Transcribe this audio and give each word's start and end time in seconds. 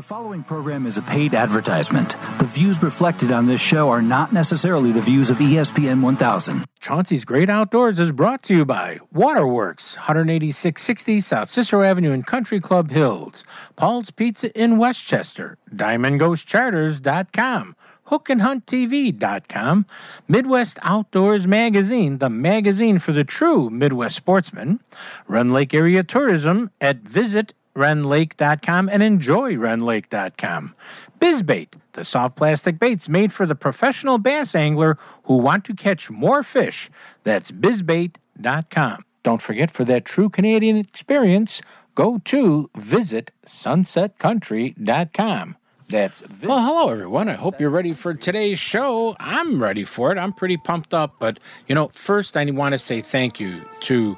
The 0.00 0.06
following 0.06 0.44
program 0.44 0.86
is 0.86 0.96
a 0.96 1.02
paid 1.02 1.34
advertisement. 1.34 2.16
The 2.38 2.46
views 2.46 2.82
reflected 2.82 3.32
on 3.32 3.44
this 3.44 3.60
show 3.60 3.90
are 3.90 4.00
not 4.00 4.32
necessarily 4.32 4.92
the 4.92 5.02
views 5.02 5.28
of 5.28 5.36
ESPN 5.36 6.00
1000. 6.00 6.64
Chauncey's 6.80 7.26
Great 7.26 7.50
Outdoors 7.50 7.98
is 7.98 8.10
brought 8.10 8.42
to 8.44 8.54
you 8.54 8.64
by 8.64 8.98
Waterworks, 9.12 9.96
18660 9.96 11.20
South 11.20 11.50
Cicero 11.50 11.82
Avenue 11.82 12.12
in 12.12 12.22
Country 12.22 12.60
Club 12.60 12.90
Hills, 12.90 13.44
Paul's 13.76 14.10
Pizza 14.10 14.50
in 14.58 14.78
Westchester, 14.78 15.58
DiamondGhostCharters.com, 15.76 17.76
HookandHuntTV.com, 18.06 19.86
Midwest 20.26 20.78
Outdoors 20.80 21.46
Magazine, 21.46 22.16
the 22.16 22.30
magazine 22.30 22.98
for 22.98 23.12
the 23.12 23.24
true 23.24 23.68
Midwest 23.68 24.16
sportsman, 24.16 24.80
Rend 25.28 25.52
Lake 25.52 25.74
Area 25.74 26.02
Tourism 26.02 26.70
at 26.80 27.00
Visit 27.00 27.52
rendlake.com 27.74 28.88
and 28.88 29.02
enjoy 29.02 29.54
rendlake.com. 29.54 30.74
Bizbait, 31.20 31.68
the 31.92 32.04
soft 32.04 32.36
plastic 32.36 32.78
baits 32.78 33.08
made 33.08 33.32
for 33.32 33.46
the 33.46 33.54
professional 33.54 34.18
bass 34.18 34.54
angler 34.54 34.98
who 35.24 35.36
want 35.36 35.64
to 35.66 35.74
catch 35.74 36.10
more 36.10 36.42
fish. 36.42 36.90
That's 37.24 37.50
bizbait.com. 37.50 39.04
Don't 39.22 39.42
forget 39.42 39.70
for 39.70 39.84
that 39.84 40.06
true 40.06 40.30
Canadian 40.30 40.76
experience, 40.76 41.60
go 41.94 42.18
to 42.24 42.70
visit 42.76 43.30
sunsetcountry.com. 43.46 45.56
That's 45.88 46.20
vis- 46.20 46.48
well, 46.48 46.62
hello 46.62 46.88
everyone. 46.88 47.28
I 47.28 47.34
hope 47.34 47.60
you're 47.60 47.68
ready 47.68 47.92
for 47.92 48.14
today's 48.14 48.60
show. 48.60 49.16
I'm 49.18 49.60
ready 49.60 49.82
for 49.84 50.12
it. 50.12 50.18
I'm 50.18 50.32
pretty 50.32 50.56
pumped 50.56 50.94
up. 50.94 51.16
But 51.18 51.40
you 51.66 51.74
know, 51.74 51.88
first 51.88 52.36
I 52.36 52.44
want 52.44 52.72
to 52.72 52.78
say 52.78 53.00
thank 53.00 53.40
you 53.40 53.62
to 53.80 54.16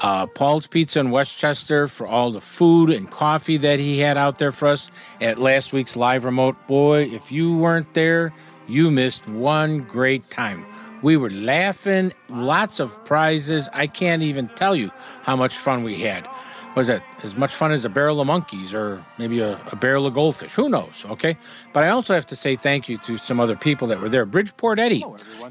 uh, 0.00 0.26
Paul's 0.26 0.66
Pizza 0.66 1.00
in 1.00 1.10
Westchester 1.10 1.88
for 1.88 2.06
all 2.06 2.30
the 2.30 2.40
food 2.40 2.90
and 2.90 3.10
coffee 3.10 3.56
that 3.58 3.78
he 3.78 3.98
had 3.98 4.16
out 4.16 4.38
there 4.38 4.52
for 4.52 4.68
us 4.68 4.90
at 5.20 5.38
last 5.38 5.72
week's 5.72 5.96
live 5.96 6.24
remote. 6.24 6.56
Boy, 6.66 7.04
if 7.04 7.30
you 7.32 7.56
weren't 7.56 7.92
there, 7.94 8.32
you 8.66 8.90
missed 8.90 9.26
one 9.28 9.80
great 9.80 10.28
time. 10.30 10.66
We 11.02 11.16
were 11.16 11.30
laughing, 11.30 12.12
lots 12.28 12.80
of 12.80 13.04
prizes. 13.04 13.68
I 13.72 13.86
can't 13.86 14.22
even 14.22 14.48
tell 14.56 14.74
you 14.74 14.90
how 15.22 15.36
much 15.36 15.56
fun 15.56 15.84
we 15.84 16.00
had. 16.00 16.26
Was 16.74 16.88
that 16.88 17.04
as 17.22 17.36
much 17.36 17.54
fun 17.54 17.70
as 17.70 17.84
a 17.84 17.88
barrel 17.88 18.20
of 18.20 18.26
monkeys 18.26 18.74
or 18.74 19.04
maybe 19.16 19.38
a, 19.38 19.60
a 19.70 19.76
barrel 19.76 20.06
of 20.06 20.14
goldfish? 20.14 20.54
Who 20.54 20.68
knows? 20.68 21.04
Okay. 21.06 21.36
But 21.72 21.84
I 21.84 21.90
also 21.90 22.14
have 22.14 22.26
to 22.26 22.36
say 22.36 22.56
thank 22.56 22.88
you 22.88 22.98
to 22.98 23.16
some 23.16 23.38
other 23.38 23.54
people 23.54 23.86
that 23.88 24.00
were 24.00 24.08
there. 24.08 24.26
Bridgeport 24.26 24.80
Eddie, 24.80 25.04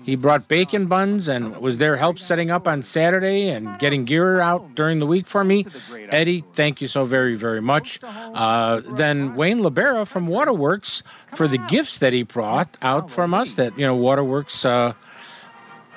he 0.04 0.18
brought 0.18 0.50
bacon 0.50 0.88
buns 0.88 1.30
and 1.30 1.56
was 1.58 1.78
there 1.78 1.96
help 1.96 2.20
setting 2.20 2.52
up 2.52 2.68
on 2.68 2.84
Saturday 2.84 3.48
and 3.48 3.80
getting 3.80 4.04
gear 4.04 4.42
out 4.42 4.76
during 4.76 5.00
the 5.00 5.08
week 5.08 5.26
for 5.26 5.46
me. 5.46 5.66
Eddie, 6.10 6.44
thank 6.54 6.82
you 6.82 6.90
so 6.90 7.06
very, 7.06 7.36
very 7.36 7.62
much. 7.62 8.02
Uh, 8.04 8.82
then 8.92 9.36
Wayne 9.36 9.64
Libera 9.64 10.06
from 10.06 10.28
Waterworks 10.28 11.04
for 11.36 11.48
the 11.48 11.58
gifts 11.58 12.00
that 12.00 12.12
he 12.12 12.24
brought 12.24 12.76
out 12.82 13.10
from 13.10 13.34
us 13.34 13.56
that, 13.56 13.78
you 13.78 13.86
know, 13.86 13.96
Waterworks. 13.96 14.66
Uh, 14.66 14.94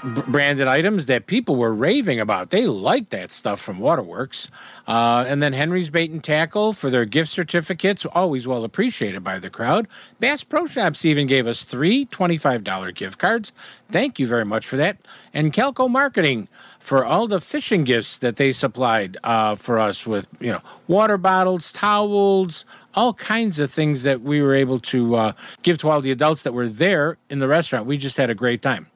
branded 0.07 0.69
items 0.69 1.07
that 1.07 1.27
people 1.27 1.57
were 1.57 1.75
raving 1.75 2.21
about. 2.21 2.51
They 2.51 2.67
liked 2.67 3.11
that 3.11 3.33
stuff 3.33 3.61
from 3.61 3.81
Waterworks. 3.81 4.49
Uh, 4.87 5.25
and 5.27 5.43
then 5.43 5.53
Henry's 5.53 5.91
Bait 5.91 6.11
and 6.11 6.23
Tackle 6.23 6.73
for 6.73 6.91
their 6.91 7.05
gift 7.05 7.31
certificates, 7.31 8.07
always 8.07 8.47
well 8.47 8.65
appreciated 8.65 9.25
by 9.25 9.39
the 9.39 9.51
crowd. 9.51 9.89
Bass 10.21 10.45
Pro 10.45 10.67
Shops 10.67 11.05
even 11.05 11.27
gave 11.27 11.47
us 11.47 11.65
three 11.65 12.07
$25 12.07 12.95
gift 12.95 13.19
cards. 13.19 13.53
Thank 13.89 14.19
you 14.19 14.27
very 14.27 14.45
much 14.45 14.67
for 14.67 14.77
that. 14.77 14.99
And 15.35 15.53
Calco 15.53 15.91
Marketing 15.91 16.49
for 16.87 17.05
all 17.05 17.27
the 17.27 17.41
fishing 17.41 17.83
gifts 17.83 18.19
that 18.19 18.37
they 18.37 18.53
supplied 18.53 19.17
uh, 19.25 19.57
for 19.57 19.77
us 19.77 20.07
with, 20.07 20.29
you 20.39 20.53
know, 20.53 20.61
water 20.87 21.19
bottles, 21.19 21.73
towels, 21.73 22.65
all 22.95 23.13
kinds 23.13 23.59
of 23.59 23.69
things 23.69 24.05
that 24.05 24.23
we 24.23 24.41
were 24.41 24.55
able 24.55 24.79
to 24.79 25.17
uh, 25.17 25.33
give 25.65 25.79
to 25.79 25.91
all 25.91 26.01
the 26.01 26.13
adults 26.13 26.45
that 26.45 26.53
were 26.53 26.69
there 26.69 27.19
in 27.29 27.41
the 27.41 27.49
restaurant. 27.49 27.87
We 27.87 27.99
just 27.99 28.17
had 28.17 28.31
a 28.31 28.37
great 28.37 28.63
time. 28.63 28.87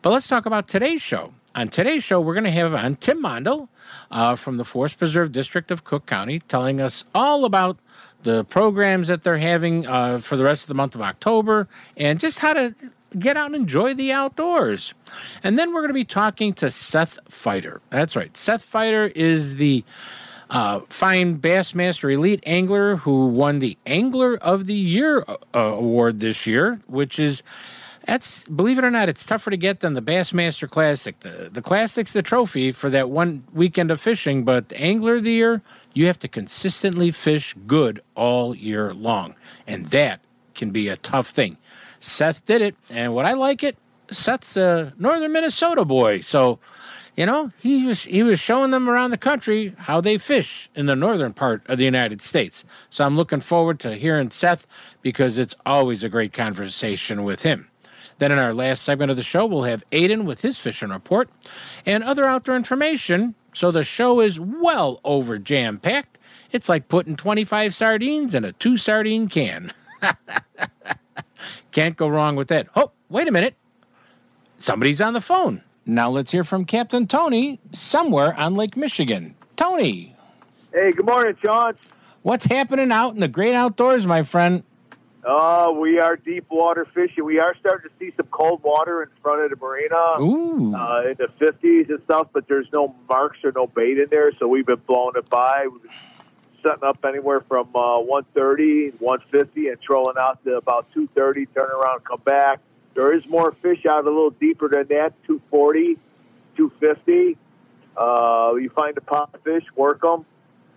But 0.00 0.10
let's 0.10 0.28
talk 0.28 0.46
about 0.46 0.68
today's 0.68 1.02
show. 1.02 1.34
On 1.56 1.66
today's 1.66 2.04
show, 2.04 2.20
we're 2.20 2.34
going 2.34 2.44
to 2.44 2.52
have 2.52 2.72
on 2.72 2.94
Tim 2.94 3.20
Mondel 3.20 3.68
uh, 4.12 4.36
from 4.36 4.56
the 4.56 4.64
Forest 4.64 4.98
Preserve 4.98 5.32
District 5.32 5.72
of 5.72 5.82
Cook 5.82 6.06
County 6.06 6.38
telling 6.38 6.80
us 6.80 7.02
all 7.16 7.44
about 7.44 7.78
the 8.22 8.44
programs 8.44 9.08
that 9.08 9.24
they're 9.24 9.38
having 9.38 9.88
uh, 9.88 10.18
for 10.18 10.36
the 10.36 10.44
rest 10.44 10.62
of 10.62 10.68
the 10.68 10.74
month 10.74 10.94
of 10.94 11.02
October 11.02 11.66
and 11.96 12.20
just 12.20 12.38
how 12.38 12.52
to 12.52 12.76
get 13.18 13.36
out 13.36 13.46
and 13.46 13.56
enjoy 13.56 13.94
the 13.94 14.12
outdoors. 14.12 14.94
And 15.42 15.58
then 15.58 15.72
we're 15.72 15.80
going 15.80 15.88
to 15.88 15.94
be 15.94 16.04
talking 16.04 16.52
to 16.54 16.70
Seth 16.70 17.18
Feider. 17.28 17.80
That's 17.90 18.16
right. 18.16 18.36
Seth 18.36 18.64
Feider 18.64 19.10
is 19.14 19.56
the 19.56 19.84
uh, 20.50 20.80
fine 20.88 21.38
Bassmaster 21.38 22.12
Elite 22.12 22.42
Angler 22.44 22.96
who 22.96 23.26
won 23.26 23.60
the 23.60 23.78
Angler 23.86 24.36
of 24.36 24.66
the 24.66 24.74
Year 24.74 25.24
uh, 25.28 25.36
award 25.58 26.20
this 26.20 26.46
year, 26.46 26.80
which 26.86 27.18
is 27.18 27.42
that's 28.06 28.42
believe 28.44 28.78
it 28.78 28.84
or 28.84 28.90
not, 28.90 29.08
it's 29.08 29.24
tougher 29.24 29.50
to 29.50 29.56
get 29.56 29.80
than 29.80 29.92
the 29.92 30.02
Bassmaster 30.02 30.68
Classic. 30.68 31.18
The 31.20 31.50
the 31.52 31.62
Classic's 31.62 32.12
the 32.12 32.22
trophy 32.22 32.72
for 32.72 32.90
that 32.90 33.10
one 33.10 33.44
weekend 33.52 33.90
of 33.90 34.00
fishing, 34.00 34.44
but 34.44 34.70
the 34.70 34.80
Angler 34.80 35.16
of 35.16 35.24
the 35.24 35.32
Year, 35.32 35.62
you 35.94 36.06
have 36.06 36.18
to 36.18 36.28
consistently 36.28 37.10
fish 37.10 37.54
good 37.66 38.02
all 38.16 38.54
year 38.54 38.92
long, 38.94 39.34
and 39.66 39.86
that 39.86 40.20
can 40.54 40.70
be 40.70 40.88
a 40.88 40.96
tough 40.96 41.28
thing. 41.28 41.56
Seth 42.00 42.44
did 42.46 42.62
it, 42.62 42.74
and 42.88 43.14
what 43.14 43.26
I 43.26 43.34
like 43.34 43.62
it, 43.62 43.76
Seth's 44.10 44.56
a 44.56 44.92
northern 44.98 45.32
Minnesota 45.32 45.84
boy, 45.84 46.20
so 46.20 46.58
you 47.16 47.26
know 47.26 47.52
he 47.60 47.86
was 47.86 48.04
he 48.04 48.22
was 48.22 48.40
showing 48.40 48.70
them 48.70 48.88
around 48.88 49.10
the 49.10 49.18
country 49.18 49.74
how 49.78 50.00
they 50.00 50.18
fish 50.18 50.70
in 50.74 50.86
the 50.86 50.96
northern 50.96 51.32
part 51.32 51.62
of 51.68 51.78
the 51.78 51.84
United 51.84 52.22
States. 52.22 52.64
So 52.88 53.04
I'm 53.04 53.16
looking 53.16 53.40
forward 53.40 53.78
to 53.80 53.94
hearing 53.94 54.30
Seth 54.30 54.66
because 55.02 55.38
it's 55.38 55.54
always 55.66 56.02
a 56.02 56.08
great 56.08 56.32
conversation 56.32 57.22
with 57.22 57.42
him. 57.42 57.68
Then 58.18 58.32
in 58.32 58.38
our 58.38 58.52
last 58.52 58.82
segment 58.82 59.10
of 59.10 59.16
the 59.16 59.22
show, 59.22 59.46
we'll 59.46 59.62
have 59.62 59.84
Aiden 59.92 60.24
with 60.24 60.42
his 60.42 60.58
fishing 60.58 60.90
report 60.90 61.30
and 61.86 62.04
other 62.04 62.26
outdoor 62.26 62.56
information. 62.56 63.34
So 63.52 63.70
the 63.70 63.82
show 63.82 64.20
is 64.20 64.38
well 64.38 65.00
over 65.04 65.38
jam 65.38 65.78
packed. 65.78 66.18
It's 66.52 66.68
like 66.68 66.88
putting 66.88 67.16
25 67.16 67.74
sardines 67.74 68.34
in 68.34 68.44
a 68.44 68.52
two 68.52 68.76
sardine 68.76 69.28
can. 69.28 69.72
Can't 71.72 71.96
go 71.96 72.08
wrong 72.08 72.36
with 72.36 72.48
that. 72.48 72.68
Oh, 72.74 72.90
wait 73.08 73.28
a 73.28 73.32
minute. 73.32 73.54
Somebody's 74.58 75.00
on 75.00 75.12
the 75.12 75.20
phone. 75.20 75.62
Now 75.86 76.10
let's 76.10 76.30
hear 76.30 76.44
from 76.44 76.64
Captain 76.64 77.06
Tony 77.06 77.58
somewhere 77.72 78.34
on 78.38 78.54
Lake 78.54 78.76
Michigan. 78.76 79.34
Tony, 79.56 80.14
Hey, 80.72 80.92
good 80.92 81.06
morning, 81.06 81.36
John. 81.42 81.74
what's 82.22 82.44
happening 82.44 82.92
out 82.92 83.14
in 83.14 83.20
the 83.20 83.26
great 83.28 83.54
outdoors, 83.54 84.06
my 84.06 84.22
friend? 84.22 84.62
Uh, 85.24 85.72
we 85.76 85.98
are 85.98 86.16
deep 86.16 86.46
water 86.48 86.86
fishing. 86.94 87.24
We 87.24 87.40
are 87.40 87.54
starting 87.58 87.90
to 87.90 87.96
see 87.98 88.12
some 88.16 88.26
cold 88.30 88.62
water 88.62 89.02
in 89.02 89.08
front 89.20 89.42
of 89.42 89.50
the 89.50 89.56
marina 89.56 89.96
Ooh. 90.20 90.74
uh, 90.74 91.02
in 91.10 91.16
the 91.18 91.28
50s 91.40 91.90
and 91.90 92.00
stuff, 92.04 92.28
but 92.32 92.46
there's 92.48 92.68
no 92.72 92.94
marks 93.08 93.38
or 93.44 93.52
no 93.54 93.66
bait 93.66 93.98
in 93.98 94.06
there, 94.10 94.32
so 94.36 94.46
we've 94.48 94.64
been 94.64 94.80
blowing 94.86 95.14
it 95.16 95.28
by. 95.28 95.66
We've 95.70 95.82
been 95.82 95.90
setting 96.62 96.84
up 96.84 97.04
anywhere 97.04 97.40
from 97.40 97.74
uh, 97.74 97.98
130, 98.00 98.90
150, 98.98 99.68
and 99.68 99.80
trolling 99.80 100.16
out 100.18 100.42
to 100.44 100.56
about 100.56 100.86
230, 100.92 101.46
turn 101.46 101.70
around, 101.70 102.04
come 102.04 102.20
back. 102.24 102.60
There 102.94 103.12
is 103.12 103.26
more 103.28 103.52
fish 103.52 103.86
out 103.86 104.04
a 104.04 104.10
little 104.10 104.30
deeper 104.30 104.68
than 104.68 104.86
that, 104.88 105.14
240, 105.26 105.96
250. 106.56 107.36
Uh, 107.96 108.54
you 108.56 108.70
find 108.70 108.96
a 108.96 109.14
of 109.14 109.40
fish, 109.42 109.64
work 109.76 110.00
them. 110.00 110.24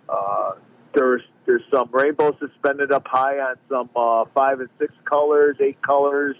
Uh, 0.09 0.53
there's 0.93 1.23
there's 1.45 1.63
some 1.69 1.89
rainbow 1.91 2.35
suspended 2.37 2.91
up 2.91 3.07
high 3.07 3.39
on 3.39 3.55
some 3.67 3.89
uh, 3.95 4.25
five 4.33 4.59
and 4.59 4.69
six 4.79 4.93
colors, 5.03 5.57
eight 5.59 5.81
colors, 5.81 6.37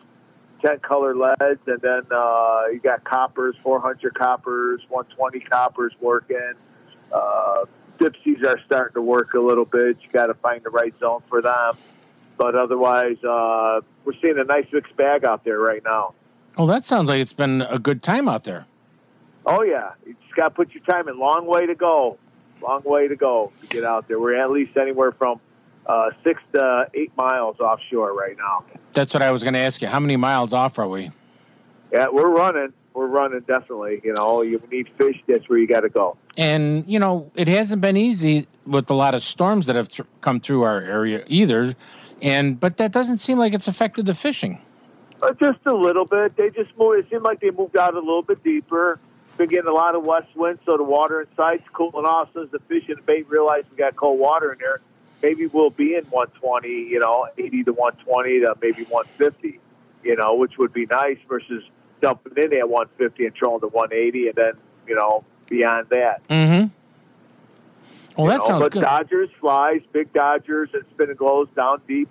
ten 0.62 0.80
color 0.80 1.16
leads, 1.16 1.59
and 1.68 1.82
then 1.82 2.03
uh, 2.12 2.64
you 2.72 2.80
got 2.82 3.03
coppers, 3.03 3.56
400 3.64 4.14
coppers, 4.14 4.82
120 4.90 5.40
coppers 5.42 5.94
working. 6.00 6.53
Uh, 7.12 7.66
dipsies 8.00 8.44
are 8.46 8.59
starting 8.66 8.94
to 8.96 9.02
work 9.02 9.34
a 9.34 9.40
little 9.40 9.66
bit. 9.66 9.98
You 10.02 10.09
got 10.12 10.28
to 10.28 10.34
find 10.34 10.64
the 10.64 10.70
right 10.70 10.94
zone 11.00 11.22
for 11.30 11.42
them, 11.42 11.78
but 12.38 12.56
otherwise, 12.56 13.17
uh, 13.23 13.82
we're 14.06 14.14
seeing 14.22 14.38
a 14.38 14.44
nice 14.44 14.66
mixed 14.72 14.96
bag 14.96 15.26
out 15.26 15.44
there 15.44 15.59
right 15.59 15.84
now. 15.84 16.14
Oh, 16.58 16.67
that 16.67 16.85
sounds 16.85 17.09
like 17.09 17.20
it's 17.20 17.34
been 17.34 17.62
a 17.62 17.79
good 17.79 18.03
time 18.03 18.28
out 18.29 18.44
there. 18.44 18.66
Oh 19.46 19.64
yeah, 19.64 19.91
you 20.06 20.16
just 20.23 20.35
got 20.35 20.50
to 20.50 20.56
put 20.56 20.73
your 20.73 20.84
time 20.84 21.08
in. 21.08 21.20
Long 21.20 21.46
way 21.46 21.66
to 21.66 21.76
go. 21.76 22.17
Long 22.62 22.82
way 22.84 23.08
to 23.08 23.16
go 23.16 23.52
to 23.62 23.67
get 23.67 23.84
out 23.84 24.08
there. 24.08 24.20
We're 24.20 24.40
at 24.40 24.52
least 24.52 24.78
anywhere 24.78 25.12
from 25.12 25.41
uh, 25.85 26.12
six 26.23 26.41
to 26.53 26.88
eight 26.94 27.12
miles 27.17 27.59
offshore 27.59 28.14
right 28.14 28.38
now. 28.38 28.64
That's 28.94 29.14
what 29.14 29.23
I 29.23 29.32
was 29.32 29.44
going 29.44 29.53
to 29.56 29.59
ask 29.59 29.82
you. 29.82 29.88
How 29.88 30.00
many 30.00 30.16
miles 30.16 30.53
off 30.53 30.79
are 30.79 30.88
we? 30.88 31.12
Yeah, 31.91 32.08
we're 32.12 32.29
running. 32.29 32.73
We're 32.93 33.07
running 33.07 33.40
definitely. 33.41 34.01
You 34.03 34.13
know, 34.13 34.41
you 34.41 34.61
need 34.72 34.90
fish. 34.97 35.22
That's 35.28 35.49
where 35.49 35.57
you 35.57 35.67
got 35.67 35.81
to 35.81 35.90
go. 35.90 36.17
And, 36.37 36.85
you 36.87 36.99
know, 36.99 37.31
it 37.35 37.47
hasn't 37.47 37.81
been 37.81 37.97
easy 37.97 38.47
with 38.66 38.90
a 38.90 38.93
lot 38.93 39.16
of 39.16 39.23
storms 39.23 39.66
that 39.66 39.75
have 39.75 39.90
tr- 39.90 40.03
come 40.22 40.40
through 40.40 40.63
our 40.63 40.79
area 40.79 41.23
either. 41.28 41.75
And, 42.22 42.59
but 42.59 42.78
that 42.78 42.91
doesn't 42.91 43.17
seem 43.17 43.37
like 43.37 43.53
it's 43.53 43.67
affected 43.67 44.05
the 44.05 44.13
fishing. 44.13 44.61
Uh, 45.22 45.34
just 45.34 45.59
a 45.66 45.73
little 45.73 46.05
bit. 46.05 46.35
They 46.35 46.49
just 46.49 46.78
moved. 46.78 46.99
It 46.99 47.09
seemed 47.09 47.23
like 47.23 47.40
they 47.40 47.51
moved 47.51 47.78
out 47.78 47.93
a 47.95 47.99
little 47.99 48.23
bit 48.23 48.43
deeper. 48.43 48.99
Been 49.37 49.49
getting 49.49 49.69
a 49.69 49.73
lot 49.73 49.95
of 49.95 50.05
west 50.05 50.28
wind, 50.35 50.59
so 50.63 50.78
the 50.78 50.84
water 50.84 51.22
inside's 51.22 51.63
cooling 51.73 52.05
off. 52.05 52.29
Since 52.34 52.51
the 52.51 52.59
fish 52.59 52.84
and 52.87 52.97
the 52.97 53.01
bait 53.01 53.28
realize 53.29 53.63
we 53.72 53.78
got 53.78 53.95
cold 53.95 54.19
water 54.19 54.53
in 54.53 54.59
there, 54.59 54.79
maybe 55.23 55.47
we'll 55.47 55.72
be 55.72 55.95
in 55.95 56.03
120, 56.05 56.67
you 56.67 56.99
know, 56.99 57.28
80 57.37 57.63
to 57.63 57.73
120 57.73 58.41
to 58.41 58.55
maybe 58.61 58.84
150, 58.84 59.59
you 60.03 60.16
know, 60.16 60.35
which 60.35 60.57
would 60.59 60.72
be 60.72 60.85
nice 60.85 61.17
versus 61.28 61.63
dumping 62.03 62.34
in 62.35 62.53
at 62.53 62.70
150 62.70 63.26
and 63.26 63.34
trolling 63.34 63.61
to 63.61 63.67
180 63.67 64.28
and 64.28 64.35
then, 64.35 64.53
you 64.85 64.96
know, 64.96 65.23
beyond 65.50 65.88
that. 65.90 66.28
Mm-hmm. 66.28 66.67
Well, 68.17 68.28
that 68.28 68.40
know, 68.40 68.46
sounds 68.46 68.59
but 68.59 68.72
good. 68.73 68.84
Dodgers 68.84 69.29
flies, 69.40 69.82
big 69.91 70.11
Dodgers 70.14 70.70
and 70.73 70.84
spin 70.91 71.09
and 71.09 71.17
glows 71.17 71.47
down 71.55 71.82
deep, 71.88 72.09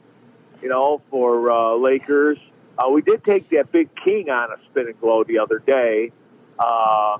you 0.62 0.68
know, 0.68 1.02
for 1.10 1.50
uh, 1.50 1.74
Lakers. 1.76 2.38
Uh, 2.78 2.88
we 2.88 3.02
did 3.02 3.22
take 3.22 3.50
that 3.50 3.70
big 3.70 3.90
king 3.94 4.30
on 4.30 4.50
a 4.50 4.56
spin 4.70 4.86
and 4.86 4.98
glow 4.98 5.22
the 5.24 5.38
other 5.38 5.58
day. 5.58 6.10
Uh, 6.58 7.18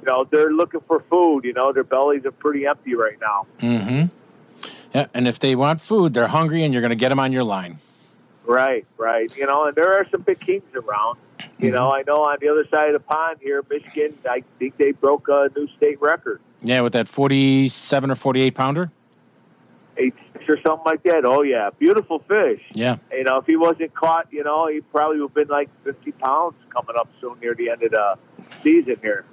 you 0.00 0.06
know, 0.06 0.24
they're 0.24 0.52
looking 0.52 0.80
for 0.80 1.00
food. 1.00 1.44
You 1.44 1.52
know, 1.52 1.72
their 1.72 1.84
bellies 1.84 2.26
are 2.26 2.32
pretty 2.32 2.66
empty 2.66 2.94
right 2.94 3.18
now. 3.20 3.46
Mm-hmm. 3.60 4.06
Yeah, 4.92 5.06
and 5.14 5.28
if 5.28 5.38
they 5.38 5.54
want 5.54 5.80
food, 5.80 6.14
they're 6.14 6.26
hungry, 6.26 6.64
and 6.64 6.74
you're 6.74 6.82
going 6.82 6.90
to 6.90 6.96
get 6.96 7.10
them 7.10 7.20
on 7.20 7.30
your 7.32 7.44
line. 7.44 7.78
Right, 8.44 8.86
right. 8.96 9.34
You 9.36 9.46
know, 9.46 9.66
and 9.66 9.76
there 9.76 10.00
are 10.00 10.08
some 10.10 10.22
big 10.22 10.40
kings 10.40 10.74
around. 10.74 11.18
You 11.58 11.70
know, 11.70 11.92
I 11.92 12.02
know 12.06 12.24
on 12.24 12.38
the 12.40 12.48
other 12.48 12.66
side 12.68 12.86
of 12.86 12.92
the 12.92 13.00
pond 13.00 13.38
here, 13.40 13.64
Michigan, 13.68 14.16
I 14.28 14.42
think 14.58 14.76
they 14.76 14.92
broke 14.92 15.28
a 15.28 15.50
new 15.56 15.68
state 15.76 16.00
record. 16.00 16.40
Yeah, 16.62 16.80
with 16.80 16.92
that 16.92 17.08
47 17.08 18.10
or 18.10 18.14
48 18.14 18.54
pounder. 18.54 18.90
Eight 19.96 20.14
six 20.38 20.48
or 20.48 20.60
something 20.62 20.84
like 20.84 21.02
that. 21.04 21.24
Oh 21.24 21.42
yeah, 21.42 21.70
beautiful 21.78 22.20
fish. 22.20 22.62
Yeah. 22.72 22.96
You 23.12 23.24
know, 23.24 23.38
if 23.38 23.46
he 23.46 23.56
wasn't 23.56 23.94
caught, 23.94 24.28
you 24.30 24.44
know, 24.44 24.68
he 24.68 24.80
probably 24.80 25.20
would 25.20 25.28
have 25.30 25.34
been 25.34 25.48
like 25.48 25.68
fifty 25.84 26.12
pounds 26.12 26.54
coming 26.70 26.96
up 26.96 27.08
soon 27.20 27.38
near 27.40 27.54
the 27.54 27.70
end 27.70 27.82
of 27.82 27.90
the 27.90 28.18
season 28.62 28.96
here. 29.02 29.24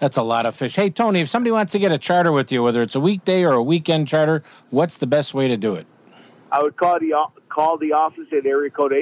That's 0.00 0.16
a 0.16 0.22
lot 0.22 0.44
of 0.44 0.54
fish. 0.54 0.74
Hey, 0.74 0.90
Tony, 0.90 1.20
if 1.20 1.28
somebody 1.28 1.52
wants 1.52 1.72
to 1.72 1.78
get 1.78 1.92
a 1.92 1.98
charter 1.98 2.32
with 2.32 2.50
you, 2.52 2.62
whether 2.62 2.82
it's 2.82 2.96
a 2.96 3.00
weekday 3.00 3.44
or 3.44 3.52
a 3.52 3.62
weekend 3.62 4.08
charter, 4.08 4.42
what's 4.70 4.96
the 4.98 5.06
best 5.06 5.34
way 5.34 5.48
to 5.48 5.56
do 5.56 5.76
it? 5.76 5.86
I 6.50 6.62
would 6.62 6.76
call 6.76 6.98
the 6.98 7.14
uh, 7.14 7.26
call 7.48 7.78
the 7.78 7.92
office 7.92 8.26
at 8.32 8.44
area 8.44 8.70
code 8.70 8.92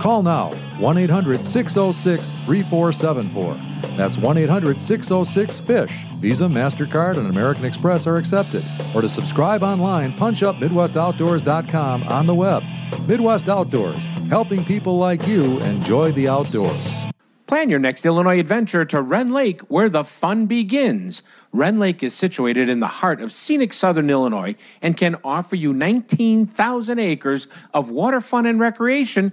Call 0.00 0.22
now 0.22 0.50
1 0.78 0.96
800 0.96 1.44
606 1.44 2.30
3474. 2.46 3.54
That's 3.98 4.16
1 4.16 4.38
800 4.38 4.80
606 4.80 5.58
FISH. 5.60 6.04
Visa, 6.20 6.44
MasterCard, 6.44 7.18
and 7.18 7.26
American 7.26 7.66
Express 7.66 8.06
are 8.06 8.16
accepted. 8.16 8.64
Or 8.94 9.02
to 9.02 9.10
subscribe 9.10 9.62
online, 9.62 10.14
punch 10.14 10.42
up 10.42 10.56
MidwestOutdoors.com 10.56 12.04
on 12.04 12.26
the 12.26 12.34
web. 12.34 12.62
Midwest 13.06 13.48
Outdoors, 13.48 14.06
helping 14.28 14.64
people 14.64 14.96
like 14.96 15.26
you 15.26 15.60
enjoy 15.60 16.12
the 16.12 16.28
outdoors. 16.28 17.10
Plan 17.50 17.68
your 17.68 17.80
next 17.80 18.06
Illinois 18.06 18.38
adventure 18.38 18.84
to 18.84 19.02
Rend 19.02 19.32
Lake, 19.32 19.60
where 19.62 19.88
the 19.88 20.04
fun 20.04 20.46
begins. 20.46 21.20
Rend 21.52 21.80
Lake 21.80 22.00
is 22.00 22.14
situated 22.14 22.68
in 22.68 22.78
the 22.78 22.86
heart 22.86 23.20
of 23.20 23.32
scenic 23.32 23.72
southern 23.72 24.08
Illinois 24.08 24.54
and 24.80 24.96
can 24.96 25.16
offer 25.24 25.56
you 25.56 25.72
19,000 25.72 27.00
acres 27.00 27.48
of 27.74 27.90
water 27.90 28.20
fun 28.20 28.46
and 28.46 28.60
recreation, 28.60 29.32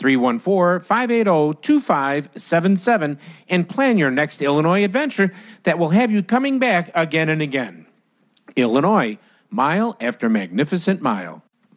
314 0.00 0.80
580 0.80 1.60
2577 1.60 3.18
and 3.48 3.68
plan 3.68 3.98
your 3.98 4.10
next 4.10 4.40
Illinois 4.40 4.82
adventure 4.82 5.32
that 5.64 5.78
will 5.78 5.90
have 5.90 6.10
you 6.10 6.22
coming 6.22 6.58
back 6.58 6.90
again 6.94 7.28
and 7.28 7.42
again. 7.42 7.86
Illinois, 8.56 9.18
mile 9.50 9.96
after 10.00 10.28
magnificent 10.28 11.02
mile. 11.02 11.42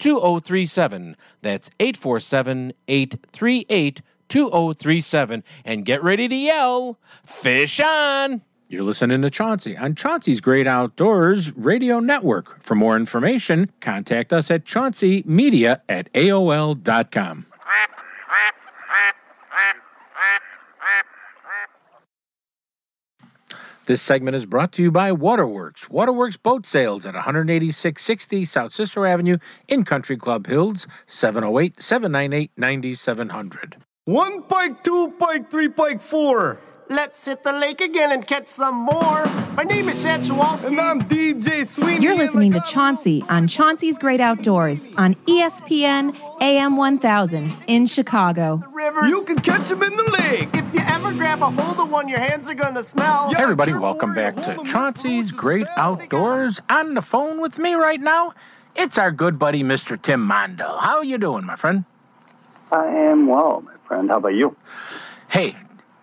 2037. 0.00 1.16
That's 1.42 1.70
847 1.78 2.72
838 2.88 4.02
2037 4.28 5.44
and 5.64 5.84
get 5.84 6.02
ready 6.02 6.28
to 6.28 6.34
yell, 6.34 6.98
Fish 7.24 7.80
on! 7.80 8.42
You're 8.68 8.84
listening 8.84 9.22
to 9.22 9.30
Chauncey 9.30 9.76
on 9.76 9.96
Chauncey's 9.96 10.40
Great 10.40 10.68
Outdoors 10.68 11.52
Radio 11.56 11.98
Network. 11.98 12.62
For 12.62 12.76
more 12.76 12.96
information, 12.96 13.72
contact 13.80 14.32
us 14.32 14.48
at 14.48 14.64
chaunceymedia 14.64 15.80
at 15.88 16.12
AOL.com. 16.12 17.46
This 23.90 24.02
segment 24.02 24.36
is 24.36 24.46
brought 24.46 24.70
to 24.74 24.82
you 24.82 24.92
by 24.92 25.10
Waterworks. 25.10 25.90
Waterworks 25.90 26.36
Boat 26.36 26.64
Sales 26.64 27.04
at 27.04 27.16
18660 27.16 28.44
South 28.44 28.72
Cicero 28.72 29.04
Avenue 29.04 29.36
in 29.66 29.84
Country 29.84 30.16
Club 30.16 30.46
Hills, 30.46 30.86
708 31.08 31.82
798 31.82 32.52
9700. 32.56 33.78
One 34.04 34.42
bike, 34.42 34.84
two 34.84 35.08
bike, 35.18 35.50
three 35.50 35.66
bike, 35.66 36.00
four. 36.00 36.60
Let's 36.90 37.24
hit 37.24 37.44
the 37.44 37.52
lake 37.52 37.80
again 37.80 38.10
and 38.10 38.26
catch 38.26 38.48
some 38.48 38.74
more. 38.74 39.24
My 39.54 39.62
name 39.62 39.88
is 39.88 40.02
Chad 40.02 40.22
Chewalski. 40.22 40.64
And 40.64 40.80
I'm 40.80 41.00
DJ 41.00 41.64
Sweeney. 41.64 42.02
You're 42.02 42.14
oh 42.14 42.16
listening 42.16 42.50
to 42.50 42.60
Chauncey 42.68 43.22
on 43.28 43.46
Chauncey's 43.46 43.96
Great 43.96 44.20
Outdoors 44.20 44.88
on 44.96 45.14
ESPN 45.28 46.16
AM 46.40 46.76
1000 46.76 47.54
in 47.68 47.86
Chicago. 47.86 48.60
Rivers. 48.72 49.08
You 49.08 49.24
can 49.24 49.38
catch 49.38 49.68
them 49.68 49.84
in 49.84 49.94
the 49.94 50.02
lake. 50.02 50.48
If 50.52 50.74
you 50.74 50.80
ever 50.80 51.12
grab 51.12 51.42
a 51.42 51.50
hold 51.50 51.78
of 51.78 51.92
one, 51.92 52.08
your 52.08 52.18
hands 52.18 52.48
are 52.48 52.54
gonna 52.54 52.82
smell. 52.82 53.32
Hey 53.32 53.40
everybody, 53.40 53.72
welcome 53.72 54.12
back 54.12 54.34
to 54.34 54.60
Chauncey's 54.64 55.30
Great 55.30 55.68
Outdoors. 55.76 56.58
On 56.68 56.94
the 56.94 57.02
phone 57.02 57.40
with 57.40 57.60
me 57.60 57.74
right 57.74 58.00
now, 58.00 58.34
it's 58.74 58.98
our 58.98 59.12
good 59.12 59.38
buddy 59.38 59.62
Mr. 59.62 60.00
Tim 60.02 60.28
Mondell. 60.28 60.80
How 60.80 60.96
are 60.96 61.04
you 61.04 61.18
doing, 61.18 61.46
my 61.46 61.54
friend? 61.54 61.84
I 62.72 62.84
am 62.88 63.28
well, 63.28 63.62
my 63.64 63.76
friend. 63.86 64.10
How 64.10 64.16
about 64.16 64.34
you? 64.34 64.56
Hey, 65.28 65.54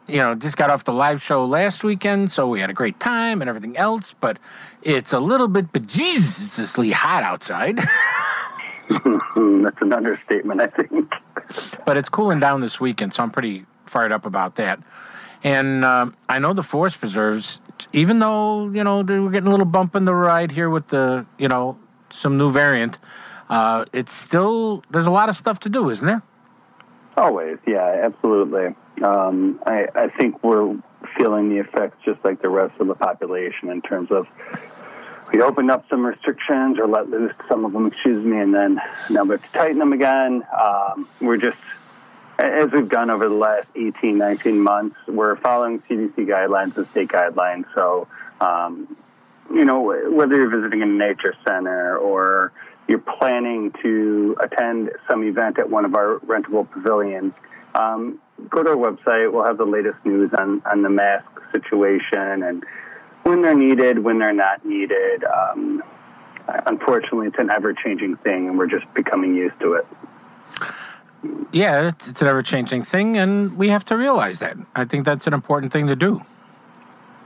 you 0.07 0.17
know, 0.17 0.35
just 0.35 0.57
got 0.57 0.69
off 0.69 0.83
the 0.85 0.93
live 0.93 1.21
show 1.21 1.45
last 1.45 1.83
weekend, 1.83 2.31
so 2.31 2.47
we 2.47 2.59
had 2.59 2.69
a 2.69 2.73
great 2.73 2.99
time 2.99 3.41
and 3.41 3.49
everything 3.49 3.75
else, 3.77 4.15
but 4.19 4.37
it's 4.81 5.11
a 5.13 5.19
little 5.19 5.47
bit 5.47 5.71
bejesusly 5.73 6.91
hot 6.93 7.23
outside. 7.23 7.79
Hmm, 8.89 9.63
That's 9.63 9.81
an 9.81 9.91
understatement, 9.91 10.61
I 10.61 10.67
think. 10.67 11.11
but 11.85 11.97
it's 11.97 12.07
cooling 12.07 12.39
down 12.39 12.61
this 12.61 12.79
weekend, 12.79 13.13
so 13.13 13.21
I'm 13.21 13.31
pretty 13.31 13.65
fired 13.85 14.13
up 14.13 14.25
about 14.25 14.55
that. 14.55 14.79
And 15.43 15.83
um 15.83 16.15
I 16.29 16.39
know 16.39 16.53
the 16.53 16.63
forest 16.63 16.97
preserves, 17.01 17.59
even 17.91 18.19
though 18.19 18.69
you 18.69 18.85
know 18.85 19.03
they 19.03 19.19
we're 19.19 19.29
getting 19.29 19.47
a 19.47 19.51
little 19.51 19.65
bump 19.65 19.93
in 19.93 20.05
the 20.05 20.15
ride 20.15 20.51
here 20.51 20.69
with 20.69 20.87
the 20.87 21.25
you 21.37 21.49
know 21.49 21.77
some 22.09 22.37
new 22.37 22.49
variant, 22.49 22.97
uh, 23.49 23.83
it's 23.91 24.13
still 24.13 24.83
there's 24.89 25.05
a 25.07 25.11
lot 25.11 25.27
of 25.27 25.35
stuff 25.35 25.59
to 25.59 25.69
do, 25.69 25.89
isn't 25.89 26.07
there? 26.07 26.21
Always, 27.17 27.57
yeah, 27.67 28.01
absolutely. 28.05 28.73
Um, 29.01 29.60
I, 29.66 29.88
I 29.94 30.08
think 30.10 30.44
we're 30.44 30.77
feeling 31.18 31.50
the 31.50 31.58
effects 31.58 31.98
just 32.04 32.24
like 32.24 32.42
the 32.42 32.50
rest 32.50 32.80
of 32.80 32.88
the 32.88 32.96
population 32.96 33.70
in 33.70 33.82
terms 33.82 34.12
of 34.12 34.27
we 35.32 35.42
opened 35.42 35.70
up 35.70 35.86
some 35.89 36.06
restrictions 36.06 36.80
or 36.80 36.88
let 36.88 37.10
loose 37.10 37.34
some 37.50 37.66
of 37.66 37.74
them, 37.74 37.88
excuse 37.88 38.24
me, 38.24 38.39
and 38.39 38.54
then 38.54 38.82
now 39.10 39.24
we 39.24 39.32
have 39.32 39.44
to 39.44 39.51
tighten 39.51 39.80
them 39.80 39.92
again. 39.92 40.44
Um, 40.58 41.08
we're 41.20 41.38
just, 41.38 41.58
as 42.39 42.72
we've 42.72 42.88
done 42.88 43.10
over 43.10 43.27
the 43.27 43.36
last 43.36 43.68
18, 43.75 44.18
19 44.18 44.60
months, 44.60 44.96
we're 45.06 45.36
following 45.36 45.82
CDC 45.82 46.16
guidelines 46.16 46.77
and 46.77 46.88
state 46.88 47.10
guidelines. 47.10 47.66
So, 47.75 48.08
um, 48.39 48.96
you 49.54 49.66
know, 49.66 49.82
whether 50.12 50.36
you're 50.36 50.50
visiting 50.50 50.82
a 50.82 50.86
nature 50.86 51.36
center 51.46 51.98
or 51.98 52.54
you're 52.88 53.00
planning 53.00 53.74
to 53.82 54.38
attend 54.39 54.92
some 55.10 55.24
event 55.24 55.60
at 55.60 55.70
one 55.70 55.84
of 55.84 55.94
our 55.96 56.20
rentable 56.20 56.70
pavilions, 56.70 57.34
um, 57.77 58.19
go 58.50 58.63
to 58.63 58.69
our 58.72 58.75
website. 58.75 59.31
We'll 59.31 59.46
have 59.46 59.57
the 59.57 59.65
latest 59.65 59.98
news 60.05 60.31
on, 60.38 60.62
on 60.65 60.81
the 60.81 60.89
mask 60.89 61.25
situation 61.51 62.43
and 62.43 62.63
when 63.24 63.41
they're 63.41 63.55
needed, 63.55 64.00
when 64.00 64.19
they're 64.19 64.34
not 64.34 64.65
needed. 64.65 65.24
Um, 65.25 65.84
unfortunately, 66.65 67.27
it's 67.27 67.39
an 67.39 67.50
ever 67.50 67.74
changing 67.74 68.15
thing, 68.17 68.48
and 68.48 68.57
we're 68.57 68.67
just 68.67 68.91
becoming 68.93 69.36
used 69.36 69.60
to 69.60 69.74
it. 69.74 69.88
Yeah, 71.51 71.89
it's, 71.89 72.07
it's 72.07 72.22
an 72.22 72.27
ever 72.27 72.41
changing 72.41 72.84
thing, 72.84 73.17
and 73.17 73.57
we 73.57 73.69
have 73.69 73.84
to 73.86 73.98
realize 73.98 74.39
that. 74.39 74.55
I 74.75 74.86
think 74.86 75.03
that's 75.05 75.27
an 75.27 75.34
important 75.34 75.74
thing 75.74 75.88
to 75.88 75.96
do. 75.96 76.22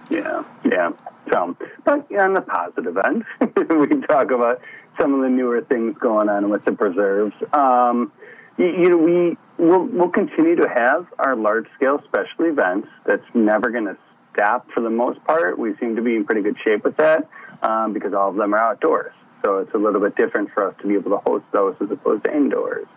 Yeah, 0.10 0.44
yeah. 0.66 0.92
So, 1.32 1.56
but 1.84 2.12
on 2.14 2.34
the 2.34 2.42
positive 2.42 2.98
end, 2.98 3.26
we 3.80 3.88
can 3.88 4.02
talk 4.02 4.32
about 4.32 4.62
some 5.00 5.14
of 5.14 5.22
the 5.22 5.30
newer 5.30 5.62
things 5.62 5.98
going 6.00 6.30
on 6.30 6.50
with 6.50 6.66
the 6.66 6.72
preserves. 6.72 7.36
Um, 7.54 8.12
you, 8.58 8.90
know, 8.90 8.98
we 8.98 9.38
will 9.58 9.86
we'll 9.86 10.10
continue 10.10 10.56
to 10.56 10.68
have 10.68 11.08
our 11.20 11.36
large 11.36 11.68
scale 11.76 12.02
special 12.08 12.46
events. 12.46 12.88
That's 13.06 13.24
never 13.34 13.70
going 13.70 13.86
to 13.86 13.98
stop 14.34 14.70
for 14.74 14.82
the 14.82 14.90
most 14.90 15.24
part. 15.26 15.58
We 15.58 15.76
seem 15.78 15.96
to 15.96 16.02
be 16.02 16.16
in 16.16 16.26
pretty 16.26 16.42
good 16.42 16.58
shape 16.64 16.84
with 16.84 16.98
that 16.98 17.28
um, 17.62 17.94
because 17.94 18.14
all 18.14 18.30
of 18.30 18.36
them 18.36 18.54
are 18.54 18.60
outdoors. 18.60 19.14
So 19.44 19.60
it's 19.60 19.74
a 19.74 19.78
little 19.78 20.02
bit 20.02 20.16
different 20.16 20.52
for 20.54 20.68
us 20.68 20.76
to 20.82 20.88
be 20.88 20.94
able 20.94 21.12
to 21.12 21.18
host 21.18 21.46
those 21.52 21.76
as 21.82 21.90
opposed 21.90 22.26
to 22.26 22.36
indoors. 22.36 22.88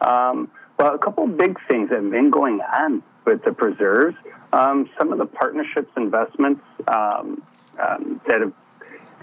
Um, 0.00 0.50
well, 0.78 0.94
a 0.94 0.98
couple 0.98 1.26
big 1.26 1.58
things 1.68 1.90
that 1.90 2.02
have 2.02 2.10
been 2.10 2.30
going 2.30 2.60
on 2.60 3.02
with 3.26 3.44
the 3.44 3.52
preserves. 3.52 4.16
Um, 4.52 4.88
some 4.98 5.12
of 5.12 5.18
the 5.18 5.26
partnerships, 5.26 5.90
investments 5.96 6.62
um, 6.88 7.42
um, 7.78 8.20
that 8.26 8.40
have 8.40 8.52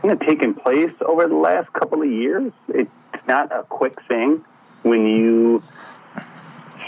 kind 0.02 0.14
of 0.14 0.20
taken 0.28 0.54
place 0.54 0.94
over 1.06 1.28
the 1.28 1.36
last 1.36 1.74
couple 1.74 2.04
of 2.04 2.10
years. 2.10 2.54
It's 2.70 2.92
not 3.28 3.52
a 3.52 3.64
quick 3.64 3.98
thing 4.08 4.46
when 4.84 5.06
you 5.06 5.64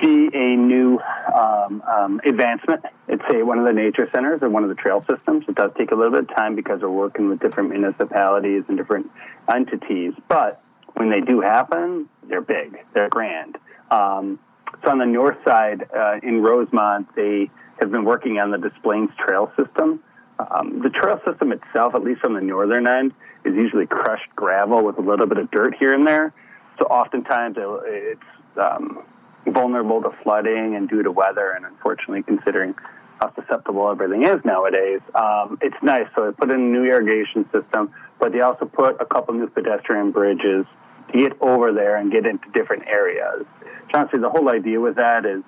see 0.01 0.29
a 0.33 0.55
new 0.55 0.99
um, 1.33 1.81
um, 1.81 2.21
advancement 2.25 2.83
at, 3.07 3.19
say, 3.29 3.43
one 3.43 3.59
of 3.59 3.65
the 3.65 3.73
nature 3.73 4.09
centers 4.13 4.41
or 4.41 4.49
one 4.49 4.63
of 4.63 4.69
the 4.69 4.75
trail 4.75 5.03
systems. 5.09 5.45
It 5.47 5.55
does 5.55 5.71
take 5.77 5.91
a 5.91 5.95
little 5.95 6.11
bit 6.11 6.29
of 6.29 6.35
time 6.35 6.55
because 6.55 6.81
we're 6.81 6.89
working 6.89 7.29
with 7.29 7.39
different 7.39 7.69
municipalities 7.69 8.63
and 8.67 8.77
different 8.77 9.11
entities. 9.53 10.13
But 10.27 10.61
when 10.93 11.09
they 11.09 11.21
do 11.21 11.41
happen, 11.41 12.07
they're 12.27 12.41
big, 12.41 12.77
they're 12.93 13.09
grand. 13.09 13.57
Um, 13.91 14.39
so 14.83 14.91
on 14.91 14.99
the 14.99 15.05
north 15.05 15.37
side 15.45 15.87
uh, 15.95 16.19
in 16.23 16.41
Rosemont, 16.41 17.13
they 17.15 17.49
have 17.79 17.91
been 17.91 18.05
working 18.05 18.39
on 18.39 18.51
the 18.51 18.57
Des 18.57 18.71
Trail 19.17 19.51
System. 19.57 20.03
Um, 20.39 20.81
the 20.81 20.89
trail 20.89 21.19
system 21.29 21.51
itself, 21.51 21.95
at 21.95 22.03
least 22.03 22.23
on 22.23 22.33
the 22.33 22.41
northern 22.41 22.87
end, 22.87 23.13
is 23.43 23.55
usually 23.55 23.87
crushed 23.87 24.33
gravel 24.35 24.83
with 24.85 24.97
a 24.97 25.01
little 25.01 25.25
bit 25.25 25.37
of 25.37 25.51
dirt 25.51 25.75
here 25.77 25.93
and 25.93 26.07
there. 26.07 26.33
So 26.79 26.85
oftentimes 26.85 27.57
it- 27.57 28.17
it's 28.17 28.57
um, 28.57 28.99
vulnerable 29.45 30.01
to 30.01 30.11
flooding 30.23 30.75
and 30.75 30.89
due 30.89 31.03
to 31.03 31.11
weather. 31.11 31.51
And 31.51 31.65
unfortunately, 31.65 32.23
considering 32.23 32.75
how 33.21 33.33
susceptible 33.35 33.89
everything 33.89 34.23
is 34.23 34.43
nowadays, 34.43 35.01
um, 35.13 35.57
it's 35.61 35.75
nice. 35.81 36.07
So 36.15 36.25
they 36.25 36.31
put 36.31 36.49
in 36.49 36.55
a 36.55 36.63
new 36.63 36.83
irrigation 36.85 37.47
system, 37.51 37.91
but 38.19 38.31
they 38.31 38.41
also 38.41 38.65
put 38.65 39.01
a 39.01 39.05
couple 39.05 39.33
new 39.35 39.47
pedestrian 39.47 40.11
bridges 40.11 40.65
to 41.11 41.17
get 41.17 41.33
over 41.41 41.71
there 41.71 41.97
and 41.97 42.11
get 42.11 42.25
into 42.25 42.49
different 42.51 42.87
areas. 42.87 43.45
Chauncey, 43.91 44.17
the 44.17 44.29
whole 44.29 44.49
idea 44.49 44.79
with 44.79 44.95
that 44.95 45.25
is 45.25 45.43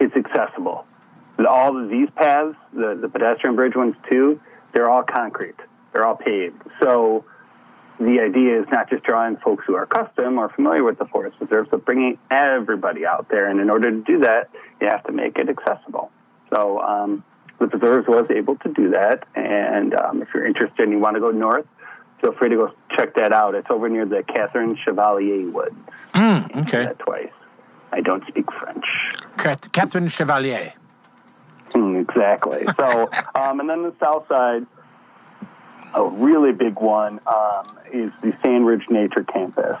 it's 0.00 0.14
accessible. 0.16 0.86
All 1.48 1.82
of 1.82 1.90
these 1.90 2.08
paths, 2.16 2.56
the, 2.72 2.98
the 3.00 3.08
pedestrian 3.08 3.56
bridge 3.56 3.76
ones 3.76 3.94
too, 4.10 4.40
they're 4.72 4.90
all 4.90 5.02
concrete. 5.02 5.56
They're 5.92 6.06
all 6.06 6.16
paved. 6.16 6.62
So 6.82 7.24
the 7.98 8.20
idea 8.20 8.60
is 8.60 8.66
not 8.70 8.90
just 8.90 9.04
drawing 9.04 9.36
folks 9.38 9.64
who 9.66 9.74
are 9.74 9.84
accustomed 9.84 10.38
or 10.38 10.48
familiar 10.50 10.84
with 10.84 10.98
the 10.98 11.06
forest 11.06 11.36
reserves, 11.40 11.68
but 11.70 11.84
bringing 11.84 12.18
everybody 12.30 13.06
out 13.06 13.28
there. 13.30 13.48
And 13.48 13.60
in 13.60 13.70
order 13.70 13.90
to 13.90 14.02
do 14.02 14.20
that, 14.20 14.50
you 14.80 14.88
have 14.88 15.04
to 15.04 15.12
make 15.12 15.38
it 15.38 15.48
accessible. 15.48 16.10
So 16.54 16.80
um, 16.80 17.24
the 17.58 17.68
preserves 17.68 18.06
was 18.06 18.26
able 18.30 18.56
to 18.56 18.68
do 18.68 18.90
that. 18.90 19.26
And 19.34 19.94
um, 19.94 20.22
if 20.22 20.28
you're 20.34 20.46
interested 20.46 20.80
and 20.80 20.92
you 20.92 20.98
want 20.98 21.14
to 21.14 21.20
go 21.20 21.30
north, 21.30 21.66
feel 22.20 22.32
free 22.32 22.50
to 22.50 22.56
go 22.56 22.74
check 22.96 23.14
that 23.14 23.32
out. 23.32 23.54
It's 23.54 23.70
over 23.70 23.88
near 23.88 24.04
the 24.04 24.22
Catherine 24.22 24.76
Chevalier 24.76 25.50
Woods. 25.50 25.76
Mm, 26.12 26.64
okay. 26.66 26.84
That 26.84 26.98
twice. 26.98 27.30
I 27.92 28.00
don't 28.00 28.26
speak 28.26 28.46
French. 28.52 28.84
Catherine 29.72 30.08
Chevalier. 30.08 30.74
Mm, 31.70 32.00
exactly. 32.08 32.66
So, 32.78 33.08
um, 33.34 33.60
and 33.60 33.70
then 33.70 33.82
the 33.82 33.94
south 34.02 34.26
side, 34.28 34.66
a 35.94 36.04
really 36.04 36.52
big 36.52 36.80
one 36.80 37.20
um, 37.26 37.78
is 37.92 38.12
the 38.22 38.32
Sandridge 38.42 38.88
Nature 38.90 39.24
Campus. 39.24 39.76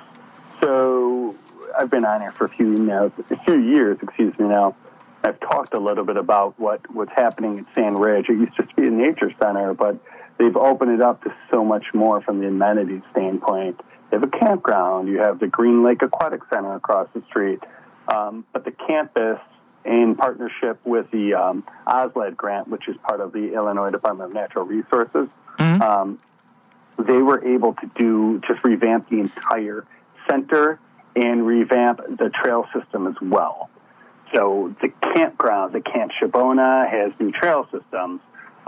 So, 0.60 1.34
I've 1.78 1.90
been 1.90 2.04
on 2.04 2.20
here 2.20 2.32
for 2.32 2.46
a 2.46 2.48
few 2.48 2.66
now, 2.66 3.12
a 3.30 3.36
few 3.44 3.58
years, 3.58 3.98
excuse 4.02 4.38
me. 4.38 4.48
Now, 4.48 4.74
I've 5.22 5.40
talked 5.40 5.74
a 5.74 5.78
little 5.78 6.04
bit 6.04 6.16
about 6.16 6.58
what 6.58 6.88
what's 6.92 7.12
happening 7.12 7.58
at 7.58 7.74
Sand 7.74 8.00
Ridge. 8.00 8.28
It 8.28 8.38
used 8.38 8.56
to 8.56 8.66
be 8.76 8.86
a 8.86 8.90
nature 8.90 9.32
center, 9.40 9.74
but 9.74 9.98
they've 10.38 10.56
opened 10.56 10.92
it 10.92 11.00
up 11.00 11.24
to 11.24 11.34
so 11.50 11.64
much 11.64 11.86
more 11.92 12.20
from 12.20 12.40
the 12.40 12.46
amenities 12.46 13.02
standpoint. 13.10 13.80
They 14.10 14.16
have 14.16 14.22
a 14.22 14.28
campground. 14.28 15.08
You 15.08 15.18
have 15.18 15.40
the 15.40 15.48
Green 15.48 15.82
Lake 15.82 16.02
Aquatic 16.02 16.42
Center 16.48 16.74
across 16.74 17.08
the 17.12 17.22
street. 17.28 17.60
Um, 18.08 18.46
but 18.52 18.64
the 18.64 18.70
campus, 18.70 19.40
in 19.84 20.14
partnership 20.16 20.78
with 20.84 21.10
the 21.10 21.34
um, 21.34 21.64
OSLAD 21.86 22.36
grant, 22.36 22.68
which 22.68 22.88
is 22.88 22.96
part 22.98 23.20
of 23.20 23.32
the 23.32 23.52
Illinois 23.52 23.90
Department 23.90 24.30
of 24.30 24.34
Natural 24.34 24.64
Resources, 24.64 25.28
um, 25.58 26.18
they 26.98 27.18
were 27.18 27.44
able 27.44 27.74
to 27.74 27.90
do 27.98 28.40
just 28.46 28.64
revamp 28.64 29.08
the 29.10 29.20
entire 29.20 29.84
center 30.28 30.78
and 31.14 31.46
revamp 31.46 31.98
the 32.18 32.30
trail 32.42 32.66
system 32.78 33.06
as 33.06 33.14
well. 33.22 33.70
so 34.34 34.74
the 34.82 34.88
campground, 35.14 35.72
the 35.72 35.80
Camp 35.80 36.12
Shabbona, 36.20 36.88
has 36.90 37.12
new 37.18 37.32
trail 37.32 37.66
systems. 37.72 38.20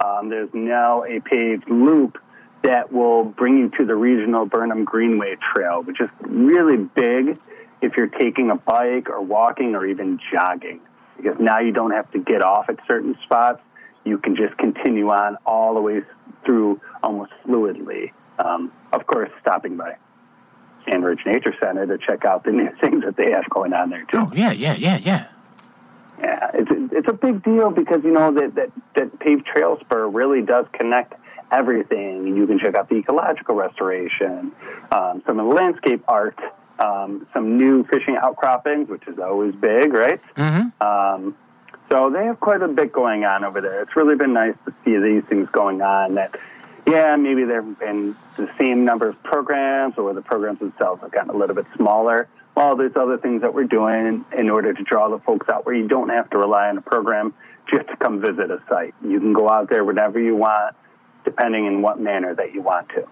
Um, 0.02 0.28
there's 0.28 0.50
now 0.54 1.04
a 1.04 1.21
paved 1.21 1.68
loop 1.68 2.18
that 2.62 2.92
will 2.92 3.25
bring 3.25 3.59
you 3.59 3.71
to 3.78 3.85
the 3.85 3.95
regional 3.95 4.47
Burnham 4.47 4.85
Greenway 4.85 5.37
Trail, 5.54 5.83
which 5.83 6.00
is 6.00 6.09
really 6.21 6.76
big 6.76 7.38
if 7.80 7.97
you're 7.97 8.09
taking 8.09 8.50
a 8.50 8.57
bike 8.57 9.09
or 9.09 9.21
walking 9.21 9.75
or 9.75 9.87
even 9.87 10.18
jogging, 10.33 10.80
because 11.16 11.37
now 11.38 11.61
you 11.61 11.73
don't 11.73 11.92
have 11.92 12.11
to 12.12 12.18
get 12.18 12.42
off 12.42 12.68
at 12.68 12.78
certain 12.87 13.16
spots. 13.25 13.61
You 14.04 14.18
can 14.18 14.37
just 14.37 14.57
continue 14.59 15.09
on 15.09 15.37
all 15.45 15.75
the 15.75 15.80
way 15.80 16.02
through 16.45 16.80
almost 17.02 17.33
fluidly. 17.47 18.12
Um, 18.38 18.73
of 18.92 19.07
course, 19.07 19.30
stopping 19.40 19.76
by 19.76 19.97
Sandridge 20.88 21.25
Nature 21.26 21.54
Center 21.61 21.87
to 21.87 21.99
check 21.99 22.25
out 22.25 22.45
the 22.45 22.52
new 22.52 22.71
things 22.80 23.04
that 23.04 23.16
they 23.16 23.30
have 23.33 23.49
going 23.50 23.73
on 23.73 23.90
there 23.90 24.04
too. 24.04 24.18
Oh 24.18 24.33
yeah, 24.35 24.52
yeah, 24.52 24.75
yeah, 24.75 24.99
yeah. 24.99 25.26
Yeah, 26.21 26.50
it's 26.54 26.92
it's 26.92 27.09
a 27.09 27.12
big 27.12 27.45
deal 27.45 27.71
because 27.71 28.02
you 28.02 28.11
know 28.11 28.33
that 28.33 28.54
that 28.57 28.71
that 28.95 29.18
paved 29.21 29.47
trail 29.47 29.78
spur 29.80 30.09
really 30.09 30.42
does 30.42 30.66
connect 30.73 31.14
everything. 31.50 32.37
You 32.37 32.47
can 32.47 32.59
check 32.59 32.75
out 32.75 32.88
the 32.88 32.97
ecological 32.97 33.54
restoration, 33.54 34.52
um, 34.90 35.23
some 35.26 35.38
of 35.38 35.47
the 35.47 35.54
landscape 35.54 36.02
art, 36.09 36.38
um, 36.78 37.26
some 37.33 37.57
new 37.57 37.85
fishing 37.85 38.16
outcroppings, 38.21 38.88
which 38.88 39.07
is 39.07 39.18
always 39.18 39.54
big, 39.54 39.92
right? 39.92 40.21
Mm-hmm. 40.35 40.83
Um, 40.87 41.37
so 41.88 42.11
they 42.11 42.25
have 42.26 42.40
quite 42.40 42.62
a 42.62 42.68
bit 42.68 42.92
going 42.92 43.25
on 43.25 43.45
over 43.45 43.61
there. 43.61 43.83
It's 43.83 43.97
really 43.97 44.16
been 44.16 44.33
nice 44.33 44.54
to 44.66 44.75
see 44.85 44.99
these 44.99 45.25
things 45.25 45.49
going 45.50 45.83
on. 45.83 46.14
That 46.14 46.38
yeah, 46.87 47.16
maybe 47.16 47.45
there 47.45 47.62
have 47.62 47.78
been 47.78 48.16
the 48.37 48.50
same 48.59 48.85
number 48.85 49.09
of 49.09 49.23
programs, 49.23 49.99
or 49.99 50.12
the 50.14 50.23
programs 50.23 50.59
themselves 50.59 51.02
have 51.02 51.11
gotten 51.11 51.30
a 51.30 51.37
little 51.37 51.54
bit 51.54 51.66
smaller 51.76 52.28
well, 52.59 52.75
there's 52.75 52.97
other 52.97 53.18
things 53.18 53.42
that 53.42 53.54
we're 53.54 53.68
doing 53.68 54.25
in 54.37 54.50
order 54.50 54.75
to 54.75 54.83
draw 54.83 55.09
the 55.09 55.21
folks 55.21 55.49
out 55.49 55.64
where 55.64 55.76
you 55.76 55.87
don't 55.87 56.09
have 56.09 56.28
to 56.30 56.38
rely 56.38 56.68
on 56.68 56.76
a 56.76 56.80
program 56.80 57.33
just 57.71 57.87
to 57.87 57.97
come 57.97 58.21
visit 58.21 58.50
a 58.50 58.61
site. 58.68 58.97
You 59.00 59.21
can 59.21 59.33
go 59.33 59.49
out 59.49 59.71
there 59.71 59.85
whenever 59.85 60.18
you 60.18 60.35
want, 60.35 60.75
depending 61.25 61.66
in 61.66 61.83
what 61.83 62.00
manner 62.00 62.35
that 62.35 62.52
you 62.54 62.61
want 62.61 62.88
to. 62.88 63.07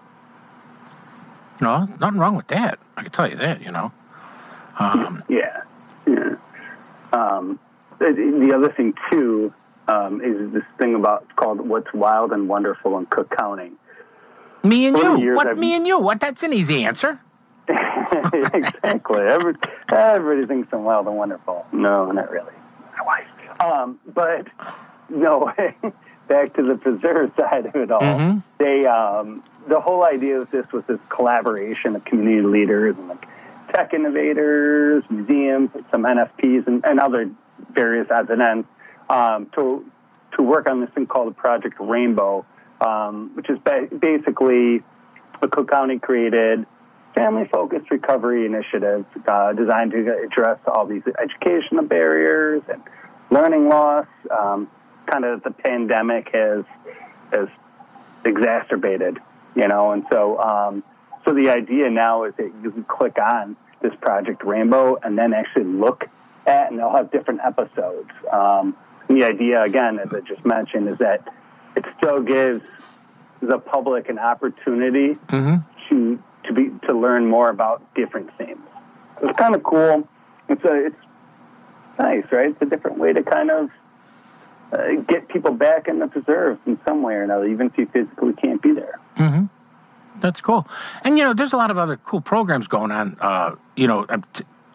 No, 1.61 1.87
nothing 1.97 2.19
wrong 2.19 2.35
with 2.35 2.47
that. 2.47 2.77
I 2.97 3.03
can 3.03 3.11
tell 3.11 3.29
you 3.29 3.37
that, 3.37 3.61
you 3.61 3.71
know. 3.71 3.93
Um, 4.79 5.23
yeah, 5.29 5.61
yeah. 6.05 6.35
Um, 7.13 7.57
the, 7.99 8.45
the 8.47 8.53
other 8.55 8.71
thing, 8.71 8.93
too, 9.11 9.53
um, 9.87 10.21
is 10.21 10.51
this 10.53 10.63
thing 10.79 10.95
about 10.95 11.25
called 11.35 11.61
What's 11.61 11.91
Wild 11.93 12.31
and 12.31 12.47
Wonderful 12.49 12.97
in 12.97 13.05
Cook 13.05 13.35
County. 13.37 13.71
Me 14.63 14.85
and 14.87 14.97
you. 15.21 15.35
What? 15.35 15.47
I've- 15.47 15.59
Me 15.59 15.75
and 15.75 15.87
you. 15.87 15.99
What? 15.99 16.19
That's 16.19 16.43
an 16.43 16.53
easy 16.53 16.83
answer. 16.83 17.19
exactly. 17.69 19.21
Every, 19.21 19.53
everybody 19.91 20.47
thinks 20.47 20.69
I'm 20.71 20.83
wild 20.83 21.07
and 21.07 21.17
wonderful. 21.17 21.65
No, 21.71 22.11
not 22.11 22.29
really. 22.31 22.51
My 22.97 23.03
wife. 23.05 23.61
Um, 23.61 23.99
but 24.13 24.47
no, 25.09 25.51
back 26.27 26.53
to 26.55 26.63
the 26.63 26.75
preserve 26.75 27.31
side 27.39 27.65
of 27.65 27.75
it 27.75 27.91
all. 27.91 28.01
Mhm. 28.01 28.43
They 28.57 28.85
um, 28.85 29.43
the 29.67 29.79
whole 29.79 30.03
idea 30.03 30.39
of 30.39 30.49
this 30.51 30.65
was 30.71 30.83
this 30.87 30.99
collaboration 31.09 31.95
of 31.95 32.05
community 32.05 32.47
leaders 32.47 32.95
and 32.97 33.09
like 33.09 33.27
tech 33.73 33.93
innovators, 33.93 35.03
museums, 35.09 35.69
some 35.91 36.03
NFPs, 36.03 36.67
and, 36.67 36.85
and 36.85 36.99
other 36.99 37.29
various 37.77 38.07
odds 38.09 38.29
and 38.29 38.41
ends 38.41 38.67
um, 39.09 39.49
to 39.55 39.85
to 40.35 40.43
work 40.43 40.69
on 40.69 40.81
this 40.81 40.89
thing 40.91 41.07
called 41.07 41.29
the 41.29 41.35
Project 41.35 41.75
Rainbow, 41.79 42.45
um, 42.81 43.31
which 43.35 43.49
is 43.49 43.57
ba- 43.59 43.87
basically 43.97 44.83
a 45.41 45.47
Cook 45.47 45.69
County 45.69 45.99
created 45.99 46.65
family 47.15 47.47
focused 47.51 47.89
recovery 47.89 48.45
initiative 48.45 49.05
uh, 49.27 49.53
designed 49.53 49.91
to 49.91 49.99
address 50.23 50.59
all 50.67 50.85
these 50.85 51.01
educational 51.19 51.83
barriers 51.83 52.61
and 52.71 52.81
learning 53.31 53.69
loss. 53.69 54.07
Um, 54.29 54.69
kind 55.05 55.23
of 55.23 55.41
the 55.43 55.51
pandemic 55.51 56.29
has 56.33 56.65
has 57.31 57.47
exacerbated, 58.25 59.19
you 59.55 59.67
know, 59.67 59.91
and 59.91 60.03
so 60.11 60.39
um, 60.41 60.83
so 61.25 61.33
the 61.33 61.49
idea 61.49 61.89
now 61.89 62.25
is 62.25 62.33
that 62.37 62.51
you 62.61 62.71
can 62.71 62.83
click 62.83 63.17
on 63.17 63.55
this 63.81 63.93
Project 64.01 64.43
Rainbow 64.43 64.97
and 65.01 65.17
then 65.17 65.33
actually 65.33 65.65
look 65.65 66.05
and 66.47 66.79
they'll 66.79 66.91
have 66.91 67.11
different 67.11 67.41
episodes. 67.43 68.09
Um, 68.31 68.75
the 69.07 69.23
idea, 69.23 69.63
again, 69.63 69.99
as 69.99 70.13
I 70.13 70.21
just 70.21 70.45
mentioned, 70.45 70.87
is 70.89 70.97
that 70.99 71.27
it 71.75 71.85
still 71.97 72.21
gives 72.21 72.61
the 73.41 73.59
public 73.59 74.09
an 74.09 74.19
opportunity 74.19 75.15
Mm-hmm. 75.27 75.57
to 75.89 76.23
to 76.45 76.53
be 76.53 76.71
to 76.87 76.93
learn 76.93 77.27
more 77.27 77.49
about 77.49 77.81
different 77.93 78.35
themes. 78.37 78.61
It's 79.21 79.37
kind 79.37 79.53
of 79.55 79.63
cool. 79.63 80.07
It's 80.49 80.63
a 80.63 80.87
it's 80.87 80.95
nice, 81.99 82.23
right? 82.31 82.49
It's 82.51 82.61
a 82.61 82.65
different 82.65 82.97
way 82.97 83.13
to 83.13 83.21
kind 83.23 83.51
of 83.51 83.69
uh, 84.71 85.01
get 85.07 85.27
people 85.27 85.51
back 85.51 85.87
in 85.87 85.99
the 85.99 86.07
preserves 86.07 86.59
in 86.65 86.79
some 86.87 87.01
way 87.01 87.15
or 87.15 87.23
another, 87.23 87.45
even 87.47 87.67
if 87.67 87.77
you 87.77 87.85
physically 87.87 88.33
can't 88.33 88.61
be 88.61 88.71
there. 88.71 88.99
Mm-hmm. 89.17 89.45
That's 90.19 90.41
cool. 90.41 90.67
And 91.03 91.17
you 91.17 91.23
know, 91.25 91.33
there's 91.33 91.53
a 91.53 91.57
lot 91.57 91.69
of 91.69 91.77
other 91.77 91.97
cool 91.97 92.21
programs 92.21 92.67
going 92.67 92.91
on. 92.91 93.17
Uh, 93.19 93.55
you 93.75 93.87
know, 93.87 94.05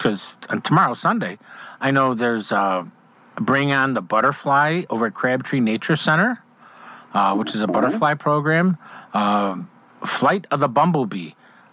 because 0.03 0.37
tomorrow 0.65 0.95
Sunday, 0.95 1.39
I 1.81 1.91
know 1.91 2.15
there's 2.15 2.51
uh, 2.51 2.85
Bring 3.37 3.73
On 3.73 3.95
the 3.95 4.03
Butterfly 4.03 4.83
over 4.91 5.07
at 5.07 5.15
Crabtree 5.15 5.61
Nature 5.61 5.97
Center, 5.97 6.43
uh, 7.15 7.35
which 7.37 7.55
is 7.55 7.61
a 7.61 7.67
butterfly 7.67 8.15
program. 8.15 8.79
Um 9.15 9.69
Flight 10.07 10.47
of 10.51 10.61
the 10.61 10.69
Bumblebee. 10.69 11.31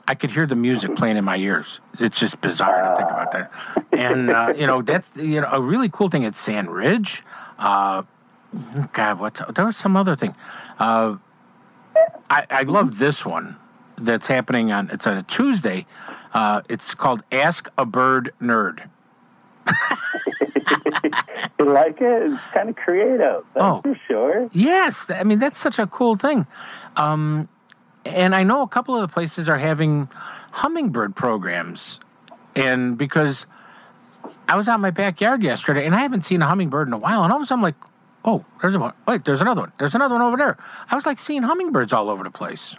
I 0.08 0.15
could 0.15 0.32
hear 0.32 0.48
the 0.48 0.56
music 0.56 0.96
playing 0.96 1.18
in 1.18 1.26
my 1.26 1.38
ears. 1.38 1.80
It's 2.00 2.20
just 2.20 2.42
bizarre 2.42 2.82
to 2.82 2.96
think 2.96 3.10
about 3.10 3.32
that. 3.32 3.52
And 3.92 4.32
uh, 4.32 4.54
you 4.58 4.65
know, 4.65 4.82
that's 4.82 5.10
you 5.15 5.42
know 5.42 5.50
a 5.52 5.62
really 5.62 5.89
cool 5.89 6.10
thing 6.10 6.26
at 6.26 6.36
Sand 6.36 6.70
Ridge. 6.70 7.24
Uh, 7.60 8.04
God, 8.92 9.20
what 9.20 9.42
there 9.54 9.65
was 9.65 9.78
some 9.78 9.96
other 9.96 10.15
thing. 10.15 10.34
Uh, 10.80 11.18
I, 12.30 12.46
I 12.50 12.63
love 12.63 12.98
this 12.98 13.26
one 13.26 13.58
that's 13.98 14.28
happening 14.28 14.72
on 14.72 14.89
it's 14.89 15.06
on 15.06 15.18
a 15.18 15.24
Tuesday. 15.24 15.86
Uh, 16.34 16.62
it's 16.70 16.94
called 16.94 17.24
Ask 17.32 17.70
a 17.78 17.86
Bird 17.86 18.34
Nerd. 18.42 18.88
You 21.60 21.65
like 21.74 22.00
it? 22.00 22.32
It's 22.32 22.42
kind 22.54 22.70
of 22.70 22.76
creative. 22.76 23.44
That's 23.54 23.63
Oh. 23.65 23.82
for 23.82 24.00
sure. 24.08 24.50
Yes, 24.54 25.10
I 25.10 25.24
mean 25.24 25.39
that's 25.39 25.58
such 25.58 25.78
a 25.80 25.88
cool 25.88 26.15
thing. 26.15 26.48
Um, 26.96 27.48
and 28.06 28.34
I 28.36 28.44
know 28.44 28.62
a 28.62 28.68
couple 28.68 28.96
of 28.96 29.02
the 29.02 29.08
places 29.13 29.50
are 29.50 29.58
having 29.58 30.10
hummingbird 30.52 31.15
programs, 31.15 32.00
and 32.56 32.98
because 32.98 33.46
I 34.48 34.56
was 34.56 34.68
out 34.68 34.76
in 34.76 34.82
my 34.82 34.92
backyard 34.92 35.44
yesterday 35.44 35.86
and 35.86 35.94
I 35.96 36.00
haven't 36.00 36.26
seen 36.26 36.42
a 36.42 36.48
hummingbird 36.48 36.88
in 36.88 36.94
a 36.94 36.98
while, 36.98 37.24
and 37.24 37.32
all 37.32 37.38
of 37.38 37.44
a 37.44 37.46
sudden 37.46 37.60
I'm 37.60 37.63
like, 37.63 37.76
oh, 38.26 38.46
there's 38.62 38.78
one. 38.78 38.94
Wait, 39.08 39.26
there's 39.26 39.42
another 39.42 39.62
one. 39.62 39.72
There's 39.80 39.96
another 39.96 40.15
one 40.15 40.22
over 40.24 40.38
there. 40.38 40.58
I 40.89 40.96
was 40.96 41.06
like 41.06 41.20
seeing 41.20 41.44
hummingbirds 41.44 41.92
all 41.94 42.10
over 42.10 42.24
the 42.24 42.32
place. 42.32 42.76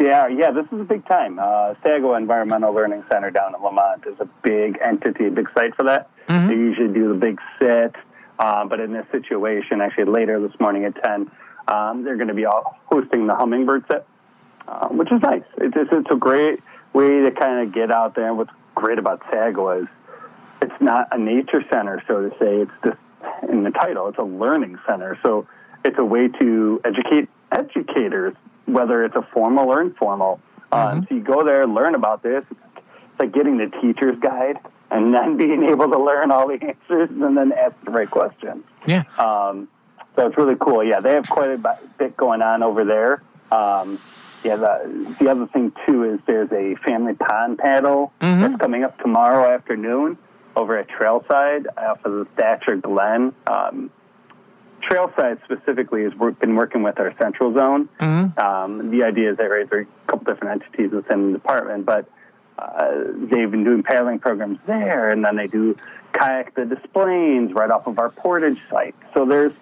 Yeah, 0.00 0.26
yeah, 0.26 0.50
this 0.50 0.66
is 0.72 0.80
a 0.80 0.84
big 0.84 1.06
time. 1.06 1.38
Uh, 1.38 1.74
Sago 1.84 2.14
Environmental 2.14 2.74
Learning 2.74 3.04
Center 3.10 3.30
down 3.30 3.54
in 3.54 3.62
Lemont 3.62 4.04
is 4.06 4.16
a 4.18 4.24
big 4.42 4.78
entity, 4.84 5.26
a 5.26 5.30
big 5.30 5.48
site 5.56 5.74
for 5.76 5.84
that. 5.84 6.10
Mhm. 6.26 6.48
They 6.48 6.54
usually 6.54 6.92
do 6.92 7.08
the 7.08 7.14
big 7.14 7.38
sit, 7.60 7.94
uh, 8.38 8.64
but 8.64 8.80
in 8.80 8.92
this 8.92 9.06
situation, 9.12 9.80
actually 9.80 10.06
later 10.06 10.40
this 10.40 10.58
morning 10.58 10.84
at 10.84 11.00
10, 11.02 11.30
um, 11.68 12.02
they're 12.02 12.16
going 12.16 12.28
to 12.28 12.34
be 12.34 12.44
all 12.44 12.76
hosting 12.86 13.26
the 13.28 13.36
hummingbird 13.36 13.84
sit, 13.90 14.04
uh, 14.66 14.88
which 14.88 15.12
is 15.12 15.22
nice. 15.22 15.44
It's, 15.58 15.76
it's, 15.76 15.90
it's 15.92 16.10
a 16.10 16.16
great 16.16 16.60
way 16.92 17.20
to 17.22 17.30
kind 17.30 17.60
of 17.66 17.72
get 17.72 17.92
out 17.92 18.14
there. 18.16 18.26
And 18.26 18.36
what's 18.36 18.50
great 18.74 18.98
about 18.98 19.22
Sago 19.30 19.70
is 19.82 19.86
it's 20.60 20.80
not 20.80 21.08
a 21.12 21.18
nature 21.18 21.64
center, 21.72 22.02
so 22.08 22.28
to 22.28 22.30
say. 22.38 22.62
It's 22.62 22.72
just 22.84 22.98
in 23.48 23.62
the 23.62 23.70
title, 23.70 24.08
it's 24.08 24.18
a 24.18 24.22
learning 24.24 24.78
center. 24.86 25.18
So 25.24 25.46
it's 25.84 25.98
a 25.98 26.04
way 26.04 26.28
to 26.28 26.80
educate 26.84 27.28
educators, 27.52 28.34
whether 28.68 29.04
it's 29.04 29.16
a 29.16 29.22
formal 29.32 29.68
or 29.70 29.80
informal. 29.80 30.40
Um, 30.70 31.06
so 31.08 31.14
you 31.14 31.22
go 31.22 31.44
there, 31.44 31.66
learn 31.66 31.94
about 31.94 32.22
this. 32.22 32.44
It's 32.50 32.60
like 33.18 33.32
getting 33.32 33.56
the 33.56 33.66
teacher's 33.80 34.18
guide 34.20 34.58
and 34.90 35.12
then 35.14 35.36
being 35.38 35.64
able 35.64 35.90
to 35.90 35.98
learn 35.98 36.30
all 36.30 36.48
the 36.48 36.54
answers 36.62 37.10
and 37.10 37.36
then 37.36 37.52
ask 37.52 37.74
the 37.84 37.90
right 37.90 38.10
questions. 38.10 38.64
Yeah. 38.86 39.04
Um, 39.18 39.68
so 40.16 40.26
it's 40.26 40.36
really 40.36 40.56
cool. 40.60 40.84
Yeah, 40.84 41.00
they 41.00 41.14
have 41.14 41.28
quite 41.28 41.50
a 41.50 41.78
bit 41.98 42.16
going 42.16 42.42
on 42.42 42.62
over 42.62 42.84
there. 42.84 43.22
Um, 43.50 43.98
yeah, 44.44 44.56
the, 44.56 45.14
the 45.18 45.30
other 45.30 45.46
thing 45.46 45.72
too 45.86 46.04
is 46.04 46.20
there's 46.26 46.50
a 46.52 46.74
family 46.86 47.14
pond 47.14 47.58
paddle 47.58 48.12
Mhm. 48.20 48.40
that's 48.40 48.60
coming 48.60 48.84
up 48.84 48.98
tomorrow 49.00 49.52
afternoon 49.52 50.18
over 50.54 50.76
at 50.76 50.88
Trailside 50.88 51.66
off 51.76 52.04
of 52.04 52.12
the 52.12 52.24
Thatcher 52.36 52.76
Glen. 52.76 53.32
Um, 53.46 53.90
Trailside 54.82 55.42
specifically 55.44 56.04
has 56.04 56.14
work, 56.14 56.38
been 56.38 56.54
working 56.54 56.82
with 56.82 56.98
our 56.98 57.12
central 57.20 57.52
zone. 57.52 57.88
Mhm. 58.00 58.38
Um, 58.42 58.90
the 58.90 59.04
idea 59.04 59.30
is 59.32 59.36
that 59.38 59.44
right, 59.50 59.68
there 59.68 59.80
are 59.80 59.82
a 59.82 59.86
couple 60.10 60.24
different 60.32 60.62
entities 60.62 60.92
within 60.92 61.32
the 61.32 61.38
department, 61.38 61.84
but 61.86 62.06
uh, 62.58 62.90
they've 63.14 63.50
been 63.50 63.64
doing 63.64 63.82
paddling 63.82 64.18
programs 64.18 64.58
there, 64.66 65.10
and 65.10 65.24
then 65.24 65.36
they 65.36 65.46
do 65.46 65.76
kayak 66.12 66.54
the 66.54 66.64
displays 66.64 67.52
right 67.52 67.70
off 67.70 67.86
of 67.86 67.98
our 67.98 68.08
portage 68.10 68.60
site. 68.70 68.94
So 69.14 69.24
there's 69.24 69.52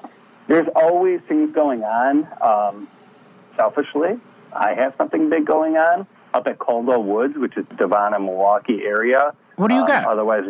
there's 0.49 0.69
always 0.77 1.21
things 1.23 1.53
going 1.53 1.83
on. 1.85 2.27
Um, 2.41 2.89
selfishly, 3.57 4.19
I 4.53 4.75
have 4.75 4.95
something 4.97 5.29
big 5.29 5.45
going 5.45 5.77
on 5.77 6.07
up 6.33 6.47
at 6.47 6.59
Caldwell 6.59 7.03
Woods, 7.03 7.37
which 7.37 7.57
is 7.57 7.67
Devon 7.77 8.15
and 8.15 8.25
Milwaukee 8.25 8.85
area. 8.85 9.33
What 9.57 9.69
do 9.69 9.75
you 9.75 9.81
Um, 9.81 9.87
got? 9.87 10.07
Otherwise, 10.07 10.45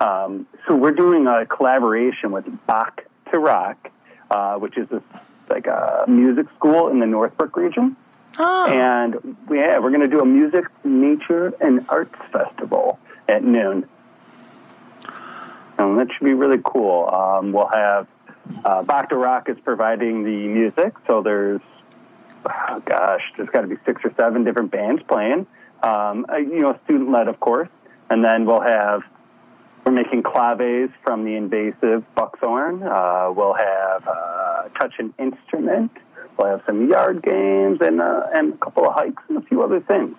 Um, 0.00 0.46
so 0.66 0.74
we're 0.74 0.90
doing 0.92 1.26
a 1.28 1.46
collaboration 1.46 2.32
with 2.32 2.44
Bach 2.66 3.04
to 3.34 3.40
Rock, 3.40 3.90
uh, 4.30 4.56
which 4.56 4.78
is 4.78 4.88
this, 4.88 5.02
like 5.48 5.66
a 5.66 6.04
music 6.08 6.46
school 6.56 6.88
in 6.88 7.00
the 7.00 7.06
Northbrook 7.06 7.56
region. 7.56 7.96
Oh. 8.38 8.66
And 8.66 9.36
yeah, 9.50 9.78
we're 9.78 9.90
going 9.90 10.00
to 10.00 10.10
do 10.10 10.20
a 10.20 10.26
music, 10.26 10.64
nature, 10.82 11.52
and 11.60 11.84
arts 11.88 12.18
festival 12.32 12.98
at 13.28 13.44
noon. 13.44 13.88
And 15.78 15.98
that 15.98 16.08
should 16.16 16.26
be 16.26 16.34
really 16.34 16.60
cool. 16.64 17.08
Um, 17.12 17.52
we'll 17.52 17.68
have 17.68 18.06
uh, 18.64 18.82
Bach 18.82 19.08
to 19.10 19.16
Rock 19.16 19.48
is 19.48 19.56
providing 19.64 20.24
the 20.24 20.48
music, 20.48 20.94
so 21.06 21.22
there's 21.22 21.60
oh 22.46 22.82
gosh, 22.84 23.22
there's 23.36 23.48
got 23.50 23.62
to 23.62 23.66
be 23.66 23.76
six 23.84 24.02
or 24.04 24.12
seven 24.16 24.44
different 24.44 24.70
bands 24.70 25.02
playing. 25.08 25.46
Um, 25.82 26.26
uh, 26.28 26.36
you 26.36 26.60
know, 26.60 26.78
student 26.84 27.10
led, 27.10 27.28
of 27.28 27.40
course, 27.40 27.68
and 28.10 28.24
then 28.24 28.44
we'll 28.44 28.60
have 28.60 29.02
we're 29.84 29.92
making 29.92 30.22
claves 30.22 30.92
from 31.02 31.24
the 31.24 31.36
invasive 31.36 32.04
buckthorn. 32.14 32.82
Uh, 32.82 33.30
we'll 33.34 33.54
have 33.54 34.06
uh, 34.06 34.68
touch 34.80 34.94
an 34.98 35.12
instrument. 35.18 35.92
We'll 36.38 36.50
have 36.50 36.62
some 36.66 36.88
yard 36.88 37.22
games 37.22 37.78
and 37.80 38.00
uh, 38.00 38.26
and 38.34 38.54
a 38.54 38.56
couple 38.56 38.86
of 38.86 38.94
hikes 38.94 39.22
and 39.28 39.38
a 39.38 39.42
few 39.42 39.62
other 39.62 39.80
things. 39.80 40.16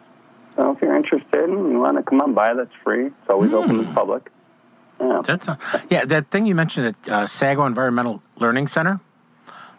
So 0.56 0.72
if 0.72 0.82
you're 0.82 0.96
interested 0.96 1.50
and 1.50 1.72
you 1.72 1.80
want 1.80 1.98
to 1.98 2.04
come 2.04 2.22
on 2.22 2.34
by, 2.34 2.54
that's 2.54 2.72
free. 2.84 3.08
It's 3.08 3.30
always 3.30 3.52
open 3.54 3.78
to 3.78 3.84
the 3.84 3.94
public. 3.94 4.32
Yeah. 5.00 5.22
That's 5.26 5.48
a, 5.48 5.60
yeah, 5.90 6.06
that 6.06 6.32
thing 6.32 6.46
you 6.46 6.56
mentioned 6.56 6.88
at 6.88 7.10
uh, 7.12 7.28
Sago 7.28 7.66
Environmental 7.66 8.22
Learning 8.38 8.68
Center. 8.68 9.02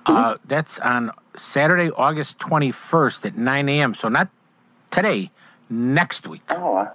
Uh, 0.05 0.37
that's 0.45 0.79
on 0.81 1.11
Saturday, 1.35 1.91
August 1.91 2.39
21st 2.39 3.27
at 3.27 3.37
9 3.37 3.69
a.m. 3.71 3.95
So 3.95 4.09
not 4.09 4.29
today, 4.91 5.31
next 5.69 6.29
week. 6.29 6.43
Oh, 6.51 6.89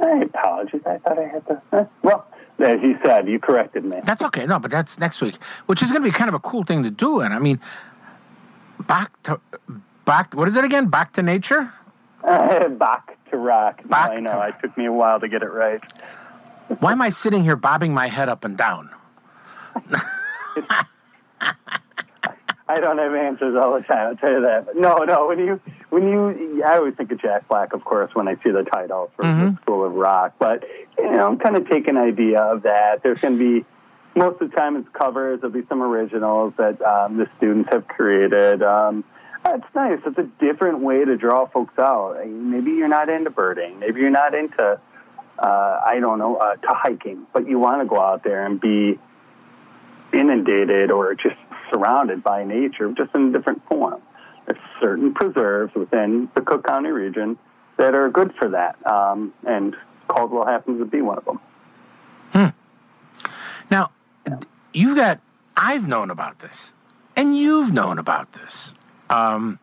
I 0.00 0.18
apologize. 0.22 0.80
I 0.86 0.98
thought 0.98 1.18
I 1.18 1.26
had 1.28 1.46
to. 1.46 1.88
Well, 2.02 2.26
as 2.58 2.80
you 2.82 2.98
said, 3.04 3.28
you 3.28 3.38
corrected 3.38 3.84
me. 3.84 3.98
That's 4.04 4.22
okay. 4.22 4.46
No, 4.46 4.58
but 4.58 4.70
that's 4.70 4.98
next 4.98 5.20
week, 5.20 5.36
which 5.66 5.82
is 5.82 5.90
going 5.90 6.02
to 6.02 6.08
be 6.08 6.12
kind 6.16 6.28
of 6.28 6.34
a 6.34 6.38
cool 6.38 6.62
thing 6.64 6.82
to 6.84 6.90
do. 6.90 7.20
And 7.20 7.34
I 7.34 7.38
mean, 7.38 7.60
back 8.86 9.10
to 9.24 9.38
back. 10.06 10.32
What 10.34 10.48
is 10.48 10.56
it 10.56 10.64
again? 10.64 10.88
Back 10.88 11.12
to 11.14 11.22
nature. 11.22 11.72
Back 12.24 13.16
to 13.30 13.36
rock. 13.36 13.82
No, 13.88 13.96
I 13.96 14.16
know. 14.20 14.30
to- 14.32 14.48
It 14.48 14.54
took 14.60 14.76
me 14.76 14.86
a 14.86 14.92
while 14.92 15.20
to 15.20 15.28
get 15.28 15.42
it 15.42 15.50
right. 15.52 15.80
Why 16.80 16.90
am 16.92 17.00
I 17.02 17.10
sitting 17.10 17.42
here 17.44 17.54
bobbing 17.56 17.94
my 17.94 18.08
head 18.08 18.28
up 18.28 18.44
and 18.44 18.56
down? 18.56 18.90
I 22.68 22.80
don't 22.80 22.98
have 22.98 23.14
answers 23.14 23.54
all 23.62 23.74
the 23.74 23.82
time. 23.82 24.08
I'll 24.08 24.16
tell 24.16 24.32
you 24.32 24.40
that. 24.42 24.66
But 24.66 24.76
no, 24.76 24.96
no. 25.04 25.28
When 25.28 25.38
you, 25.38 25.60
when 25.90 26.08
you, 26.08 26.62
I 26.64 26.76
always 26.76 26.94
think 26.94 27.12
of 27.12 27.20
Jack 27.20 27.48
Black, 27.48 27.72
of 27.72 27.84
course, 27.84 28.10
when 28.14 28.28
I 28.28 28.34
see 28.42 28.50
the 28.50 28.64
title 28.64 29.10
for 29.16 29.22
the 29.22 29.58
School 29.62 29.84
of 29.84 29.92
Rock. 29.92 30.34
But 30.38 30.64
you 30.98 31.10
know, 31.10 31.26
I'm 31.28 31.38
kind 31.38 31.56
of 31.56 31.68
taking 31.68 31.96
an 31.96 32.02
idea 32.02 32.40
of 32.40 32.62
that. 32.62 33.02
There's 33.02 33.20
going 33.20 33.38
to 33.38 33.60
be 33.60 33.66
most 34.16 34.40
of 34.40 34.50
the 34.50 34.56
time 34.56 34.76
it's 34.76 34.88
covers. 34.92 35.40
There'll 35.40 35.54
be 35.54 35.66
some 35.68 35.82
originals 35.82 36.54
that 36.56 36.82
um, 36.82 37.18
the 37.18 37.28
students 37.36 37.68
have 37.72 37.86
created. 37.86 38.62
Um, 38.62 39.04
it's 39.44 39.74
nice. 39.74 40.00
It's 40.04 40.18
a 40.18 40.28
different 40.40 40.80
way 40.80 41.04
to 41.04 41.16
draw 41.16 41.46
folks 41.46 41.78
out. 41.78 42.26
Maybe 42.26 42.72
you're 42.72 42.88
not 42.88 43.08
into 43.08 43.30
birding. 43.30 43.78
Maybe 43.78 44.00
you're 44.00 44.10
not 44.10 44.34
into, 44.34 44.80
uh, 45.38 45.80
I 45.86 45.98
don't 46.00 46.18
know, 46.18 46.36
uh, 46.36 46.56
to 46.56 46.68
hiking. 46.68 47.26
But 47.32 47.46
you 47.46 47.58
want 47.58 47.82
to 47.82 47.86
go 47.86 48.00
out 48.00 48.24
there 48.24 48.44
and 48.44 48.60
be 48.60 48.98
inundated 50.12 50.90
or 50.90 51.14
just 51.14 51.36
surrounded 51.72 52.24
by 52.24 52.44
nature, 52.44 52.92
just 52.92 53.14
in 53.14 53.28
a 53.28 53.32
different 53.32 53.64
form. 53.68 54.02
Certain 54.80 55.14
preserves 55.14 55.74
within 55.74 56.28
the 56.34 56.40
Cook 56.42 56.66
County 56.66 56.90
region 56.90 57.38
that 57.76 57.94
are 57.94 58.08
good 58.10 58.34
for 58.34 58.50
that, 58.50 58.76
um, 58.90 59.32
and 59.46 59.76
Caldwell 60.08 60.46
happens 60.46 60.78
to 60.80 60.84
be 60.84 61.00
one 61.00 61.18
of 61.18 61.24
them. 61.24 61.40
Now, 63.70 63.90
you've 64.72 64.96
got, 64.96 65.20
I've 65.56 65.88
known 65.88 66.10
about 66.10 66.38
this, 66.40 66.72
and 67.16 67.36
you've 67.36 67.72
known 67.72 67.98
about 67.98 68.32
this. 68.32 68.74
Um, 69.10 69.58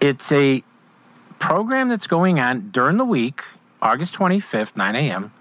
it's 0.00 0.32
a 0.32 0.62
program 1.38 1.88
that's 1.88 2.06
going 2.06 2.40
on 2.40 2.70
during 2.70 2.96
the 2.96 3.04
week, 3.04 3.42
August 3.80 4.14
25th, 4.14 4.76
9 4.76 4.96
a.m., 4.96 5.32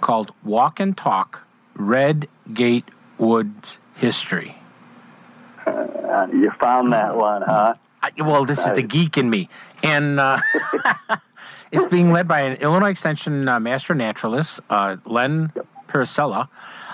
called 0.00 0.32
Walk 0.44 0.80
and 0.80 0.96
Talk 0.96 1.46
Red 1.74 2.28
Gate 2.52 2.88
Woods 3.18 3.78
History. 3.96 4.59
Uh, 6.10 6.26
you 6.32 6.50
found 6.60 6.92
that 6.92 7.16
one, 7.16 7.42
huh? 7.42 7.74
I, 8.02 8.10
well, 8.22 8.44
this 8.44 8.66
is 8.66 8.72
the 8.72 8.82
geek 8.82 9.18
in 9.18 9.28
me, 9.28 9.48
and 9.82 10.18
uh, 10.18 10.38
it's 11.72 11.86
being 11.86 12.10
led 12.12 12.26
by 12.26 12.40
an 12.40 12.54
Illinois 12.54 12.90
Extension 12.90 13.46
uh, 13.48 13.60
master 13.60 13.94
naturalist, 13.94 14.60
uh, 14.70 14.96
Len 15.04 15.52
Paracella. 15.88 16.48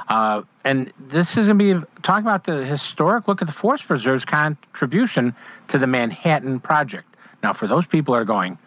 Uh, 0.09 0.43
and 0.65 0.93
this 0.99 1.37
is 1.37 1.47
going 1.47 1.59
to 1.59 1.81
be 1.81 1.87
talking 2.03 2.25
about 2.25 2.45
the 2.45 2.65
historic 2.65 3.27
look 3.27 3.41
at 3.41 3.49
the 3.49 3.55
Forest 3.55 3.87
Preserve's 3.87 4.25
contribution 4.25 5.35
to 5.69 5.79
the 5.79 5.87
Manhattan 5.87 6.61
Project. 6.61 7.17
Now, 7.43 7.53
for 7.53 7.67
those 7.67 7.87
people 7.87 8.15
that 8.15 8.21
are 8.21 8.25
going, 8.25 8.59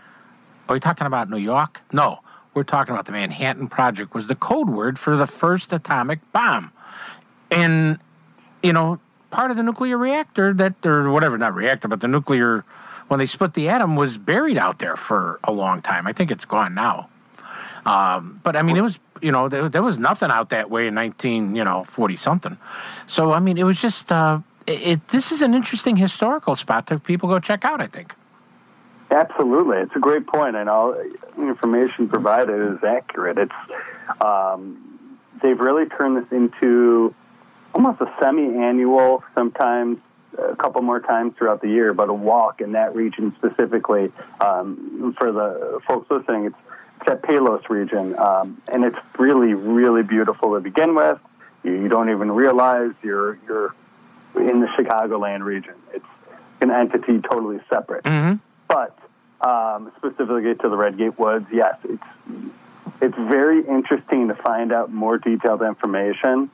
are 0.68 0.74
we 0.74 0.80
talking 0.80 1.08
about 1.08 1.30
New 1.30 1.38
York? 1.38 1.82
No, 1.94 2.20
we're 2.54 2.64
talking 2.64 2.94
about 2.94 3.06
the 3.06 3.12
Manhattan 3.12 3.68
Project 3.68 4.14
was 4.14 4.28
the 4.28 4.36
code 4.36 4.70
word 4.70 5.00
for 5.00 5.16
the 5.16 5.28
first 5.28 5.72
atomic 5.72 6.20
bomb. 6.32 6.72
And, 7.52 8.00
you 8.62 8.74
know, 8.74 9.00
part 9.32 9.52
of 9.52 9.58
the 9.58 9.64
nuclear 9.64 9.98
reactor 9.98 10.54
that, 10.54 10.86
or 10.86 11.10
whatever, 11.12 11.38
not 11.38 11.54
reactor, 11.54 11.88
but 11.88 12.02
the 12.02 12.08
nuclear, 12.08 12.64
when 13.08 13.20
they 13.20 13.26
split 13.26 13.54
the 13.54 13.70
atom, 13.70 13.96
was 13.96 14.18
buried 14.18 14.58
out 14.58 14.80
there 14.80 14.96
for 14.96 15.40
a 15.44 15.52
long 15.52 15.82
time. 15.82 16.08
I 16.08 16.14
think 16.14 16.32
it's 16.32 16.46
gone 16.46 16.74
now. 16.74 17.10
Um, 17.86 18.40
but 18.44 18.56
I 18.56 18.62
mean, 18.62 18.78
it 18.78 18.84
was, 18.84 19.00
you 19.22 19.32
know, 19.32 19.50
there, 19.50 19.70
there 19.70 19.84
was 19.84 19.98
nothing 19.98 20.32
out 20.32 20.50
that 20.50 20.70
way 20.70 20.88
in 20.88 20.94
19, 20.94 21.56
you 21.56 21.64
know, 21.64 21.84
40 21.86 22.16
something. 22.16 22.58
So, 23.08 23.32
I 23.32 23.40
mean, 23.40 23.58
it 23.58 23.64
was 23.64 23.82
just, 23.82 24.12
uh, 24.12 24.40
it, 24.68 25.08
this 25.08 25.32
is 25.32 25.42
an 25.42 25.54
interesting 25.54 25.98
historical 25.98 26.56
spot 26.56 26.88
that 26.88 27.04
people 27.04 27.30
go 27.30 27.40
check 27.40 27.66
out, 27.66 27.82
I 27.82 27.88
think. 27.88 28.14
Absolutely, 29.12 29.78
it's 29.78 29.96
a 29.96 30.00
great 30.00 30.28
point, 30.28 30.56
and 30.56 30.70
all 30.70 30.96
information 31.36 32.08
provided 32.08 32.74
is 32.74 32.84
accurate. 32.84 33.40
It's 33.40 34.22
um, 34.22 35.18
they've 35.42 35.60
really 35.60 35.88
turned 35.88 36.18
this 36.18 36.32
into 36.32 37.16
almost 37.74 38.02
a 38.02 38.12
semi-annual, 38.20 39.24
sometimes 39.36 40.00
a 40.38 40.56
couple 40.56 40.82
more 40.82 41.00
times 41.00 41.34
throughout 41.38 41.62
the 41.62 41.70
year, 41.70 41.94
but 41.94 42.10
a 42.10 42.14
walk 42.14 42.62
in 42.62 42.74
that 42.74 42.96
region 42.96 43.36
specifically. 43.38 44.12
Um, 44.42 45.16
for 45.18 45.32
the 45.32 45.80
folks 45.88 46.10
listening, 46.10 46.46
it's, 46.46 46.56
it's 46.98 47.08
that 47.08 47.24
Palos 47.24 47.64
region, 47.70 48.18
um, 48.18 48.62
and 48.68 48.84
it's 48.84 48.98
really, 49.18 49.54
really 49.54 50.04
beautiful 50.04 50.56
to 50.56 50.60
begin 50.60 50.96
with. 50.96 51.20
You, 51.64 51.74
you 51.74 51.88
don't 51.90 52.10
even 52.10 52.32
realize 52.32 52.92
you're 53.02 53.38
you're 53.48 53.76
in 54.36 54.62
the 54.62 54.68
Chicagoland 54.78 55.44
region. 55.44 55.76
It's 55.94 56.06
an 56.62 56.72
entity 56.72 57.20
totally 57.20 57.60
separate. 57.70 58.06
But 58.68 58.98
um, 59.42 59.92
specifically 59.98 60.56
to 60.56 60.70
the 60.70 60.78
Red 60.78 60.98
Gate 60.98 61.18
Woods, 61.18 61.48
yes, 61.52 61.76
it's 61.84 62.04
it's 63.02 63.18
very 63.18 63.66
interesting 63.66 64.28
to 64.28 64.36
find 64.36 64.72
out 64.72 64.92
more 64.92 65.18
detailed 65.18 65.62
information 65.62 66.52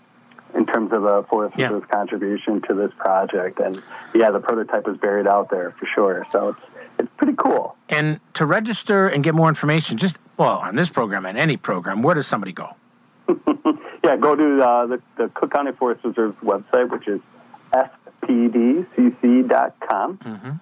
in 0.55 0.65
terms 0.65 0.91
of 0.93 1.01
the 1.03 1.25
Forest 1.29 1.57
Yeah. 1.57 1.67
Reserve's 1.67 1.87
contribution 1.91 2.61
to 2.67 2.73
this 2.73 2.91
project. 2.97 3.59
And 3.59 3.81
yeah, 4.13 4.31
the 4.31 4.39
prototype 4.39 4.87
is 4.87 4.97
buried 4.97 5.27
out 5.27 5.49
there 5.49 5.71
for 5.79 5.85
sure. 5.93 6.25
So 6.31 6.49
it's 6.49 6.59
it's 6.97 7.09
pretty 7.17 7.33
cool. 7.37 7.75
And 7.89 8.19
to 8.35 8.45
register 8.45 9.07
and 9.07 9.21
get 9.23 9.35
more 9.35 9.49
information, 9.49 9.97
just, 9.97 10.17
well, 10.37 10.59
on 10.59 10.75
this 10.75 10.89
program 10.89 11.25
and 11.25 11.37
any 11.37 11.57
program, 11.57 12.01
where 12.01 12.15
does 12.15 12.25
somebody 12.27 12.53
go? 12.53 12.75
Yeah, 14.03 14.17
go 14.17 14.35
to 14.35 14.61
uh, 14.61 14.85
the, 14.85 15.01
the 15.17 15.29
Cook 15.33 15.51
County 15.51 15.71
Forest 15.71 16.05
Reserve's 16.05 16.37
website, 16.43 16.91
which 16.91 17.07
is 17.07 17.19
fpdcc.com. 19.01 20.19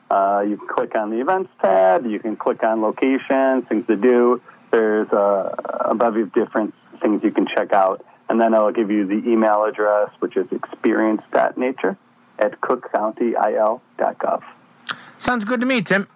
Uh, 0.10 0.44
you 0.48 0.56
can 0.58 0.68
click 0.70 0.96
on 0.96 1.10
the 1.10 1.20
events 1.20 1.50
tab. 1.62 2.06
You 2.06 2.20
can 2.20 2.38
click 2.38 2.64
on 2.64 2.82
locations, 2.82 3.68
things 3.68 3.86
to 3.88 3.98
do. 3.98 4.42
There's 4.72 5.10
a, 5.12 5.58
a 5.90 5.94
bevy 5.96 6.22
of 6.22 6.32
different 6.32 6.74
things 7.02 7.22
you 7.22 7.32
can 7.32 7.46
check 7.54 7.74
out. 7.74 8.06
And 8.30 8.40
then 8.40 8.54
I'll 8.54 8.72
give 8.72 8.90
you 8.90 9.06
the 9.06 9.30
email 9.30 9.64
address, 9.66 10.10
which 10.20 10.38
is 10.38 10.48
experience.nature 10.52 11.98
at 12.40 12.62
cookcountyil.gov. 12.62 14.44
Sounds 15.18 15.46
good 15.46 15.60
to 15.60 15.66
me, 15.66 15.82
Tim. 15.82 16.08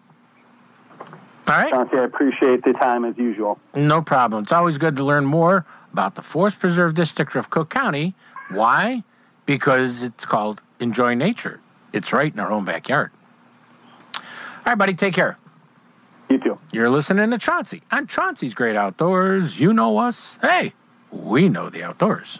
All 1.47 1.55
right. 1.55 1.69
Chauncey, 1.69 1.97
I 1.97 2.03
appreciate 2.03 2.63
the 2.63 2.73
time 2.73 3.05
as 3.05 3.17
usual. 3.17 3.57
No 3.73 4.01
problem. 4.01 4.43
It's 4.43 4.51
always 4.51 4.77
good 4.77 4.97
to 4.97 5.03
learn 5.03 5.25
more 5.25 5.65
about 5.93 6.15
the 6.15 6.21
Forest 6.21 6.59
Preserve 6.59 6.93
District 6.93 7.35
of 7.35 7.49
Cook 7.49 7.69
County. 7.69 8.15
Why? 8.49 9.03
Because 9.45 10.01
it's 10.03 10.25
called 10.25 10.61
Enjoy 10.79 11.13
Nature. 11.13 11.61
It's 11.93 12.11
right 12.11 12.33
in 12.33 12.39
our 12.39 12.51
own 12.51 12.65
backyard. 12.65 13.11
All 14.15 14.21
right, 14.65 14.77
buddy, 14.77 14.93
take 14.93 15.13
care. 15.13 15.37
You 16.29 16.37
too. 16.39 16.59
You're 16.73 16.89
listening 16.89 17.31
to 17.31 17.37
Chauncey 17.37 17.81
on 17.91 18.07
Chauncey's 18.07 18.53
Great 18.53 18.75
Outdoors. 18.75 19.57
You 19.57 19.71
know 19.71 19.97
us. 19.97 20.37
Hey, 20.41 20.73
we 21.11 21.49
know 21.49 21.69
the 21.69 21.83
outdoors. 21.83 22.39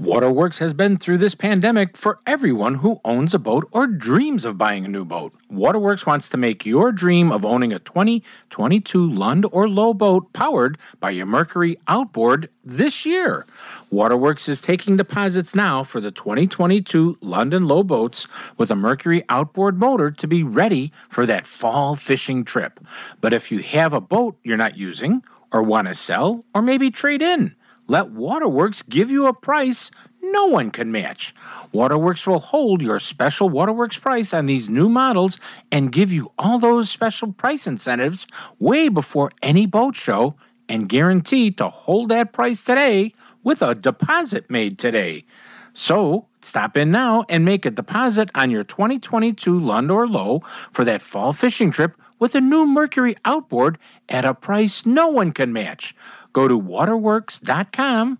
Waterworks 0.00 0.58
has 0.58 0.72
been 0.72 0.96
through 0.96 1.18
this 1.18 1.34
pandemic 1.34 1.96
for 1.96 2.20
everyone 2.24 2.76
who 2.76 3.00
owns 3.04 3.34
a 3.34 3.38
boat 3.40 3.68
or 3.72 3.88
dreams 3.88 4.44
of 4.44 4.56
buying 4.56 4.84
a 4.84 4.88
new 4.88 5.04
boat. 5.04 5.34
Waterworks 5.50 6.06
wants 6.06 6.28
to 6.28 6.36
make 6.36 6.64
your 6.64 6.92
dream 6.92 7.32
of 7.32 7.44
owning 7.44 7.72
a 7.72 7.80
2022 7.80 9.10
Lund 9.10 9.44
or 9.50 9.68
Lowe 9.68 9.92
boat 9.92 10.32
powered 10.32 10.78
by 11.00 11.10
your 11.10 11.26
Mercury 11.26 11.76
outboard 11.88 12.48
this 12.64 13.04
year. 13.04 13.44
Waterworks 13.90 14.48
is 14.48 14.60
taking 14.60 14.96
deposits 14.96 15.56
now 15.56 15.82
for 15.82 16.00
the 16.00 16.12
2022 16.12 17.18
London 17.20 17.66
Lowe 17.66 17.82
boats 17.82 18.28
with 18.56 18.70
a 18.70 18.76
Mercury 18.76 19.24
outboard 19.30 19.80
motor 19.80 20.12
to 20.12 20.28
be 20.28 20.44
ready 20.44 20.92
for 21.08 21.26
that 21.26 21.44
fall 21.44 21.96
fishing 21.96 22.44
trip. 22.44 22.78
But 23.20 23.32
if 23.32 23.50
you 23.50 23.58
have 23.62 23.92
a 23.92 24.00
boat 24.00 24.38
you're 24.44 24.56
not 24.56 24.76
using 24.76 25.24
or 25.50 25.64
want 25.64 25.88
to 25.88 25.94
sell 25.94 26.44
or 26.54 26.62
maybe 26.62 26.88
trade 26.88 27.20
in, 27.20 27.56
let 27.88 28.10
Waterworks 28.10 28.82
give 28.82 29.10
you 29.10 29.26
a 29.26 29.32
price 29.32 29.90
no 30.20 30.46
one 30.46 30.70
can 30.70 30.92
match. 30.92 31.34
Waterworks 31.72 32.26
will 32.26 32.38
hold 32.38 32.82
your 32.82 32.98
special 33.00 33.48
Waterworks 33.48 33.96
price 33.98 34.34
on 34.34 34.46
these 34.46 34.68
new 34.68 34.88
models 34.88 35.38
and 35.72 35.90
give 35.90 36.12
you 36.12 36.30
all 36.38 36.58
those 36.58 36.90
special 36.90 37.32
price 37.32 37.66
incentives 37.66 38.26
way 38.58 38.88
before 38.88 39.32
any 39.42 39.64
boat 39.64 39.96
show 39.96 40.34
and 40.68 40.88
guarantee 40.88 41.50
to 41.52 41.68
hold 41.68 42.10
that 42.10 42.32
price 42.32 42.62
today 42.62 43.12
with 43.42 43.62
a 43.62 43.74
deposit 43.74 44.50
made 44.50 44.78
today. 44.78 45.24
So, 45.72 46.26
stop 46.42 46.76
in 46.76 46.90
now 46.90 47.24
and 47.28 47.44
make 47.44 47.64
a 47.64 47.70
deposit 47.70 48.30
on 48.34 48.50
your 48.50 48.64
2022 48.64 49.58
Lund 49.60 49.90
or 49.90 50.06
Lowe 50.06 50.40
for 50.72 50.84
that 50.84 51.00
fall 51.00 51.32
fishing 51.32 51.70
trip 51.70 51.96
with 52.18 52.34
a 52.34 52.40
new 52.40 52.66
Mercury 52.66 53.16
outboard 53.24 53.78
at 54.08 54.24
a 54.24 54.34
price 54.34 54.84
no 54.84 55.08
one 55.08 55.32
can 55.32 55.52
match. 55.52 55.94
Go 56.32 56.48
to 56.48 56.56
waterworks.com 56.56 58.18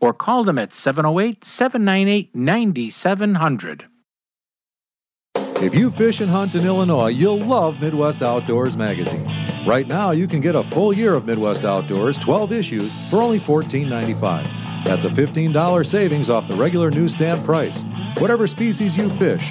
or 0.00 0.14
call 0.14 0.44
them 0.44 0.58
at 0.58 0.72
708 0.72 1.44
798 1.44 2.34
9700. 2.34 3.88
If 5.60 5.74
you 5.74 5.90
fish 5.90 6.20
and 6.20 6.30
hunt 6.30 6.54
in 6.54 6.64
Illinois, 6.64 7.08
you'll 7.08 7.40
love 7.40 7.80
Midwest 7.80 8.22
Outdoors 8.22 8.76
magazine. 8.76 9.28
Right 9.66 9.88
now, 9.88 10.12
you 10.12 10.28
can 10.28 10.40
get 10.40 10.54
a 10.54 10.62
full 10.62 10.92
year 10.92 11.14
of 11.14 11.26
Midwest 11.26 11.64
Outdoors, 11.64 12.16
12 12.16 12.52
issues, 12.52 13.10
for 13.10 13.20
only 13.20 13.40
$14.95. 13.40 14.44
That's 14.84 15.04
a 15.04 15.08
$15 15.08 15.84
savings 15.84 16.30
off 16.30 16.46
the 16.46 16.54
regular 16.54 16.92
newsstand 16.92 17.44
price. 17.44 17.82
Whatever 18.18 18.46
species 18.46 18.96
you 18.96 19.10
fish, 19.10 19.50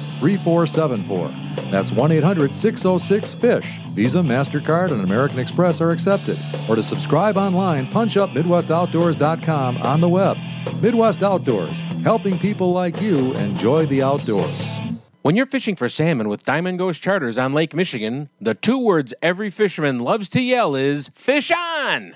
3474. 0.19 1.29
That's 1.71 1.91
1 1.91 2.11
800 2.11 2.53
606 2.53 3.33
FISH. 3.33 3.77
Visa, 3.93 4.19
MasterCard, 4.19 4.91
and 4.91 5.03
American 5.03 5.39
Express 5.39 5.81
are 5.81 5.91
accepted. 5.91 6.37
Or 6.69 6.75
to 6.75 6.83
subscribe 6.83 7.37
online, 7.37 7.87
punch 7.87 8.17
up 8.17 8.29
MidwestOutdoors.com 8.31 9.77
on 9.77 10.01
the 10.01 10.09
web. 10.09 10.37
Midwest 10.81 11.21
Outdoors, 11.21 11.79
helping 12.03 12.39
people 12.39 12.71
like 12.71 13.01
you 13.01 13.33
enjoy 13.33 13.85
the 13.85 14.01
outdoors. 14.01 14.79
When 15.21 15.35
you're 15.35 15.45
fishing 15.45 15.75
for 15.75 15.87
salmon 15.89 16.27
with 16.27 16.43
Diamond 16.43 16.79
Ghost 16.79 17.01
Charters 17.01 17.37
on 17.37 17.53
Lake 17.53 17.75
Michigan, 17.75 18.29
the 18.39 18.55
two 18.55 18.79
words 18.79 19.13
every 19.21 19.51
fisherman 19.51 19.99
loves 19.99 20.27
to 20.29 20.41
yell 20.41 20.75
is 20.75 21.09
fish 21.13 21.51
on! 21.51 22.15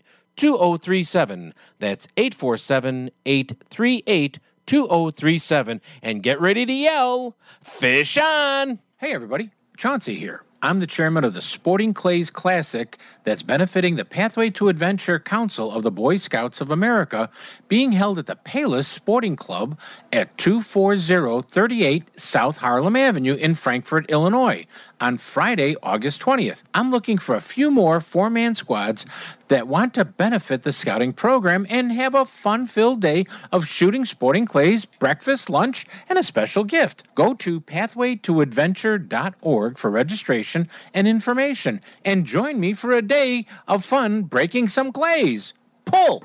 2037. 0.37 1.53
That's 1.79 2.07
847 2.17 3.11
838 3.25 4.39
2037. 4.65 5.81
And 6.01 6.23
get 6.23 6.39
ready 6.39 6.65
to 6.65 6.73
yell, 6.73 7.35
Fish 7.63 8.17
on! 8.17 8.79
Hey, 8.97 9.13
everybody. 9.13 9.51
Chauncey 9.77 10.15
here. 10.15 10.43
I'm 10.63 10.79
the 10.79 10.87
chairman 10.87 11.23
of 11.23 11.33
the 11.33 11.41
Sporting 11.41 11.93
Clays 11.93 12.29
Classic 12.29 12.99
that's 13.23 13.43
benefiting 13.43 13.95
the 13.95 14.05
Pathway 14.05 14.49
to 14.51 14.69
Adventure 14.69 15.19
Council 15.19 15.71
of 15.71 15.83
the 15.83 15.91
Boy 15.91 16.17
Scouts 16.17 16.61
of 16.61 16.71
America, 16.71 17.29
being 17.67 17.91
held 17.91 18.17
at 18.19 18.25
the 18.25 18.35
Palos 18.35 18.87
Sporting 18.87 19.35
Club 19.35 19.77
at 20.11 20.35
24038 20.37 22.19
South 22.19 22.57
Harlem 22.57 22.95
Avenue 22.95 23.35
in 23.35 23.55
Frankfort, 23.55 24.09
Illinois, 24.09 24.65
on 24.99 25.17
Friday, 25.17 25.75
August 25.81 26.21
20th. 26.21 26.63
I'm 26.73 26.91
looking 26.91 27.17
for 27.17 27.35
a 27.35 27.41
few 27.41 27.71
more 27.71 27.99
four 27.99 28.29
man 28.29 28.55
squads 28.55 29.05
that 29.47 29.67
want 29.67 29.93
to 29.95 30.05
benefit 30.05 30.63
the 30.63 30.71
scouting 30.71 31.11
program 31.11 31.65
and 31.69 31.91
have 31.91 32.15
a 32.15 32.25
fun 32.25 32.65
filled 32.65 33.01
day 33.01 33.25
of 33.51 33.67
shooting 33.67 34.05
sporting 34.05 34.45
clays, 34.45 34.85
breakfast, 34.85 35.49
lunch, 35.49 35.85
and 36.07 36.17
a 36.17 36.23
special 36.23 36.63
gift. 36.63 37.13
Go 37.15 37.33
to 37.33 37.59
pathwaytoadventure.org 37.59 39.77
for 39.77 39.91
registration 39.91 40.69
and 40.93 41.05
information 41.07 41.81
and 42.05 42.25
join 42.25 42.59
me 42.59 42.73
for 42.73 42.93
a 42.93 43.01
day 43.11 43.45
of 43.67 43.85
fun 43.85 44.23
breaking 44.23 44.69
some 44.69 44.91
clays. 44.91 45.53
Pull! 45.85 46.23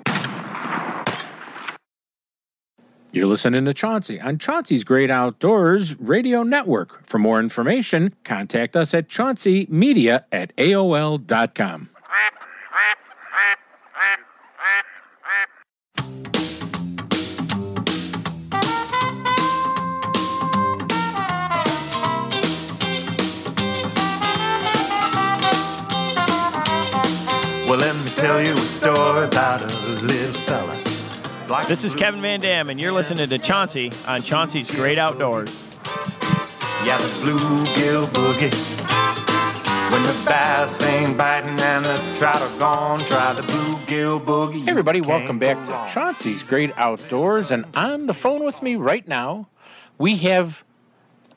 You're 3.12 3.26
listening 3.26 3.64
to 3.64 3.72
Chauncey 3.72 4.20
on 4.20 4.38
Chauncey's 4.38 4.84
Great 4.84 5.10
Outdoors 5.10 5.98
Radio 5.98 6.42
Network. 6.42 7.06
For 7.06 7.18
more 7.18 7.40
information, 7.40 8.14
contact 8.24 8.76
us 8.76 8.92
at 8.92 9.08
chaunceymedia 9.08 10.24
at 10.30 10.54
AOL.com. 10.56 11.88
tell 28.16 28.40
you 28.40 28.54
a 28.54 28.58
story 28.58 29.24
about 29.24 29.60
a 29.60 29.76
little 29.76 30.32
fella. 30.44 30.82
This 31.68 31.84
is 31.84 31.92
Kevin 31.96 32.22
Van 32.22 32.40
Dam, 32.40 32.70
and 32.70 32.80
you're 32.80 32.90
listening 32.90 33.28
to 33.28 33.38
Chauncey 33.38 33.92
on 34.06 34.22
Chauncey's 34.22 34.66
Great 34.68 34.96
Outdoors. 34.96 35.54
Yeah, 36.82 36.96
the 36.96 37.08
bluegill 37.20 38.06
boogie. 38.14 38.54
When 39.92 40.02
the 40.02 40.22
bass 40.24 40.82
ain't 40.82 41.18
biting 41.18 41.60
and 41.60 41.84
the 41.84 42.14
trout 42.16 42.40
are 42.40 42.58
gone, 42.58 43.04
try 43.04 43.34
the 43.34 43.42
bluegill 43.42 44.24
boogie. 44.24 44.64
Hey, 44.64 44.70
everybody, 44.70 45.02
welcome 45.02 45.38
back 45.38 45.62
to 45.64 45.92
Chauncey's 45.92 46.42
Great 46.42 46.72
Outdoors. 46.78 47.50
And 47.50 47.66
on 47.76 48.06
the 48.06 48.14
phone 48.14 48.46
with 48.46 48.62
me 48.62 48.76
right 48.76 49.06
now, 49.06 49.48
we 49.98 50.16
have 50.18 50.64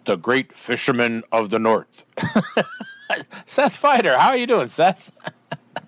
the 0.06 0.16
great 0.16 0.54
fisherman 0.54 1.24
of 1.30 1.50
the 1.50 1.60
North, 1.60 2.06
Seth 3.46 3.80
Feider. 3.82 4.18
How 4.18 4.30
are 4.30 4.38
you 4.38 4.48
doing, 4.48 4.70
Seth? 4.70 5.12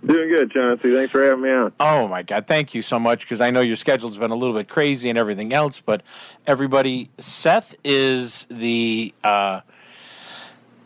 Doing 0.05 0.29
good, 0.29 0.51
Chauncey. 0.51 0.93
Thanks 0.93 1.11
for 1.11 1.23
having 1.23 1.43
me 1.43 1.51
on. 1.51 1.73
Oh 1.79 2.07
my 2.07 2.23
God! 2.23 2.47
Thank 2.47 2.73
you 2.73 2.81
so 2.81 2.99
much 2.99 3.21
because 3.21 3.41
I 3.41 3.51
know 3.51 3.61
your 3.61 3.75
schedule's 3.75 4.17
been 4.17 4.31
a 4.31 4.35
little 4.35 4.55
bit 4.55 4.67
crazy 4.67 5.09
and 5.09 5.17
everything 5.17 5.53
else. 5.53 5.81
But 5.81 6.01
everybody, 6.47 7.09
Seth 7.19 7.75
is 7.83 8.47
the 8.49 9.13
uh, 9.23 9.61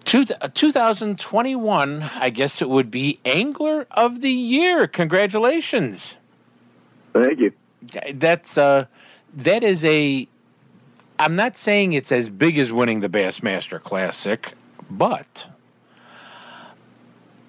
Two, 0.05 0.23
uh, 0.39 0.49
2021, 0.53 2.03
I 2.03 2.29
guess 2.29 2.61
it 2.61 2.69
would 2.69 2.91
be 2.91 3.19
Angler 3.25 3.87
of 3.89 4.21
the 4.21 4.29
Year. 4.29 4.85
Congratulations. 4.85 6.17
Thank 7.11 7.39
you. 7.39 7.51
That's 8.13 8.55
uh, 8.55 8.85
that 9.33 9.63
is 9.63 9.83
a. 9.83 10.27
I'm 11.17 11.35
not 11.35 11.55
saying 11.55 11.93
it's 11.93 12.11
as 12.11 12.29
big 12.29 12.59
as 12.59 12.71
winning 12.71 12.99
the 12.99 13.09
Bassmaster 13.09 13.81
Classic, 13.81 14.53
but 14.91 15.49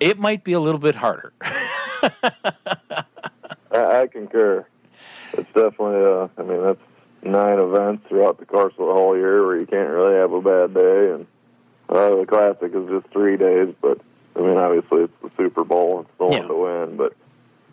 it 0.00 0.18
might 0.18 0.44
be 0.44 0.52
a 0.52 0.60
little 0.60 0.80
bit 0.80 0.94
harder. 0.94 1.32
I, 1.42 3.04
I 3.72 4.06
concur. 4.10 4.66
It's 5.32 5.52
definitely, 5.52 6.04
uh, 6.04 6.28
I 6.38 6.42
mean, 6.42 6.62
that's 6.62 6.80
nine 7.22 7.58
events 7.58 8.06
throughout 8.08 8.38
the 8.38 8.46
course 8.46 8.72
of 8.78 8.86
the 8.86 8.92
whole 8.92 9.16
year 9.16 9.44
where 9.46 9.58
you 9.58 9.66
can't 9.66 9.90
really 9.90 10.14
have 10.14 10.32
a 10.32 10.40
bad 10.40 10.74
day. 10.74 11.12
And 11.12 11.26
uh, 11.88 12.16
the 12.16 12.26
Classic 12.26 12.72
is 12.74 12.88
just 12.88 13.12
three 13.12 13.36
days, 13.36 13.74
but 13.80 14.00
I 14.36 14.40
mean, 14.40 14.56
obviously 14.56 15.04
it's 15.04 15.12
the 15.22 15.30
Super 15.36 15.64
Bowl. 15.64 16.00
It's 16.00 16.10
the 16.18 16.26
one 16.26 16.48
to 16.48 16.54
win, 16.54 16.96
but 16.96 17.14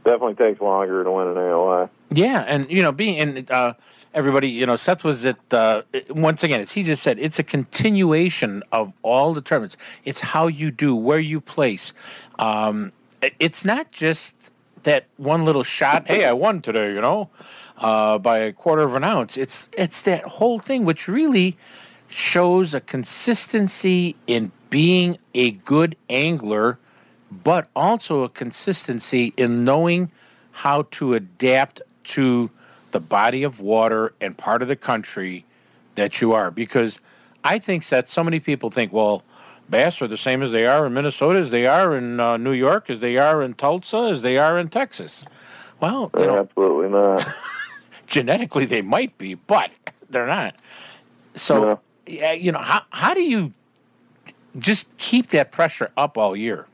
definitely 0.03 0.35
takes 0.35 0.61
longer 0.61 1.03
to 1.03 1.11
win 1.11 1.27
an 1.27 1.35
AOI. 1.35 1.89
Yeah, 2.11 2.43
and 2.47 2.69
you 2.69 2.81
know, 2.81 2.91
being 2.91 3.19
and 3.19 3.51
uh, 3.51 3.73
everybody, 4.13 4.49
you 4.49 4.65
know, 4.65 4.75
Seth 4.75 5.03
was 5.03 5.25
at 5.25 5.53
uh, 5.53 5.83
once 6.09 6.43
again. 6.43 6.61
As 6.61 6.71
he 6.71 6.83
just 6.83 7.03
said, 7.03 7.19
it's 7.19 7.39
a 7.39 7.43
continuation 7.43 8.63
of 8.71 8.93
all 9.01 9.33
the 9.33 9.41
tournaments. 9.41 9.77
It's 10.05 10.19
how 10.19 10.47
you 10.47 10.71
do, 10.71 10.95
where 10.95 11.19
you 11.19 11.41
place. 11.41 11.93
Um, 12.39 12.91
it's 13.39 13.65
not 13.65 13.91
just 13.91 14.51
that 14.83 15.05
one 15.17 15.45
little 15.45 15.63
shot. 15.63 16.07
Hey, 16.07 16.25
I 16.25 16.33
won 16.33 16.61
today, 16.61 16.93
you 16.93 17.01
know, 17.01 17.29
uh, 17.77 18.17
by 18.17 18.39
a 18.39 18.53
quarter 18.53 18.83
of 18.83 18.95
an 18.95 19.03
ounce. 19.03 19.37
It's 19.37 19.69
it's 19.73 20.01
that 20.03 20.23
whole 20.23 20.59
thing, 20.59 20.85
which 20.85 21.07
really 21.07 21.57
shows 22.07 22.73
a 22.73 22.81
consistency 22.81 24.15
in 24.27 24.51
being 24.69 25.17
a 25.33 25.51
good 25.51 25.95
angler, 26.09 26.77
but 27.31 27.67
also 27.75 28.23
a 28.23 28.29
consistency 28.29 29.33
in 29.37 29.63
knowing 29.65 30.11
how 30.51 30.83
to 30.91 31.15
adapt 31.15 31.81
to 32.03 32.51
the 32.93 33.01
body 33.01 33.43
of 33.43 33.59
water 33.59 34.13
and 34.21 34.37
part 34.37 34.61
of 34.61 34.69
the 34.69 34.75
country 34.77 35.43
that 35.95 36.21
you 36.21 36.31
are. 36.31 36.49
Because 36.49 36.99
I 37.43 37.59
think 37.59 37.85
that 37.89 38.07
so 38.07 38.23
many 38.23 38.39
people 38.39 38.71
think, 38.71 38.93
well, 38.93 39.23
bass 39.69 40.01
are 40.01 40.07
the 40.07 40.17
same 40.17 40.41
as 40.41 40.51
they 40.51 40.65
are 40.65 40.85
in 40.85 40.93
Minnesota, 40.93 41.39
as 41.39 41.51
they 41.51 41.67
are 41.67 41.95
in 41.97 42.19
uh, 42.19 42.37
New 42.37 42.53
York, 42.53 42.89
as 42.89 43.01
they 43.01 43.17
are 43.17 43.43
in 43.43 43.53
Tulsa, 43.55 44.09
as 44.11 44.21
they 44.21 44.37
are 44.37 44.57
in 44.57 44.69
Texas. 44.69 45.25
Well, 45.81 46.09
you 46.17 46.25
know, 46.25 46.37
absolutely 46.37 46.89
not. 46.89 47.27
genetically 48.07 48.65
they 48.65 48.81
might 48.81 49.17
be, 49.17 49.33
but 49.33 49.71
they're 50.09 50.27
not. 50.27 50.55
So, 51.33 51.79
yeah, 52.05 52.31
you 52.31 52.51
know, 52.51 52.59
how 52.59 52.83
how 52.91 53.13
do 53.13 53.21
you 53.21 53.51
just 54.59 54.97
keep 54.97 55.27
that 55.27 55.51
pressure 55.51 55.91
up 55.97 56.17
all 56.17 56.35
year? 56.35 56.67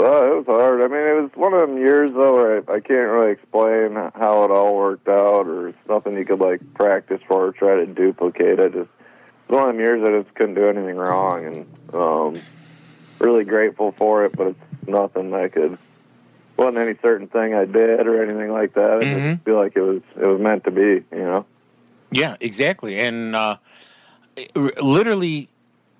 But 0.00 0.28
it 0.28 0.34
was 0.34 0.46
hard. 0.46 0.80
I 0.80 0.88
mean, 0.88 1.06
it 1.06 1.22
was 1.22 1.30
one 1.34 1.52
of 1.52 1.60
them 1.60 1.76
years 1.76 2.10
though 2.12 2.34
where 2.34 2.56
I, 2.56 2.76
I 2.76 2.80
can't 2.80 3.10
really 3.10 3.32
explain 3.32 3.96
how 4.14 4.44
it 4.44 4.50
all 4.50 4.74
worked 4.74 5.08
out, 5.08 5.46
or 5.46 5.68
it's 5.68 5.88
nothing 5.88 6.16
you 6.16 6.24
could 6.24 6.40
like 6.40 6.62
practice 6.72 7.20
for 7.28 7.48
or 7.48 7.52
try 7.52 7.76
to 7.76 7.86
duplicate. 7.86 8.58
I 8.58 8.68
just 8.68 8.88
it's 8.88 9.48
one 9.48 9.62
of 9.62 9.66
them 9.68 9.78
years 9.78 10.02
I 10.02 10.22
just 10.22 10.34
couldn't 10.34 10.54
do 10.54 10.68
anything 10.70 10.96
wrong, 10.96 11.44
and 11.44 11.94
um, 11.94 12.42
really 13.18 13.44
grateful 13.44 13.92
for 13.92 14.24
it. 14.24 14.34
But 14.34 14.46
it's 14.48 14.88
nothing 14.88 15.34
I 15.34 15.48
could 15.48 15.76
wasn't 16.56 16.78
any 16.78 16.96
certain 17.02 17.28
thing 17.28 17.54
I 17.54 17.66
did 17.66 18.06
or 18.06 18.22
anything 18.22 18.52
like 18.52 18.72
that. 18.74 19.02
I 19.02 19.04
just 19.04 19.44
feel 19.44 19.56
like 19.56 19.76
it 19.76 19.82
was 19.82 20.00
it 20.16 20.24
was 20.24 20.40
meant 20.40 20.64
to 20.64 20.70
be, 20.70 21.04
you 21.14 21.24
know. 21.24 21.44
Yeah, 22.10 22.36
exactly. 22.40 22.98
And 22.98 23.36
uh, 23.36 23.58
literally, 24.54 25.50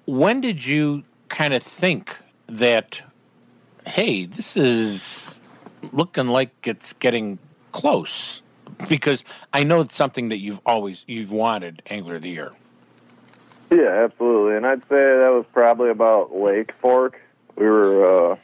when 0.06 0.40
did 0.40 0.64
you 0.64 1.04
kind 1.28 1.52
of 1.52 1.62
think 1.62 2.16
that, 2.46 3.02
hey, 3.86 4.26
this 4.26 4.56
is 4.56 5.34
looking 5.92 6.28
like 6.28 6.50
it's 6.66 6.92
getting 6.94 7.38
close? 7.72 8.42
Because 8.88 9.24
I 9.52 9.64
know 9.64 9.80
it's 9.80 9.96
something 9.96 10.28
that 10.30 10.38
you've 10.38 10.60
always 10.64 11.04
you've 11.06 11.32
wanted 11.32 11.82
Angler 11.86 12.16
of 12.16 12.22
the 12.22 12.30
Year. 12.30 12.52
Yeah, 13.70 14.04
absolutely. 14.04 14.56
And 14.56 14.66
I'd 14.66 14.82
say 14.82 14.96
that 14.96 15.30
was 15.32 15.44
probably 15.52 15.90
about 15.90 16.34
Lake 16.34 16.72
Fork. 16.80 17.20
We 17.56 17.66
were 17.66 18.32
uh, 18.32 18.36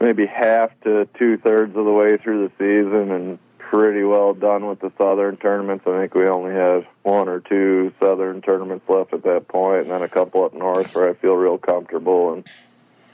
maybe 0.00 0.26
half 0.26 0.70
to 0.82 1.08
two 1.18 1.36
thirds 1.36 1.76
of 1.76 1.84
the 1.84 1.92
way 1.92 2.16
through 2.16 2.48
the 2.48 2.52
season 2.58 3.10
and 3.10 3.38
pretty 3.58 4.04
well 4.04 4.34
done 4.34 4.66
with 4.66 4.80
the 4.80 4.92
southern 4.98 5.36
tournaments. 5.36 5.86
I 5.86 5.98
think 5.98 6.14
we 6.14 6.28
only 6.28 6.52
had 6.52 6.86
one 7.02 7.28
or 7.28 7.40
two 7.40 7.92
southern 7.98 8.42
tournaments 8.42 8.88
left 8.88 9.12
at 9.12 9.22
that 9.24 9.48
point, 9.48 9.82
and 9.82 9.90
then 9.90 10.02
a 10.02 10.08
couple 10.08 10.44
up 10.44 10.54
north 10.54 10.94
where 10.94 11.08
I 11.08 11.14
feel 11.14 11.34
real 11.34 11.58
comfortable. 11.58 12.32
And 12.32 12.44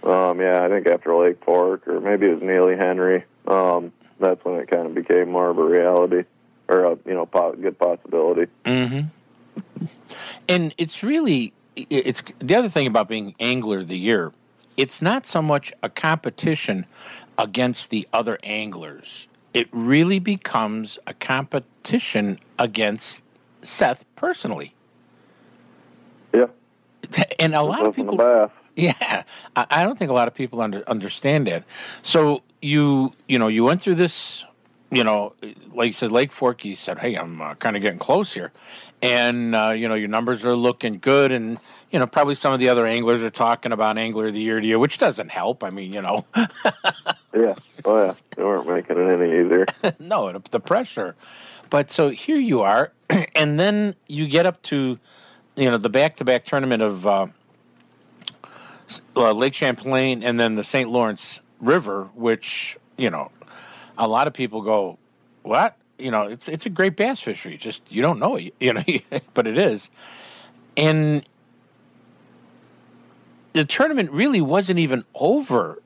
um, 0.03 0.41
yeah, 0.41 0.65
I 0.65 0.69
think 0.69 0.87
after 0.87 1.15
Lake 1.15 1.45
Fork 1.45 1.87
or 1.87 2.01
maybe 2.01 2.27
it 2.27 2.35
was 2.35 2.43
Neely 2.43 2.77
Henry, 2.77 3.25
um, 3.47 3.93
that's 4.19 4.45
when 4.45 4.57
it 4.57 4.71
kind 4.71 4.87
of 4.87 4.95
became 4.95 5.31
more 5.31 5.51
of 5.51 5.59
a 5.59 5.65
reality 5.65 6.25
or 6.69 6.85
a 6.85 6.99
you 7.05 7.15
know 7.15 7.27
po- 7.27 7.55
good 7.55 7.79
possibility. 7.79 8.51
Mm-hmm. 8.65 9.87
And 10.49 10.75
it's 10.79 11.03
really 11.03 11.53
it's 11.77 12.23
the 12.39 12.55
other 12.55 12.69
thing 12.69 12.87
about 12.87 13.09
being 13.09 13.35
angler 13.41 13.79
of 13.79 13.89
the 13.89 13.99
year. 13.99 14.33
It's 14.77 15.03
not 15.03 15.27
so 15.27 15.43
much 15.43 15.73
a 15.83 15.89
competition 15.89 16.87
against 17.37 17.91
the 17.91 18.07
other 18.13 18.39
anglers. 18.43 19.29
It 19.53 19.69
really 19.73 20.19
becomes 20.19 20.99
a 21.07 21.15
competition 21.15 22.39
against 22.59 23.25
Seth 23.63 24.05
personally. 24.17 24.75
Yeah. 26.33 26.47
And 27.39 27.55
a 27.55 27.63
lot 27.63 27.85
of 27.87 27.97
people 27.97 28.17
Yeah, 28.83 29.25
I, 29.57 29.67
I 29.71 29.83
don't 29.85 29.99
think 29.99 30.11
a 30.11 30.15
lot 30.15 30.29
of 30.29 30.35
people 30.35 30.61
under, 30.61 30.89
understand 30.89 31.47
that. 31.47 31.65
So 32.03 32.43
you 32.63 33.13
you 33.29 33.39
know 33.39 33.49
you 33.49 33.65
went 33.65 33.83
through 33.83 33.97
this, 33.97 34.45
you 34.91 35.05
know, 35.05 35.35
like 35.75 35.89
you 35.89 35.93
said, 35.93 36.13
Lake 36.13 36.33
Fork. 36.33 36.65
You 36.65 36.75
said, 36.75 36.99
"Hey, 36.99 37.15
I'm 37.15 37.41
uh, 37.41 37.55
kind 37.55 37.77
of 37.77 37.83
getting 37.83 37.99
close 37.99 38.33
here," 38.33 38.53
and 39.03 39.55
uh, 39.55 39.71
you 39.71 39.89
know 39.89 39.95
your 39.95 40.09
numbers 40.09 40.45
are 40.45 40.57
looking 40.57 40.99
good, 40.99 41.33
and 41.33 41.59
you 41.91 41.99
know 41.99 42.07
probably 42.07 42.35
some 42.35 42.53
of 42.53 42.59
the 42.59 42.69
other 42.69 42.87
anglers 42.87 43.23
are 43.23 43.31
talking 43.31 43.73
about 43.73 43.99
Angler 43.99 44.29
of 44.29 44.35
the 44.35 44.41
Year 44.41 44.61
to 44.61 44.67
you, 44.67 44.79
which 44.79 44.99
doesn't 44.99 45.31
help. 45.31 45.63
I 45.63 45.71
mean, 45.71 45.93
you 45.93 46.03
know, 46.03 46.25
Yeah. 47.35 47.55
Oh 47.85 48.05
yeah. 48.05 48.15
They 48.37 48.43
weren't 48.43 48.69
making 48.69 48.97
it 48.99 49.21
any 49.21 49.47
easier. 49.47 49.67
no, 49.99 50.33
the, 50.33 50.43
the 50.51 50.61
pressure. 50.61 51.17
But 51.69 51.91
so 51.91 52.09
here 52.09 52.39
you 52.39 52.63
are, 52.63 52.93
and 53.35 53.59
then 53.59 53.95
you 54.09 54.27
get 54.27 54.47
up 54.47 54.61
to, 54.63 54.99
you 55.57 55.71
know, 55.71 55.79
the 55.79 55.89
back-to-back 55.89 56.45
tournament 56.45 56.83
of 56.83 57.07
uh, 57.07 57.27
uh, 59.17 59.33
Lake 59.33 59.55
Champlain 59.55 60.23
and 60.23 60.39
then 60.39 60.55
the 60.55 60.65
St. 60.65 60.91
Lawrence 60.91 61.41
River, 61.61 62.05
which 62.15 62.77
you 62.97 63.11
know, 63.11 63.31
a 63.99 64.07
lot 64.07 64.27
of 64.27 64.35
people 64.35 64.63
go, 64.63 64.99
"What?" 65.43 65.77
You 65.99 66.11
know, 66.11 66.23
it's 66.23 66.49
it's 66.49 66.67
a 66.67 66.71
great 66.71 66.97
bass 66.97 67.21
fishery. 67.21 67.57
Just 67.57 67.91
you 67.91 68.03
don't 68.03 68.19
know 68.19 68.37
it, 68.37 68.55
you 68.61 68.73
know, 68.73 68.85
but 69.35 69.47
it 69.47 69.59
is. 69.59 69.91
And 70.77 71.25
the 73.53 73.65
tournament 73.65 74.11
really 74.13 74.41
wasn't 74.41 74.79
even 74.79 75.05
over 75.15 75.83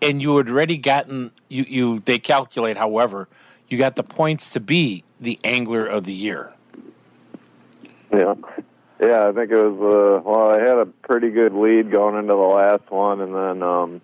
and 0.00 0.20
you 0.20 0.36
had 0.36 0.48
already 0.48 0.76
gotten 0.76 1.30
you 1.48 1.64
you 1.68 1.98
they 2.00 2.18
calculate 2.18 2.76
however 2.76 3.28
you 3.68 3.78
got 3.78 3.96
the 3.96 4.02
points 4.02 4.50
to 4.50 4.60
be 4.60 5.04
the 5.20 5.38
angler 5.44 5.86
of 5.86 6.04
the 6.04 6.12
year 6.12 6.52
Yeah. 8.12 8.34
Yeah, 9.02 9.26
I 9.28 9.32
think 9.32 9.50
it 9.50 9.56
was 9.56 9.80
uh 9.80 10.22
well 10.24 10.50
I 10.50 10.60
had 10.60 10.78
a 10.78 10.86
pretty 10.86 11.30
good 11.30 11.52
lead 11.54 11.90
going 11.90 12.14
into 12.16 12.28
the 12.34 12.38
last 12.38 12.88
one 12.90 13.20
and 13.20 13.34
then 13.34 13.62
um 13.62 14.00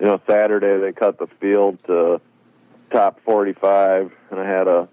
you 0.00 0.06
know, 0.06 0.20
Saturday 0.26 0.78
they 0.80 0.92
cut 0.92 1.18
the 1.18 1.28
field 1.40 1.78
to 1.84 2.20
top 2.90 3.20
forty 3.20 3.52
five 3.52 4.12
and 4.30 4.40
I 4.40 4.44
had 4.44 4.66
a 4.66 4.88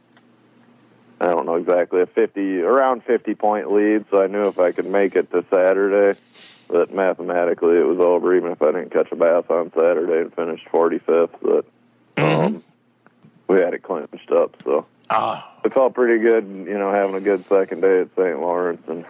I 1.19 1.25
don't 1.27 1.45
know 1.47 1.55
exactly, 1.55 2.01
a 2.01 2.05
fifty 2.05 2.61
around 2.61 3.03
fifty 3.03 3.33
point 3.35 3.71
lead, 3.71 4.05
so 4.11 4.21
I 4.21 4.27
knew 4.27 4.47
if 4.47 4.59
I 4.59 4.71
could 4.71 4.85
make 4.87 5.15
it 5.15 5.31
to 5.31 5.43
Saturday 5.51 6.19
that 6.69 6.93
mathematically 6.93 7.77
it 7.77 7.85
was 7.85 7.99
over 7.99 8.35
even 8.35 8.51
if 8.51 8.61
I 8.61 8.67
didn't 8.67 8.91
catch 8.91 9.11
a 9.11 9.15
bass 9.15 9.45
on 9.49 9.71
Saturday 9.73 10.21
and 10.21 10.33
finished 10.35 10.67
forty 10.69 10.99
fifth, 10.99 11.35
but 11.41 11.65
um 12.17 12.63
we 13.47 13.59
had 13.59 13.73
it 13.73 13.79
clinched 13.81 14.31
up, 14.31 14.55
so 14.63 14.85
Ah. 15.09 15.51
it 15.65 15.73
felt 15.73 15.93
pretty 15.95 16.21
good, 16.21 16.45
you 16.47 16.77
know, 16.77 16.91
having 16.91 17.15
a 17.15 17.19
good 17.19 17.43
second 17.49 17.81
day 17.81 18.01
at 18.01 18.09
St. 18.15 18.39
Lawrence 18.39 18.81
and 18.87 19.03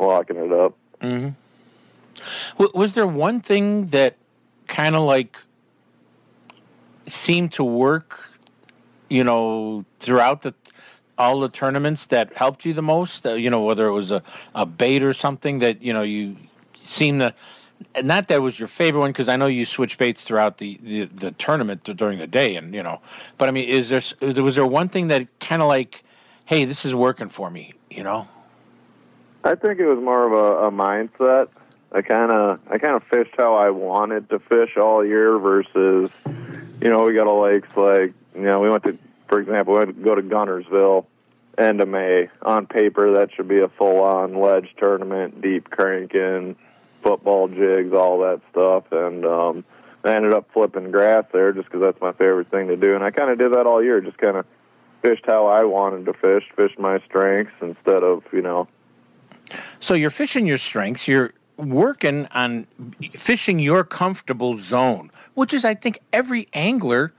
locking 0.00 0.36
it 0.36 0.52
up. 0.52 0.74
mm-hmm. 1.00 1.30
w- 2.58 2.72
was 2.74 2.94
there 2.94 3.06
one 3.06 3.40
thing 3.40 3.86
that 3.86 4.16
kind 4.66 4.94
of 4.94 5.02
like 5.02 5.36
seemed 7.06 7.52
to 7.52 7.64
work 7.64 8.38
you 9.08 9.24
know 9.24 9.84
throughout 9.98 10.42
the 10.42 10.54
all 11.16 11.40
the 11.40 11.48
tournaments 11.48 12.06
that 12.06 12.32
helped 12.34 12.64
you 12.64 12.72
the 12.72 12.82
most 12.82 13.26
uh, 13.26 13.34
you 13.34 13.50
know 13.50 13.62
whether 13.62 13.86
it 13.86 13.92
was 13.92 14.10
a, 14.10 14.22
a 14.54 14.64
bait 14.64 15.02
or 15.02 15.12
something 15.12 15.58
that 15.58 15.82
you 15.82 15.92
know 15.92 16.02
you 16.02 16.36
seem 16.74 17.18
to 17.18 17.34
not 18.02 18.28
that 18.28 18.42
was 18.42 18.58
your 18.58 18.68
favorite 18.68 19.00
one 19.00 19.10
because 19.10 19.28
I 19.28 19.36
know 19.36 19.46
you 19.46 19.64
switch 19.64 19.98
baits 19.98 20.24
throughout 20.24 20.58
the, 20.58 20.78
the, 20.82 21.04
the 21.04 21.30
tournament 21.32 21.84
during 21.84 22.18
the 22.18 22.26
day 22.26 22.56
and 22.56 22.74
you 22.74 22.82
know 22.82 23.00
but 23.36 23.48
I 23.48 23.52
mean 23.52 23.68
is 23.68 23.88
there 23.88 24.42
was 24.42 24.54
there 24.54 24.66
one 24.66 24.88
thing 24.88 25.08
that 25.08 25.26
kind 25.40 25.62
of 25.62 25.68
like 25.68 26.04
hey 26.44 26.64
this 26.64 26.84
is 26.84 26.94
working 26.94 27.28
for 27.28 27.50
me 27.50 27.72
you 27.90 28.02
know 28.02 28.28
I 29.44 29.54
think 29.54 29.78
it 29.78 29.86
was 29.86 30.02
more 30.02 30.26
of 30.26 30.32
a, 30.32 30.66
a 30.66 30.70
mindset. 30.70 31.48
I 31.92 32.02
kind 32.02 32.30
of 32.30 32.60
I 32.70 32.78
kind 32.78 32.96
of 32.96 33.04
fished 33.04 33.34
how 33.36 33.54
I 33.54 33.70
wanted 33.70 34.28
to 34.30 34.38
fish 34.38 34.76
all 34.76 35.04
year 35.04 35.38
versus, 35.38 36.10
you 36.80 36.90
know, 36.90 37.04
we 37.04 37.14
got 37.14 37.26
a 37.26 37.32
lakes 37.32 37.68
like 37.76 38.12
you 38.34 38.42
know 38.42 38.60
we 38.60 38.70
went 38.70 38.84
to, 38.84 38.98
for 39.28 39.40
example, 39.40 39.74
we 39.74 39.78
went 39.80 39.96
to 39.96 40.02
go 40.02 40.14
to 40.14 40.22
Guntersville, 40.22 41.06
end 41.56 41.80
of 41.80 41.88
May. 41.88 42.28
On 42.42 42.66
paper, 42.66 43.12
that 43.14 43.32
should 43.32 43.48
be 43.48 43.60
a 43.60 43.68
full 43.68 44.00
on 44.00 44.34
ledge 44.34 44.74
tournament, 44.76 45.40
deep 45.40 45.70
cranking, 45.70 46.56
football 47.02 47.48
jigs, 47.48 47.92
all 47.94 48.20
that 48.20 48.40
stuff, 48.50 48.84
and 48.92 49.24
um, 49.24 49.64
I 50.04 50.14
ended 50.14 50.34
up 50.34 50.50
flipping 50.52 50.90
grass 50.90 51.24
there 51.32 51.52
just 51.52 51.66
because 51.66 51.80
that's 51.80 52.00
my 52.00 52.12
favorite 52.12 52.50
thing 52.50 52.68
to 52.68 52.76
do, 52.76 52.94
and 52.94 53.02
I 53.02 53.12
kind 53.12 53.30
of 53.30 53.38
did 53.38 53.52
that 53.52 53.66
all 53.66 53.82
year, 53.82 54.00
just 54.00 54.18
kind 54.18 54.36
of 54.36 54.44
fished 55.00 55.24
how 55.26 55.46
I 55.46 55.64
wanted 55.64 56.04
to 56.06 56.12
fish, 56.12 56.44
fished 56.54 56.78
my 56.78 57.00
strengths 57.06 57.54
instead 57.62 58.02
of 58.02 58.24
you 58.32 58.42
know 58.42 58.68
So 59.80 59.94
you're 59.94 60.10
fishing 60.10 60.46
your 60.46 60.58
strengths. 60.58 61.08
You're 61.08 61.32
working 61.56 62.26
on 62.32 62.66
fishing 63.14 63.58
your 63.58 63.84
comfortable 63.84 64.58
zone, 64.58 65.10
which 65.34 65.52
is, 65.52 65.64
I 65.64 65.74
think, 65.74 66.00
every 66.12 66.48
angler 66.52 67.12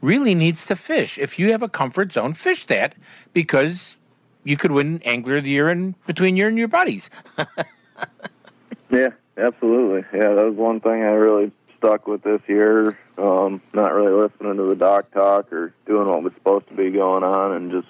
really 0.00 0.34
needs 0.34 0.66
to 0.66 0.76
fish. 0.76 1.18
If 1.18 1.38
you 1.38 1.52
have 1.52 1.62
a 1.62 1.68
comfort 1.68 2.12
zone, 2.12 2.34
fish 2.34 2.66
that 2.66 2.94
because 3.32 3.96
you 4.44 4.56
could 4.56 4.72
win 4.72 5.02
Angler 5.04 5.38
of 5.38 5.44
the 5.44 5.50
Year 5.50 5.68
in 5.68 5.94
between 6.06 6.36
you 6.36 6.46
and 6.46 6.56
your 6.56 6.68
buddies. 6.68 7.10
Yeah, 8.90 9.10
absolutely. 9.36 10.04
Yeah, 10.12 10.34
that 10.34 10.44
was 10.46 10.54
one 10.54 10.80
thing 10.80 11.02
I 11.02 11.12
really 11.12 11.52
stuck 11.76 12.06
with 12.06 12.22
this 12.22 12.40
year. 12.46 12.98
Um, 13.16 13.60
not 13.72 13.92
really 13.92 14.12
listening 14.12 14.56
to 14.56 14.64
the 14.64 14.76
dock 14.76 15.10
talk 15.10 15.52
or 15.52 15.74
doing 15.86 16.06
what 16.06 16.22
was 16.22 16.32
supposed 16.34 16.68
to 16.68 16.74
be 16.74 16.90
going 16.90 17.22
on, 17.22 17.52
and 17.52 17.70
just 17.70 17.88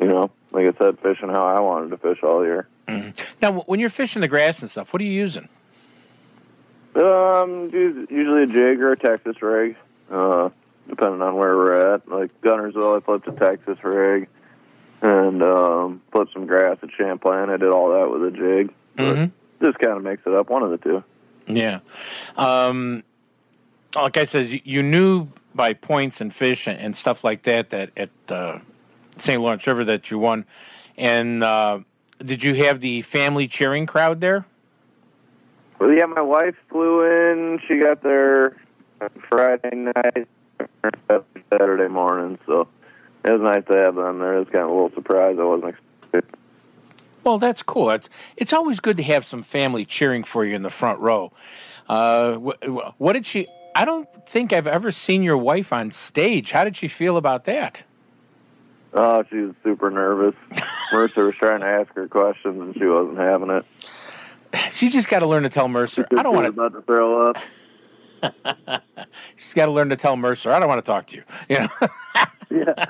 you 0.00 0.06
know, 0.06 0.30
like 0.52 0.66
I 0.74 0.78
said, 0.78 0.98
fishing 1.00 1.28
how 1.28 1.44
I 1.46 1.60
wanted 1.60 1.90
to 1.90 1.96
fish 1.98 2.22
all 2.22 2.44
year. 2.44 2.66
Now, 3.42 3.60
when 3.66 3.80
you're 3.80 3.90
fishing 3.90 4.20
the 4.22 4.28
grass 4.28 4.60
and 4.62 4.70
stuff, 4.70 4.92
what 4.92 5.02
are 5.02 5.04
you 5.04 5.12
using? 5.12 5.48
Um, 6.94 7.70
usually 7.72 8.44
a 8.44 8.46
jig 8.46 8.80
or 8.80 8.92
a 8.92 8.96
Texas 8.98 9.40
rig, 9.42 9.76
uh, 10.10 10.48
depending 10.88 11.22
on 11.22 11.36
where 11.36 11.54
we're 11.56 11.94
at. 11.94 12.08
Like 12.08 12.38
Guntersville, 12.40 12.96
I 12.96 13.00
flipped 13.04 13.28
a 13.28 13.32
Texas 13.32 13.78
rig, 13.84 14.26
and 15.02 15.42
um, 15.42 16.00
flipped 16.12 16.32
some 16.32 16.46
grass 16.46 16.78
at 16.82 16.90
Champlain. 16.96 17.50
I 17.50 17.56
did 17.58 17.68
all 17.68 17.90
that 17.92 18.10
with 18.10 18.24
a 18.24 18.30
jig. 18.36 18.74
Mm-hmm. 18.96 19.64
Just 19.64 19.78
kind 19.78 19.96
of 19.96 20.02
mix 20.02 20.22
it 20.26 20.32
up, 20.32 20.48
one 20.50 20.62
of 20.62 20.70
the 20.70 20.78
two. 20.78 21.04
Yeah. 21.46 21.80
Um, 22.36 23.04
like 23.94 24.16
I 24.16 24.24
says, 24.24 24.52
you- 24.52 24.60
you 24.64 24.82
knew 24.82 25.28
by 25.54 25.72
points 25.74 26.20
and 26.20 26.32
fish 26.34 26.66
and, 26.66 26.78
and 26.78 26.96
stuff 26.96 27.22
like 27.22 27.42
that 27.42 27.70
that 27.70 27.90
at 27.96 28.10
uh, 28.28 28.58
St. 29.18 29.40
Lawrence 29.40 29.66
River 29.66 29.84
that 29.84 30.10
you 30.10 30.18
won. 30.18 30.44
And 30.96 31.42
uh, 31.42 31.80
did 32.18 32.42
you 32.42 32.54
have 32.54 32.80
the 32.80 33.02
family 33.02 33.48
cheering 33.48 33.86
crowd 33.86 34.20
there? 34.20 34.44
Well, 35.78 35.92
yeah, 35.92 36.06
my 36.06 36.22
wife 36.22 36.56
flew 36.68 37.02
in. 37.04 37.60
She 37.66 37.78
got 37.78 38.02
there 38.02 38.56
Friday 39.28 39.76
night, 39.76 40.28
Saturday 41.50 41.88
morning. 41.88 42.38
So 42.46 42.66
it 43.24 43.30
was 43.30 43.40
nice 43.40 43.64
to 43.66 43.74
have 43.74 43.94
them 43.94 44.18
there. 44.18 44.34
It 44.34 44.38
was 44.40 44.48
kind 44.48 44.64
of 44.64 44.70
a 44.70 44.72
little 44.72 44.92
surprise. 44.92 45.36
I 45.38 45.44
wasn't 45.44 45.76
expecting. 46.02 46.40
Well, 47.24 47.38
that's 47.38 47.62
cool. 47.62 47.90
It's 47.90 48.08
it's 48.36 48.52
always 48.52 48.80
good 48.80 48.96
to 48.96 49.02
have 49.02 49.24
some 49.24 49.42
family 49.42 49.84
cheering 49.84 50.24
for 50.24 50.44
you 50.44 50.56
in 50.56 50.62
the 50.62 50.70
front 50.70 50.98
row. 51.00 51.32
Uh, 51.88 52.36
wh- 52.36 53.00
what 53.00 53.12
did 53.12 53.26
she? 53.26 53.46
I 53.74 53.84
don't 53.84 54.08
think 54.26 54.52
I've 54.52 54.66
ever 54.66 54.90
seen 54.90 55.22
your 55.22 55.36
wife 55.36 55.72
on 55.72 55.90
stage. 55.90 56.52
How 56.52 56.64
did 56.64 56.76
she 56.76 56.88
feel 56.88 57.16
about 57.16 57.44
that? 57.44 57.84
Oh, 59.00 59.24
she 59.30 59.36
was 59.36 59.54
super 59.62 59.92
nervous. 59.92 60.34
Mercer 60.92 61.26
was 61.26 61.36
trying 61.36 61.60
to 61.60 61.66
ask 61.66 61.94
her 61.94 62.08
questions, 62.08 62.60
and 62.60 62.74
she 62.74 62.84
wasn't 62.84 63.18
having 63.18 63.48
it. 63.48 63.64
She 64.72 64.88
just 64.88 65.08
got 65.08 65.20
to 65.20 65.26
learn 65.26 65.44
to 65.44 65.48
tell 65.48 65.68
Mercer. 65.68 66.04
I 66.16 66.24
don't 66.24 66.34
want 66.34 66.48
was 66.48 66.54
about 66.54 66.72
to 66.72 66.82
throw 66.82 67.28
up. 67.28 68.82
She's 69.36 69.54
got 69.54 69.66
to 69.66 69.70
learn 69.70 69.90
to 69.90 69.96
tell 69.96 70.16
Mercer. 70.16 70.50
I 70.50 70.58
don't 70.58 70.68
want 70.68 70.84
to 70.84 70.90
talk 70.90 71.06
to 71.08 71.16
you. 71.16 71.22
You 71.48 71.58
know. 71.60 71.68
yeah. 72.50 72.86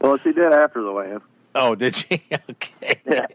Well, 0.00 0.16
she 0.16 0.32
did 0.32 0.50
after 0.50 0.80
the 0.80 0.92
weigh-in. 0.92 1.20
Oh, 1.54 1.74
did 1.74 1.94
she? 1.94 2.22
okay. 2.50 3.26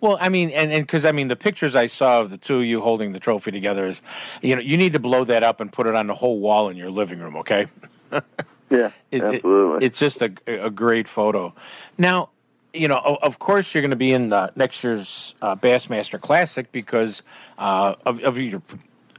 Well, 0.00 0.16
I 0.20 0.28
mean, 0.28 0.50
and 0.50 0.70
and 0.70 0.86
because 0.86 1.04
I 1.04 1.10
mean, 1.10 1.26
the 1.26 1.34
pictures 1.34 1.74
I 1.74 1.88
saw 1.88 2.20
of 2.20 2.30
the 2.30 2.38
two 2.38 2.58
of 2.58 2.64
you 2.64 2.82
holding 2.82 3.14
the 3.14 3.18
trophy 3.18 3.50
together 3.50 3.84
is, 3.84 4.00
you 4.42 4.54
know, 4.54 4.62
you 4.62 4.76
need 4.76 4.92
to 4.92 5.00
blow 5.00 5.24
that 5.24 5.42
up 5.42 5.60
and 5.60 5.72
put 5.72 5.88
it 5.88 5.96
on 5.96 6.06
the 6.06 6.14
whole 6.14 6.38
wall 6.38 6.68
in 6.68 6.76
your 6.76 6.90
living 6.90 7.18
room. 7.18 7.34
Okay. 7.38 7.66
Yeah, 8.70 8.90
It- 9.10 9.22
it- 9.22 9.34
absolutely. 9.36 9.86
it's 9.86 9.98
just 9.98 10.22
a, 10.22 10.32
a 10.46 10.70
great 10.70 11.08
photo. 11.08 11.54
Now, 11.96 12.30
you 12.74 12.86
know, 12.86 12.98
of 13.22 13.38
course, 13.38 13.74
you're 13.74 13.80
going 13.82 13.90
to 13.90 13.96
be 13.96 14.12
in 14.12 14.28
the 14.28 14.52
next 14.54 14.84
year's 14.84 15.34
uh, 15.40 15.56
Bassmaster 15.56 16.20
Classic 16.20 16.70
because 16.70 17.22
uh, 17.58 17.94
of, 18.04 18.20
of 18.22 18.36
your 18.38 18.60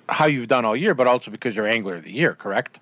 how 0.08 0.26
you've 0.26 0.48
done 0.48 0.66
all 0.66 0.76
year, 0.76 0.94
but 0.94 1.08
also 1.08 1.30
because 1.32 1.56
you're 1.56 1.68
Angler 1.68 1.96
of 1.96 2.04
the 2.04 2.12
Year, 2.12 2.34
correct? 2.36 2.80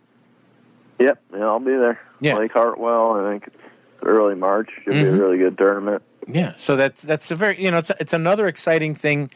Yep, 1.00 1.22
yeah, 1.34 1.46
I'll 1.46 1.60
be 1.60 1.72
there. 1.72 2.00
Yeah. 2.20 2.38
Lake 2.38 2.54
Hartwell. 2.54 3.14
I 3.14 3.32
think 3.32 3.48
it's 3.48 3.58
early 4.04 4.36
March. 4.36 4.70
Should 4.84 4.94
be 4.94 5.00
Mhm. 5.04 5.14
a 5.16 5.22
really 5.22 5.38
good 5.38 5.58
tournament. 5.58 6.02
Yeah, 6.28 6.54
so 6.58 6.76
that's 6.76 7.02
that's 7.04 7.32
a 7.32 7.36
very 7.36 7.62
you 7.64 7.72
know 7.72 7.78
it's 7.78 7.92
it's 8.02 8.14
another 8.14 8.48
exciting 8.48 8.94
thing 8.96 9.30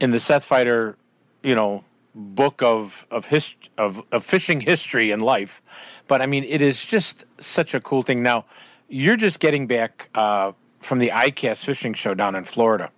in 0.00 0.12
the 0.12 0.20
Seth 0.20 0.48
Feider, 0.48 0.94
you 1.42 1.54
know, 1.56 1.82
book 2.18 2.62
of 2.62 3.06
of 3.10 3.26
hist- 3.26 3.70
of 3.78 4.02
of 4.12 4.24
fishing 4.24 4.60
history 4.60 5.10
and 5.10 5.22
life. 5.22 5.62
But 6.08 6.20
I 6.20 6.26
mean, 6.26 6.44
it 6.44 6.60
is 6.60 6.84
just 6.84 7.24
such 7.38 7.74
a 7.74 7.80
cool 7.80 8.02
thing. 8.02 8.22
Now, 8.22 8.44
you're 8.88 9.16
just 9.16 9.40
getting 9.40 9.66
back 9.66 10.10
uh, 10.14 10.52
from 10.80 10.98
the 10.98 11.10
ICAST 11.10 11.64
fishing 11.64 11.94
show 11.94 12.14
down 12.14 12.34
in 12.34 12.44
Florida, 12.44 12.90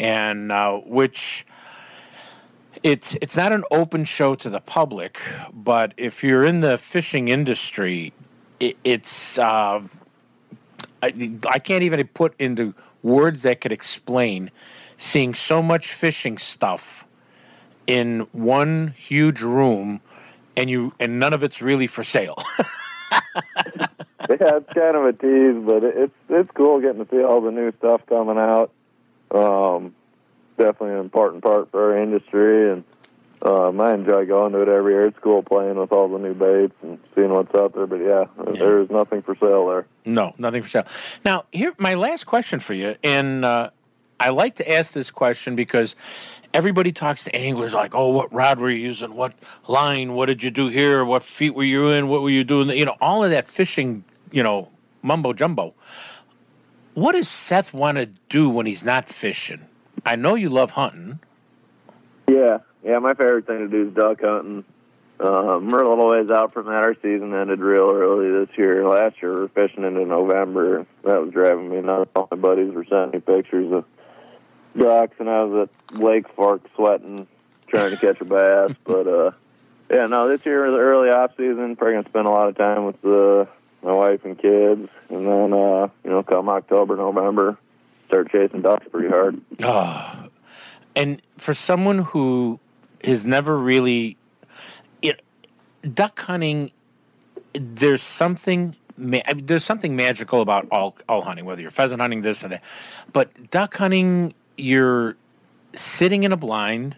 and 0.00 0.50
uh, 0.50 0.78
which 0.78 1.46
it's 2.82 3.14
it's 3.20 3.36
not 3.36 3.52
an 3.52 3.64
open 3.70 4.04
show 4.04 4.34
to 4.36 4.48
the 4.48 4.60
public, 4.60 5.20
but 5.52 5.92
if 5.96 6.24
you're 6.24 6.44
in 6.44 6.60
the 6.60 6.78
fishing 6.78 7.28
industry, 7.28 8.12
it, 8.58 8.76
it's. 8.84 9.38
Uh, 9.38 9.82
I, 11.04 11.36
I 11.50 11.58
can't 11.58 11.82
even 11.82 12.06
put 12.08 12.32
into 12.38 12.74
words 13.02 13.42
that 13.42 13.60
could 13.60 13.72
explain 13.72 14.52
seeing 14.98 15.34
so 15.34 15.60
much 15.60 15.92
fishing 15.92 16.38
stuff 16.38 17.04
in 17.86 18.20
one 18.32 18.94
huge 18.96 19.40
room 19.40 20.00
and 20.56 20.68
you 20.70 20.92
and 21.00 21.18
none 21.18 21.32
of 21.32 21.42
it's 21.42 21.62
really 21.62 21.86
for 21.86 22.04
sale. 22.04 22.36
yeah, 23.10 24.56
it's 24.56 24.72
kind 24.72 24.96
of 24.96 25.04
a 25.04 25.12
tease, 25.12 25.62
but 25.64 25.84
it, 25.84 25.96
it's 25.96 26.14
it's 26.28 26.50
cool 26.52 26.80
getting 26.80 27.04
to 27.04 27.10
see 27.10 27.22
all 27.22 27.40
the 27.40 27.50
new 27.50 27.72
stuff 27.78 28.02
coming 28.06 28.38
out. 28.38 28.70
Um, 29.30 29.94
definitely 30.58 30.92
an 30.92 31.00
important 31.00 31.42
part 31.42 31.70
for 31.70 31.92
our 31.92 32.02
industry, 32.02 32.70
and 32.70 32.84
um, 33.42 33.80
I 33.80 33.94
enjoy 33.94 34.26
going 34.26 34.52
to 34.52 34.62
it 34.62 34.68
every 34.68 34.92
year. 34.92 35.08
It's 35.08 35.18
cool 35.18 35.42
playing 35.42 35.76
with 35.76 35.92
all 35.92 36.08
the 36.08 36.18
new 36.18 36.34
baits 36.34 36.74
and 36.82 36.98
seeing 37.14 37.30
what's 37.30 37.54
out 37.54 37.74
there. 37.74 37.86
But 37.86 38.00
yeah, 38.00 38.24
there 38.52 38.80
is 38.80 38.90
nothing 38.90 39.22
for 39.22 39.34
sale 39.36 39.66
there. 39.68 39.86
no, 40.04 40.34
nothing 40.38 40.62
for 40.62 40.68
sale. 40.68 40.86
Now, 41.24 41.44
here 41.50 41.74
my 41.78 41.94
last 41.94 42.24
question 42.24 42.60
for 42.60 42.74
you 42.74 42.94
and 43.02 43.44
uh, 43.44 43.70
I 44.22 44.28
like 44.28 44.54
to 44.56 44.72
ask 44.72 44.92
this 44.92 45.10
question 45.10 45.56
because 45.56 45.96
everybody 46.54 46.92
talks 46.92 47.24
to 47.24 47.34
anglers 47.34 47.74
like, 47.74 47.96
"Oh, 47.96 48.10
what 48.10 48.32
rod 48.32 48.60
were 48.60 48.70
you 48.70 48.78
using? 48.78 49.16
What 49.16 49.34
line? 49.66 50.14
What 50.14 50.26
did 50.26 50.44
you 50.44 50.52
do 50.52 50.68
here? 50.68 51.04
What 51.04 51.24
feet 51.24 51.56
were 51.56 51.64
you 51.64 51.88
in? 51.88 52.06
What 52.06 52.22
were 52.22 52.30
you 52.30 52.44
doing?" 52.44 52.70
You 52.70 52.84
know, 52.84 52.94
all 53.00 53.24
of 53.24 53.30
that 53.30 53.46
fishing, 53.46 54.04
you 54.30 54.44
know, 54.44 54.70
mumbo 55.02 55.32
jumbo. 55.32 55.74
What 56.94 57.12
does 57.12 57.28
Seth 57.28 57.74
want 57.74 57.98
to 57.98 58.06
do 58.28 58.48
when 58.48 58.64
he's 58.64 58.84
not 58.84 59.08
fishing? 59.08 59.62
I 60.06 60.14
know 60.14 60.36
you 60.36 60.50
love 60.50 60.70
hunting. 60.70 61.18
Yeah, 62.28 62.58
yeah. 62.84 63.00
My 63.00 63.14
favorite 63.14 63.48
thing 63.48 63.58
to 63.58 63.68
do 63.68 63.88
is 63.88 63.94
duck 63.94 64.20
hunting. 64.20 64.64
Um, 65.18 65.68
we're 65.68 65.82
a 65.82 65.88
little 65.88 66.08
ways 66.08 66.30
out 66.30 66.52
from 66.52 66.66
that. 66.66 66.84
Our 66.84 66.94
season 66.94 67.34
ended 67.34 67.58
real 67.58 67.90
early 67.90 68.30
this 68.46 68.56
year. 68.56 68.86
Last 68.88 69.20
year 69.20 69.34
we 69.34 69.40
were 69.40 69.48
fishing 69.48 69.82
into 69.82 70.04
November. 70.04 70.86
That 71.02 71.22
was 71.22 71.32
driving 71.32 71.70
me 71.70 71.80
nuts. 71.80 72.10
All 72.14 72.28
my 72.30 72.36
buddies 72.36 72.72
were 72.72 72.84
sending 72.84 73.10
me 73.10 73.20
pictures 73.20 73.72
of 73.72 73.84
ducks, 74.76 75.14
and 75.18 75.28
I 75.28 75.42
was 75.44 75.68
at 75.68 76.00
Lake 76.00 76.28
Fork 76.34 76.62
sweating, 76.74 77.26
trying 77.68 77.90
to 77.90 77.96
catch 77.96 78.20
a 78.20 78.24
bass. 78.24 78.76
But 78.84 79.06
uh, 79.06 79.30
yeah, 79.90 80.06
no, 80.06 80.28
this 80.28 80.44
year 80.46 80.64
was 80.64 80.74
early 80.78 81.10
off 81.10 81.32
season. 81.36 81.76
Probably 81.76 81.94
gonna 81.96 82.08
spend 82.08 82.26
a 82.26 82.30
lot 82.30 82.48
of 82.48 82.56
time 82.56 82.86
with 82.86 83.04
uh, 83.04 83.44
my 83.82 83.92
wife 83.92 84.24
and 84.24 84.38
kids, 84.38 84.88
and 85.10 85.26
then 85.26 85.52
uh, 85.52 85.88
you 86.04 86.10
know, 86.10 86.22
come 86.22 86.48
October, 86.48 86.96
November, 86.96 87.58
start 88.08 88.30
chasing 88.30 88.62
ducks 88.62 88.86
pretty 88.90 89.08
hard. 89.08 89.40
Oh, 89.62 90.28
and 90.96 91.20
for 91.36 91.54
someone 91.54 91.98
who 91.98 92.58
has 93.04 93.26
never 93.26 93.58
really, 93.58 94.16
know, 95.02 95.12
duck 95.94 96.18
hunting, 96.20 96.70
there's 97.52 98.02
something. 98.02 98.74
ma- 98.96 99.20
I 99.26 99.34
mean, 99.34 99.46
There's 99.46 99.64
something 99.64 99.94
magical 99.96 100.40
about 100.40 100.68
all 100.70 100.96
all 101.08 101.20
hunting, 101.22 101.44
whether 101.44 101.60
you're 101.60 101.70
pheasant 101.70 102.00
hunting, 102.00 102.22
this 102.22 102.42
and 102.42 102.52
that. 102.52 102.62
But 103.12 103.50
duck 103.50 103.76
hunting, 103.76 104.32
you're 104.56 105.16
sitting 105.74 106.24
in 106.24 106.32
a 106.32 106.36
blind, 106.36 106.96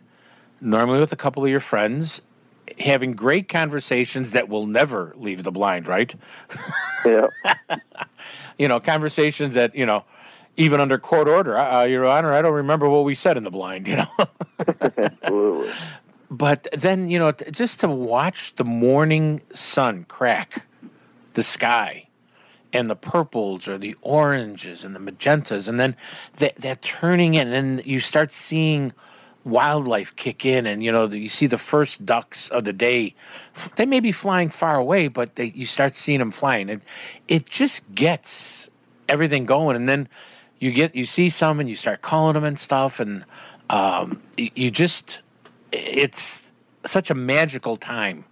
normally 0.60 1.00
with 1.00 1.12
a 1.12 1.16
couple 1.16 1.44
of 1.44 1.50
your 1.50 1.60
friends, 1.60 2.20
having 2.78 3.12
great 3.12 3.48
conversations 3.48 4.32
that 4.32 4.48
will 4.48 4.66
never 4.66 5.12
leave 5.16 5.42
the 5.42 5.52
blind, 5.52 5.86
right? 5.86 6.14
Yeah. 7.04 7.26
you 8.58 8.68
know, 8.68 8.80
conversations 8.80 9.54
that, 9.54 9.74
you 9.74 9.86
know, 9.86 10.04
even 10.56 10.80
under 10.80 10.98
court 10.98 11.28
order, 11.28 11.58
uh, 11.58 11.84
Your 11.84 12.06
Honor, 12.06 12.32
I 12.32 12.42
don't 12.42 12.54
remember 12.54 12.88
what 12.88 13.04
we 13.04 13.14
said 13.14 13.36
in 13.36 13.44
the 13.44 13.50
blind. 13.50 13.88
You 13.88 13.96
know. 13.96 14.08
Absolutely. 14.88 15.72
But 16.30 16.66
then 16.72 17.08
you 17.08 17.18
know, 17.18 17.32
t- 17.32 17.50
just 17.50 17.80
to 17.80 17.88
watch 17.88 18.54
the 18.56 18.64
morning 18.64 19.42
sun 19.52 20.04
crack 20.04 20.66
the 21.34 21.42
sky 21.42 22.03
and 22.74 22.90
the 22.90 22.96
purples 22.96 23.68
or 23.68 23.78
the 23.78 23.96
oranges 24.02 24.84
and 24.84 24.94
the 24.94 25.00
magentas, 25.00 25.68
and 25.68 25.78
then 25.78 25.96
that 26.36 26.56
that 26.56 26.82
turning 26.82 27.34
in, 27.34 27.52
and 27.52 27.86
you 27.86 28.00
start 28.00 28.32
seeing 28.32 28.92
wildlife 29.44 30.14
kick 30.16 30.44
in, 30.44 30.66
and 30.66 30.82
you 30.82 30.90
know 30.90 31.06
you 31.06 31.28
see 31.28 31.46
the 31.46 31.58
first 31.58 32.04
ducks 32.04 32.48
of 32.50 32.64
the 32.64 32.72
day. 32.72 33.14
They 33.76 33.86
may 33.86 34.00
be 34.00 34.12
flying 34.12 34.50
far 34.50 34.76
away, 34.76 35.08
but 35.08 35.36
they, 35.36 35.46
you 35.46 35.66
start 35.66 35.94
seeing 35.94 36.18
them 36.18 36.32
flying, 36.32 36.68
and 36.68 36.82
it 37.28 37.46
just 37.46 37.94
gets 37.94 38.68
everything 39.08 39.46
going. 39.46 39.76
And 39.76 39.88
then 39.88 40.08
you 40.58 40.72
get 40.72 40.94
you 40.94 41.06
see 41.06 41.28
some, 41.28 41.60
and 41.60 41.68
you 41.68 41.76
start 41.76 42.02
calling 42.02 42.34
them 42.34 42.44
and 42.44 42.58
stuff, 42.58 42.98
and 42.98 43.24
um, 43.70 44.20
you 44.36 44.70
just 44.70 45.22
it's 45.72 46.52
such 46.84 47.10
a 47.10 47.14
magical 47.14 47.76
time 47.76 48.24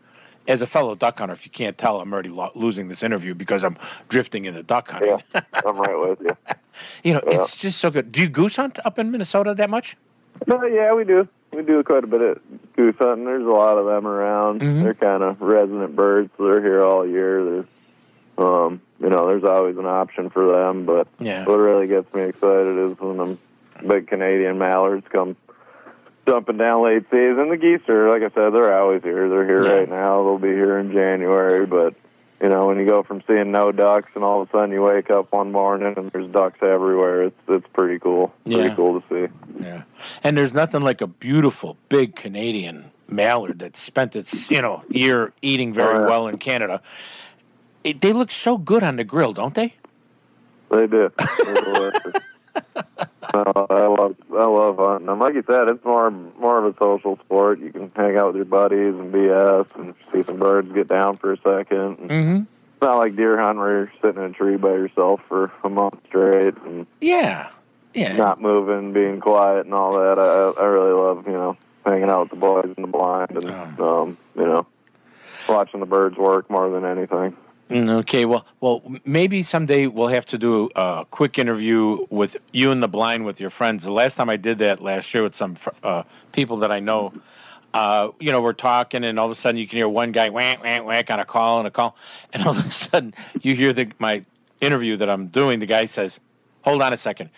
as 0.49 0.63
a 0.63 0.67
fellow 0.67 0.95
duck 0.95 1.19
hunter, 1.19 1.35
if 1.35 1.45
you 1.47 1.51
can't 1.53 1.77
tell, 1.79 2.01
I'm 2.01 2.13
already 2.13 2.29
lo- 2.29 2.51
losing 2.55 2.89
this 2.89 3.03
interview 3.03 3.35
because 3.35 3.63
I'm 3.65 3.77
drifting 4.09 4.45
into 4.45 4.63
duck 4.63 4.91
hunting. 4.91 5.23
I'm 5.35 5.77
right 5.77 5.99
with 6.09 6.21
you. 6.21 6.37
You 7.05 7.13
know, 7.15 7.21
Yeah. 7.29 7.41
it's 7.43 7.55
just 7.55 7.79
so 7.79 7.91
good. 7.91 8.11
Do 8.11 8.21
you 8.23 8.29
goose 8.29 8.57
hunt 8.57 8.79
up 8.85 8.99
in 8.99 9.11
Minnesota 9.11 9.55
that 9.55 9.71
much? 9.71 9.97
No, 10.47 10.65
yeah, 10.65 10.93
we 10.95 11.05
do. 11.05 11.29
We 11.53 11.63
do 11.63 11.83
quite 11.85 12.03
a 12.03 12.07
bit 12.07 12.23
of 12.23 12.41
goose 12.75 12.97
hunting. 12.99 13.25
There's 13.27 13.45
a 13.45 13.51
lot 13.51 13.77
of 13.79 13.85
them 13.87 14.07
around. 14.07 14.63
Mm-hmm. 14.63 14.83
They're 14.83 14.95
kind 14.95 15.23
of 15.23 15.41
resident 15.43 15.95
birds, 15.95 16.31
so 16.37 16.45
they're 16.47 16.63
here 16.63 16.83
all 16.83 17.07
year. 17.07 17.45
There's, 17.45 17.67
um, 18.39 18.81
you 19.01 19.11
know, 19.11 19.27
there's 19.29 19.45
always 19.45 19.77
an 19.77 19.85
option 19.87 20.31
for 20.31 20.47
them. 20.51 20.87
But 20.87 21.07
Yeah. 21.21 21.45
what 21.45 21.57
really 21.59 21.87
gets 21.87 22.13
me 22.15 22.23
excited 22.23 22.79
is 22.79 22.99
when 22.99 23.19
them 23.19 23.39
big 23.87 24.09
Canadian 24.09 24.59
mallards 24.59 25.07
come 25.09 25.37
jumping 26.27 26.57
down 26.59 26.85
late 26.85 27.05
season. 27.11 27.49
The 27.51 27.57
geese 27.57 27.89
are, 27.89 28.11
like 28.11 28.23
I 28.23 28.35
said, 28.35 28.51
they're 28.55 28.77
always 28.79 29.03
here. 29.03 29.29
They're 29.29 29.47
here 29.47 29.65
Yeah. 29.65 29.73
right 29.79 29.89
now. 29.89 30.23
They'll 30.23 30.39
be 30.39 30.49
here 30.49 30.79
in 30.79 30.93
January. 30.93 31.67
But 31.67 31.95
you 32.41 32.49
know, 32.49 32.67
when 32.67 32.79
you 32.79 32.87
go 32.87 33.03
from 33.05 33.23
seeing 33.27 33.53
no 33.53 33.71
ducks 33.73 34.11
and 34.15 34.25
all 34.25 34.43
of 34.43 34.49
a 34.49 34.53
sudden 34.53 34.73
you 34.73 34.83
wake 34.83 35.11
up 35.11 35.33
one 35.33 35.53
morning 35.53 35.95
and 35.97 36.11
there's 36.11 36.29
ducks 36.31 36.59
everywhere, 36.63 37.25
it's 37.25 37.39
it's 37.49 37.67
pretty 37.73 37.99
cool. 37.99 38.33
Pretty 38.45 38.75
cool 38.75 39.01
to 39.01 39.07
see. 39.29 39.33
Yeah. 39.61 39.83
And 40.25 40.37
there's 40.37 40.55
nothing 40.55 40.83
like 40.83 41.01
a 41.01 41.07
beautiful 41.07 41.77
big 41.89 42.17
Canadian 42.17 42.91
mallard 43.09 43.59
that 43.61 43.77
spent 43.77 44.17
its, 44.17 44.51
you 44.51 44.61
know, 44.63 44.83
year 44.89 45.33
eating 45.43 45.73
very 45.73 45.97
Oh, 45.99 46.01
yeah. 46.01 46.07
well 46.07 46.29
in 46.29 46.39
Canada. 46.39 46.81
It, 47.85 48.01
they 48.01 48.13
look 48.13 48.31
so 48.31 48.57
good 48.59 48.83
on 48.83 48.97
the 48.97 49.05
grill, 49.05 49.33
don't 49.33 49.55
they? 49.55 49.75
They 50.71 50.87
do. 50.87 51.11
No, 53.35 53.67
I 53.71 53.87
love 53.87 54.17
I 54.31 54.45
love 54.45 54.77
hunting. 54.77 55.09
And 55.09 55.19
like 55.21 55.35
you 55.35 55.45
said, 55.47 55.69
it's 55.69 55.85
more 55.85 56.11
more 56.11 56.59
of 56.65 56.75
a 56.75 56.79
social 56.79 57.17
sport. 57.25 57.61
You 57.61 57.73
can 57.73 57.91
hang 57.97 58.17
out 58.17 58.29
with 58.29 58.37
your 58.37 58.45
buddies 58.45 58.95
and 58.95 59.13
BS 59.13 59.75
and 59.77 59.95
see 60.13 60.23
some 60.23 60.39
birds 60.39 60.71
get 60.73 60.89
down 60.89 61.17
for 61.17 61.33
a 61.33 61.37
second. 61.39 61.97
Mm-hmm. 61.99 62.37
It's 62.43 62.83
not 62.83 62.99
like 62.99 63.17
deer 63.17 63.39
hunting 63.41 63.61
where 63.61 63.73
you're 63.73 63.93
sitting 64.03 64.23
in 64.23 64.31
a 64.31 64.35
tree 64.35 64.57
by 64.57 64.71
yourself 64.71 65.21
for 65.29 65.51
a 65.65 65.69
month 65.71 65.99
straight 66.09 66.57
and 66.67 66.87
Yeah. 67.01 67.49
Yeah. 67.95 68.17
not 68.17 68.41
moving, 68.41 68.93
being 68.93 69.21
quiet 69.21 69.65
and 69.67 69.75
all 69.75 69.93
that. 69.95 70.19
I 70.19 70.61
I 70.63 70.65
really 70.67 70.93
love 70.93 71.27
you 71.27 71.33
know 71.33 71.57
hanging 71.87 72.11
out 72.11 72.23
with 72.23 72.31
the 72.31 72.37
boys 72.37 72.75
in 72.77 72.83
the 72.83 72.89
blind 72.89 73.31
and 73.33 73.81
um 73.81 74.17
you 74.37 74.45
know 74.47 74.67
watching 75.49 75.81
the 75.81 75.87
birds 75.87 76.17
work 76.19 76.51
more 76.51 76.69
than 76.71 76.85
anything. 76.85 77.37
Mm, 77.73 77.91
Okay, 78.01 78.25
well, 78.25 78.45
well, 78.61 78.83
maybe 79.05 79.43
someday 79.43 79.87
we'll 79.87 80.09
have 80.09 80.27
to 80.27 80.39
do 80.39 80.71
a 80.77 81.07
quick 81.11 81.39
interview 81.39 82.07
with 82.11 82.37
you 82.53 82.71
and 82.71 82.83
the 82.83 82.89
blind 82.89 83.25
with 83.25 83.41
your 83.41 83.51
friends. 83.51 83.85
The 83.85 83.93
last 83.93 84.17
time 84.17 84.29
I 84.29 84.37
did 84.37 84.59
that 84.59 84.83
last 84.83 85.13
year 85.15 85.23
with 85.23 85.35
some 85.35 85.57
uh, 85.83 86.03
people 86.33 86.59
that 86.59 86.71
I 86.71 86.81
know, 86.81 87.13
uh, 87.75 88.11
you 88.21 88.31
know, 88.33 88.41
we're 88.43 88.53
talking, 88.53 89.05
and 89.05 89.19
all 89.19 89.27
of 89.27 89.33
a 89.33 89.35
sudden 89.35 89.59
you 89.59 89.67
can 89.67 89.79
hear 89.79 89.89
one 89.89 90.13
guy 90.13 90.29
whack 90.29 90.63
whack 90.63 90.85
whack 90.85 91.11
on 91.11 91.21
a 91.21 91.25
call 91.25 91.59
and 91.59 91.67
a 91.67 91.71
call, 91.71 91.97
and 92.33 92.43
all 92.45 92.51
of 92.57 92.67
a 92.67 92.71
sudden 92.71 93.15
you 93.41 93.55
hear 93.55 93.73
the 93.73 93.91
my 93.99 94.25
interview 94.61 94.97
that 94.99 95.09
I'm 95.09 95.29
doing. 95.29 95.59
The 95.59 95.67
guy 95.67 95.87
says, 95.87 96.21
"Hold 96.63 96.83
on 96.83 96.93
a 96.93 96.97
second," 96.99 97.31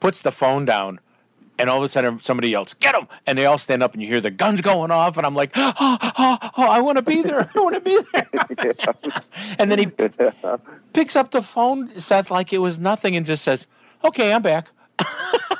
puts 0.00 0.22
the 0.22 0.32
phone 0.32 0.64
down. 0.64 1.00
And 1.58 1.70
all 1.70 1.78
of 1.78 1.84
a 1.84 1.88
sudden, 1.88 2.20
somebody 2.20 2.50
yells, 2.50 2.74
"Get 2.74 2.94
him!" 2.94 3.08
And 3.26 3.38
they 3.38 3.46
all 3.46 3.58
stand 3.58 3.82
up, 3.82 3.94
and 3.94 4.02
you 4.02 4.08
hear 4.08 4.20
the 4.20 4.30
guns 4.30 4.60
going 4.60 4.90
off. 4.90 5.16
And 5.16 5.26
I'm 5.26 5.34
like, 5.34 5.52
"Oh, 5.54 5.72
oh, 5.80 6.38
oh 6.56 6.68
I 6.68 6.80
want 6.80 6.96
to 6.96 7.02
be 7.02 7.22
there! 7.22 7.50
I 7.54 7.58
want 7.58 7.74
to 7.74 7.80
be 7.80 7.98
there!" 8.12 8.28
and 9.58 9.70
then 9.70 9.78
he 9.78 9.86
picks 10.92 11.16
up 11.16 11.30
the 11.30 11.42
phone, 11.42 11.98
Seth, 11.98 12.30
like 12.30 12.52
it 12.52 12.58
was 12.58 12.78
nothing, 12.78 13.16
and 13.16 13.24
just 13.24 13.42
says, 13.42 13.66
"Okay, 14.04 14.32
I'm 14.32 14.42
back." 14.42 14.68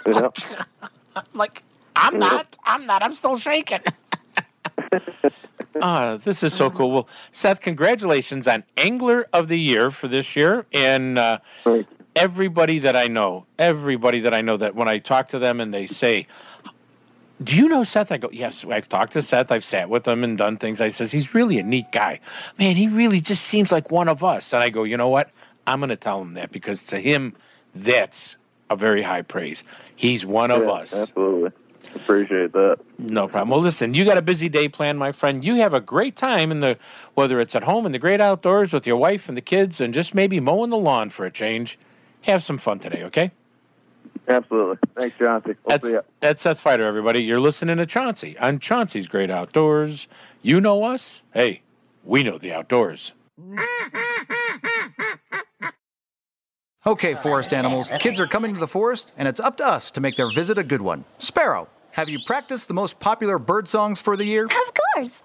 Yeah. 0.06 0.28
I'm 1.16 1.24
like, 1.34 1.62
"I'm 1.94 2.18
not. 2.18 2.56
I'm 2.64 2.86
not. 2.86 3.02
I'm 3.02 3.14
still 3.14 3.38
shaking." 3.38 3.80
Ah, 5.82 6.18
this 6.22 6.42
is 6.42 6.54
so 6.54 6.70
cool. 6.70 6.90
Well, 6.90 7.08
Seth, 7.32 7.60
congratulations 7.60 8.48
on 8.48 8.64
Angler 8.76 9.26
of 9.32 9.48
the 9.48 9.58
Year 9.58 9.90
for 9.90 10.08
this 10.08 10.36
year, 10.36 10.66
and 10.72 11.18
uh, 11.18 11.38
everybody 12.16 12.80
that 12.80 12.96
I 12.96 13.06
know, 13.06 13.46
everybody 13.58 14.20
that 14.20 14.34
I 14.34 14.40
know, 14.40 14.56
that 14.56 14.74
when 14.74 14.88
I 14.88 14.98
talk 14.98 15.28
to 15.28 15.38
them 15.38 15.60
and 15.60 15.72
they 15.72 15.86
say, 15.86 16.26
"Do 17.44 17.54
you 17.54 17.68
know 17.68 17.84
Seth?" 17.84 18.10
I 18.10 18.16
go, 18.16 18.30
"Yes." 18.32 18.64
I've 18.64 18.88
talked 18.88 19.12
to 19.12 19.22
Seth. 19.22 19.52
I've 19.52 19.64
sat 19.64 19.88
with 19.88 20.08
him 20.08 20.24
and 20.24 20.36
done 20.36 20.56
things. 20.56 20.80
I 20.80 20.88
says 20.88 21.12
he's 21.12 21.34
really 21.34 21.58
a 21.58 21.62
neat 21.62 21.92
guy. 21.92 22.18
Man, 22.58 22.74
he 22.74 22.88
really 22.88 23.20
just 23.20 23.44
seems 23.44 23.70
like 23.70 23.92
one 23.92 24.08
of 24.08 24.24
us. 24.24 24.52
And 24.52 24.64
I 24.64 24.70
go, 24.70 24.82
you 24.82 24.96
know 24.96 25.08
what? 25.08 25.30
I'm 25.66 25.80
going 25.80 25.90
to 25.90 25.96
tell 25.96 26.22
him 26.22 26.34
that 26.34 26.50
because 26.50 26.82
to 26.84 26.98
him, 26.98 27.34
that's 27.74 28.36
a 28.70 28.76
very 28.76 29.02
high 29.02 29.22
praise. 29.22 29.62
He's 29.94 30.24
one 30.24 30.50
of 30.50 30.68
us. 30.68 30.98
Absolutely. 30.98 31.50
Appreciate 31.94 32.52
that. 32.52 32.78
No 32.98 33.26
problem. 33.26 33.50
Well, 33.50 33.60
listen, 33.60 33.94
you 33.94 34.04
got 34.04 34.18
a 34.18 34.22
busy 34.22 34.48
day 34.48 34.68
planned, 34.68 34.98
my 34.98 35.12
friend. 35.12 35.44
You 35.44 35.56
have 35.56 35.72
a 35.72 35.80
great 35.80 36.14
time 36.14 36.50
in 36.50 36.60
the 36.60 36.78
whether 37.14 37.40
it's 37.40 37.54
at 37.54 37.62
home 37.62 37.86
in 37.86 37.92
the 37.92 37.98
great 37.98 38.20
outdoors 38.20 38.72
with 38.72 38.86
your 38.86 38.96
wife 38.96 39.28
and 39.28 39.36
the 39.36 39.42
kids, 39.42 39.80
and 39.80 39.94
just 39.94 40.14
maybe 40.14 40.38
mowing 40.38 40.70
the 40.70 40.76
lawn 40.76 41.10
for 41.10 41.24
a 41.24 41.30
change. 41.30 41.78
Have 42.26 42.42
some 42.42 42.58
fun 42.58 42.80
today, 42.80 43.04
okay? 43.04 43.30
Absolutely. 44.26 44.78
Thanks, 44.96 45.16
Chauncey. 45.16 45.54
We'll 45.64 45.80
see 45.80 45.92
ya. 45.92 46.00
That's, 46.20 46.42
that's 46.42 46.42
Seth 46.42 46.64
Feider, 46.64 46.80
everybody. 46.80 47.22
You're 47.22 47.38
listening 47.38 47.76
to 47.76 47.86
Chauncey 47.86 48.36
on 48.38 48.58
Chauncey's 48.58 49.06
Great 49.06 49.30
Outdoors. 49.30 50.08
You 50.42 50.60
know 50.60 50.82
us. 50.82 51.22
Hey, 51.32 51.62
we 52.04 52.24
know 52.24 52.36
the 52.36 52.52
outdoors. 52.52 53.12
Okay, 56.86 57.16
forest 57.16 57.52
animals, 57.52 57.88
kids 57.98 58.20
are 58.20 58.28
coming 58.28 58.54
to 58.54 58.60
the 58.60 58.68
forest, 58.68 59.10
and 59.16 59.26
it's 59.26 59.40
up 59.40 59.56
to 59.56 59.66
us 59.66 59.90
to 59.90 60.00
make 60.00 60.14
their 60.14 60.30
visit 60.32 60.56
a 60.56 60.62
good 60.62 60.80
one. 60.80 61.04
Sparrow, 61.18 61.66
have 61.90 62.08
you 62.08 62.20
practiced 62.24 62.68
the 62.68 62.74
most 62.74 63.00
popular 63.00 63.40
bird 63.40 63.66
songs 63.66 64.00
for 64.00 64.16
the 64.16 64.24
year? 64.24 64.44
Of 64.44 64.72
course. 64.94 65.24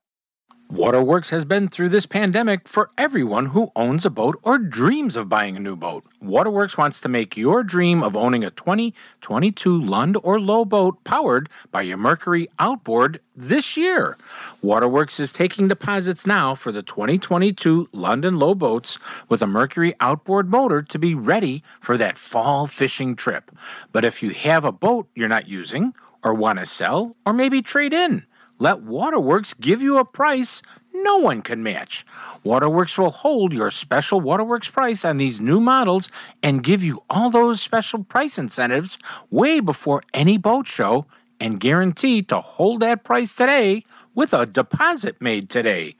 Waterworks 0.71 1.29
has 1.31 1.43
been 1.43 1.67
through 1.67 1.89
this 1.89 2.05
pandemic 2.05 2.65
for 2.65 2.91
everyone 2.97 3.47
who 3.47 3.73
owns 3.75 4.05
a 4.05 4.09
boat 4.09 4.39
or 4.41 4.57
dreams 4.57 5.17
of 5.17 5.27
buying 5.27 5.57
a 5.57 5.59
new 5.59 5.75
boat. 5.75 6.05
Waterworks 6.21 6.77
wants 6.77 7.01
to 7.01 7.09
make 7.09 7.35
your 7.35 7.61
dream 7.61 8.01
of 8.01 8.15
owning 8.15 8.45
a 8.45 8.51
2022 8.51 9.81
Lund 9.81 10.17
or 10.23 10.39
Lowe 10.39 10.63
boat 10.63 11.03
powered 11.03 11.49
by 11.71 11.81
your 11.81 11.97
Mercury 11.97 12.47
outboard 12.57 13.19
this 13.35 13.75
year. 13.75 14.17
Waterworks 14.61 15.19
is 15.19 15.33
taking 15.33 15.67
deposits 15.67 16.25
now 16.25 16.55
for 16.55 16.71
the 16.71 16.83
2022 16.83 17.89
London 17.91 18.39
Lowe 18.39 18.55
boats 18.55 18.97
with 19.27 19.41
a 19.41 19.47
Mercury 19.47 19.93
outboard 19.99 20.49
motor 20.49 20.81
to 20.83 20.97
be 20.97 21.13
ready 21.13 21.61
for 21.81 21.97
that 21.97 22.17
fall 22.17 22.65
fishing 22.65 23.17
trip. 23.17 23.51
But 23.91 24.05
if 24.05 24.23
you 24.23 24.29
have 24.29 24.63
a 24.63 24.71
boat 24.71 25.09
you're 25.15 25.27
not 25.27 25.49
using 25.49 25.93
or 26.23 26.33
want 26.33 26.59
to 26.59 26.65
sell 26.65 27.17
or 27.25 27.33
maybe 27.33 27.61
trade 27.61 27.91
in, 27.91 28.25
let 28.61 28.83
Waterworks 28.83 29.55
give 29.55 29.81
you 29.81 29.97
a 29.97 30.05
price 30.05 30.61
no 30.93 31.17
one 31.17 31.41
can 31.41 31.63
match. 31.63 32.05
Waterworks 32.43 32.95
will 32.95 33.09
hold 33.09 33.53
your 33.53 33.71
special 33.71 34.21
Waterworks 34.21 34.69
price 34.69 35.03
on 35.03 35.17
these 35.17 35.41
new 35.41 35.59
models 35.59 36.11
and 36.43 36.63
give 36.63 36.83
you 36.83 37.01
all 37.09 37.31
those 37.31 37.59
special 37.59 38.03
price 38.03 38.37
incentives 38.37 38.99
way 39.31 39.61
before 39.61 40.03
any 40.13 40.37
boat 40.37 40.67
show 40.67 41.07
and 41.39 41.59
guarantee 41.59 42.21
to 42.21 42.39
hold 42.39 42.81
that 42.81 43.03
price 43.03 43.33
today 43.33 43.83
with 44.13 44.31
a 44.31 44.45
deposit 44.45 45.19
made 45.19 45.49
today. 45.49 45.95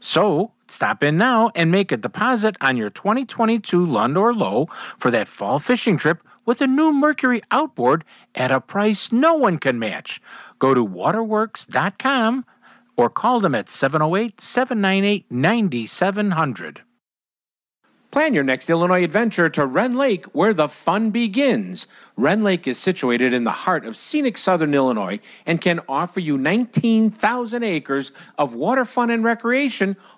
So, 0.00 0.52
stop 0.68 1.02
in 1.02 1.18
now 1.18 1.50
and 1.54 1.70
make 1.70 1.92
a 1.92 1.98
deposit 1.98 2.56
on 2.62 2.78
your 2.78 2.88
2022 2.88 3.84
Lund 3.84 4.16
or 4.16 4.32
Lowe 4.32 4.68
for 4.96 5.10
that 5.10 5.28
fall 5.28 5.58
fishing 5.58 5.98
trip 5.98 6.22
with 6.46 6.60
a 6.60 6.66
new 6.66 6.92
Mercury 6.92 7.42
outboard 7.50 8.04
at 8.34 8.50
a 8.50 8.60
price 8.60 9.12
no 9.12 9.34
one 9.34 9.58
can 9.58 9.78
match. 9.78 10.22
Go 10.58 10.74
to 10.74 10.84
waterworks.com 10.84 12.44
or 12.96 13.10
call 13.10 13.40
them 13.40 13.54
at 13.54 13.68
708 13.68 14.40
798 14.40 15.30
9700. 15.30 16.82
Plan 18.16 18.32
your 18.32 18.44
next 18.44 18.70
Illinois 18.70 19.04
adventure 19.04 19.50
to 19.50 19.66
Rend 19.66 19.94
Lake, 19.94 20.24
where 20.26 20.54
the 20.54 20.68
fun 20.68 21.10
begins. 21.10 21.86
Rend 22.16 22.44
Lake 22.44 22.66
is 22.66 22.78
situated 22.78 23.34
in 23.34 23.44
the 23.44 23.50
heart 23.50 23.84
of 23.84 23.94
scenic 23.94 24.38
southern 24.38 24.72
Illinois 24.72 25.20
and 25.44 25.60
can 25.60 25.80
offer 25.86 26.20
you 26.20 26.38
19,000 26.38 27.62
acres 27.62 28.12
of 28.38 28.54
water 28.54 28.86
fun 28.86 29.10
and 29.10 29.22
recreation, 29.22 29.96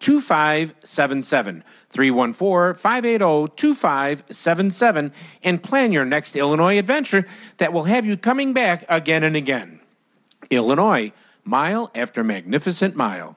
2577. 0.00 1.64
314 1.88 2.74
580 2.74 3.52
2577 3.56 5.12
and 5.42 5.62
plan 5.62 5.92
your 5.92 6.04
next 6.04 6.36
Illinois 6.36 6.78
adventure 6.78 7.26
that 7.56 7.72
will 7.72 7.84
have 7.84 8.04
you 8.04 8.16
coming 8.16 8.52
back 8.52 8.84
again 8.88 9.24
and 9.24 9.36
again. 9.36 9.80
Illinois, 10.50 11.12
mile 11.44 11.90
after 11.94 12.22
magnificent 12.22 12.94
mile. 12.94 13.36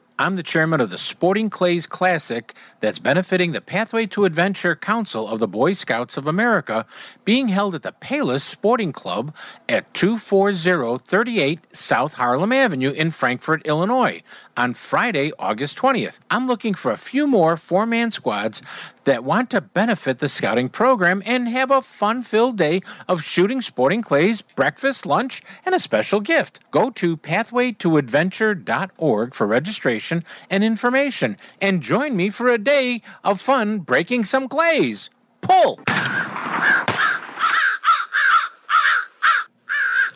I'm 0.21 0.35
the 0.35 0.43
chairman 0.43 0.81
of 0.81 0.91
the 0.91 0.99
Sporting 0.99 1.49
Clays 1.49 1.87
Classic 1.87 2.53
that's 2.79 2.99
benefiting 2.99 3.53
the 3.53 3.59
Pathway 3.59 4.05
to 4.05 4.25
Adventure 4.25 4.75
Council 4.75 5.27
of 5.27 5.39
the 5.39 5.47
Boy 5.47 5.73
Scouts 5.73 6.15
of 6.15 6.27
America, 6.27 6.85
being 7.25 7.47
held 7.47 7.73
at 7.73 7.81
the 7.81 7.91
Palos 7.91 8.43
Sporting 8.43 8.91
Club 8.91 9.33
at 9.67 9.91
24038 9.95 11.75
South 11.75 12.13
Harlem 12.13 12.51
Avenue 12.51 12.91
in 12.91 13.09
Frankfort, 13.09 13.65
Illinois, 13.65 14.21
on 14.55 14.75
Friday, 14.75 15.31
August 15.39 15.75
20th. 15.77 16.19
I'm 16.29 16.45
looking 16.45 16.75
for 16.75 16.91
a 16.91 16.97
few 16.97 17.25
more 17.25 17.57
four 17.57 17.87
man 17.87 18.11
squads 18.11 18.61
that 19.05 19.23
want 19.23 19.49
to 19.49 19.61
benefit 19.61 20.19
the 20.19 20.29
scouting 20.29 20.69
program 20.69 21.23
and 21.25 21.49
have 21.49 21.71
a 21.71 21.81
fun 21.81 22.21
filled 22.21 22.59
day 22.59 22.81
of 23.07 23.23
shooting 23.23 23.61
sporting 23.61 24.03
clays, 24.03 24.43
breakfast, 24.43 25.07
lunch, 25.07 25.41
and 25.65 25.73
a 25.73 25.79
special 25.79 26.19
gift. 26.19 26.59
Go 26.69 26.91
to 26.91 27.17
pathwaytoadventure.org 27.17 29.33
for 29.33 29.47
registration 29.47 30.10
and 30.49 30.63
information 30.63 31.37
and 31.61 31.81
join 31.81 32.15
me 32.15 32.29
for 32.29 32.47
a 32.47 32.57
day 32.57 33.01
of 33.23 33.39
fun 33.39 33.79
breaking 33.79 34.25
some 34.25 34.47
clays. 34.47 35.09
Pull! 35.41 35.79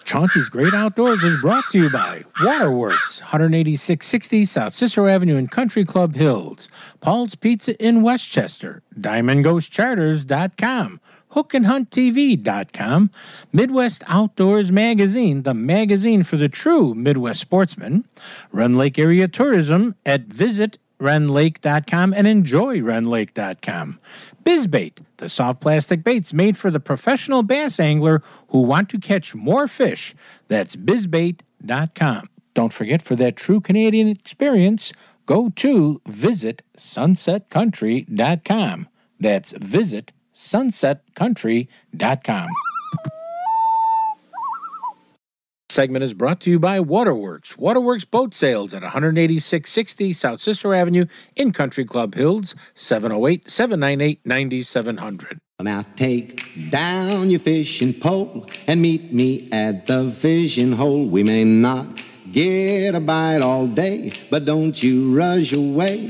Chauncey's 0.05 0.49
Great 0.49 0.73
Outdoors 0.73 1.23
is 1.23 1.41
brought 1.41 1.63
to 1.71 1.79
you 1.79 1.89
by 1.89 2.23
Waterworks, 2.43 3.21
18660 3.21 4.45
South 4.45 4.75
Cicero 4.75 5.07
Avenue 5.07 5.35
in 5.35 5.47
Country 5.47 5.83
Club 5.83 6.15
Hills, 6.15 6.69
Paul's 7.01 7.33
Pizza 7.33 7.75
in 7.83 8.03
Westchester, 8.03 8.83
DiamondGhostCharters.com, 8.99 11.01
HookandHuntTV.com, 11.35 13.11
Midwest 13.51 14.03
Outdoors 14.07 14.71
Magazine, 14.71 15.43
the 15.43 15.53
magazine 15.53 16.23
for 16.23 16.37
the 16.37 16.49
true 16.49 16.95
Midwest 16.95 17.41
sportsman, 17.41 18.05
Rend 18.51 18.77
Lake 18.77 18.97
Area 18.97 19.27
Tourism 19.27 19.95
at 20.05 20.21
Visit 20.21 20.77
rendlake.com 20.99 22.13
and 22.13 22.25
enjoy 22.25 22.79
rendlake.com. 22.79 23.99
Bizbait, 24.43 24.99
the 25.17 25.27
soft 25.27 25.59
plastic 25.59 26.03
baits 26.03 26.31
made 26.33 26.55
for 26.57 26.71
the 26.71 26.79
professional 26.79 27.43
bass 27.43 27.79
angler 27.79 28.23
who 28.49 28.61
want 28.61 28.89
to 28.89 28.97
catch 28.97 29.35
more 29.35 29.67
fish. 29.67 30.15
That's 30.47 30.75
bizbait.com. 30.75 32.29
Don't 32.53 32.73
forget 32.73 33.01
for 33.01 33.15
that 33.17 33.35
true 33.35 33.59
Canadian 33.59 34.07
experience, 34.07 34.93
go 35.25 35.49
to 35.57 35.99
visit 36.07 36.61
sunsetcountry.com. 36.77 38.87
That's 39.19 39.51
visit 39.53 40.11
sunsetcountry.com. 40.35 42.49
Segment 45.75 46.03
is 46.03 46.13
brought 46.13 46.39
to 46.41 46.49
you 46.49 46.57
by 46.57 46.79
Waterworks. 46.79 47.57
Waterworks 47.57 48.05
Boat 48.05 48.33
Sales 48.33 48.73
at 48.73 48.83
18660 48.83 50.13
South 50.13 50.39
Cicero 50.39 50.71
Avenue 50.71 51.05
in 51.35 51.51
Country 51.51 51.83
Club 51.83 52.15
Hills, 52.15 52.55
708 52.75 53.49
798 53.49 54.25
9700. 54.25 55.39
Now 55.61 55.83
take 55.95 56.69
down 56.69 57.29
your 57.29 57.41
fishing 57.41 57.93
pole 57.93 58.47
and 58.67 58.81
meet 58.81 59.11
me 59.11 59.49
at 59.51 59.87
the 59.87 60.09
fishing 60.11 60.73
hole. 60.73 61.07
We 61.07 61.23
may 61.23 61.43
not 61.43 62.03
get 62.31 62.95
a 62.95 63.01
bite 63.01 63.41
all 63.41 63.67
day, 63.67 64.13
but 64.29 64.45
don't 64.45 64.81
you 64.81 65.17
rush 65.17 65.51
away. 65.51 66.07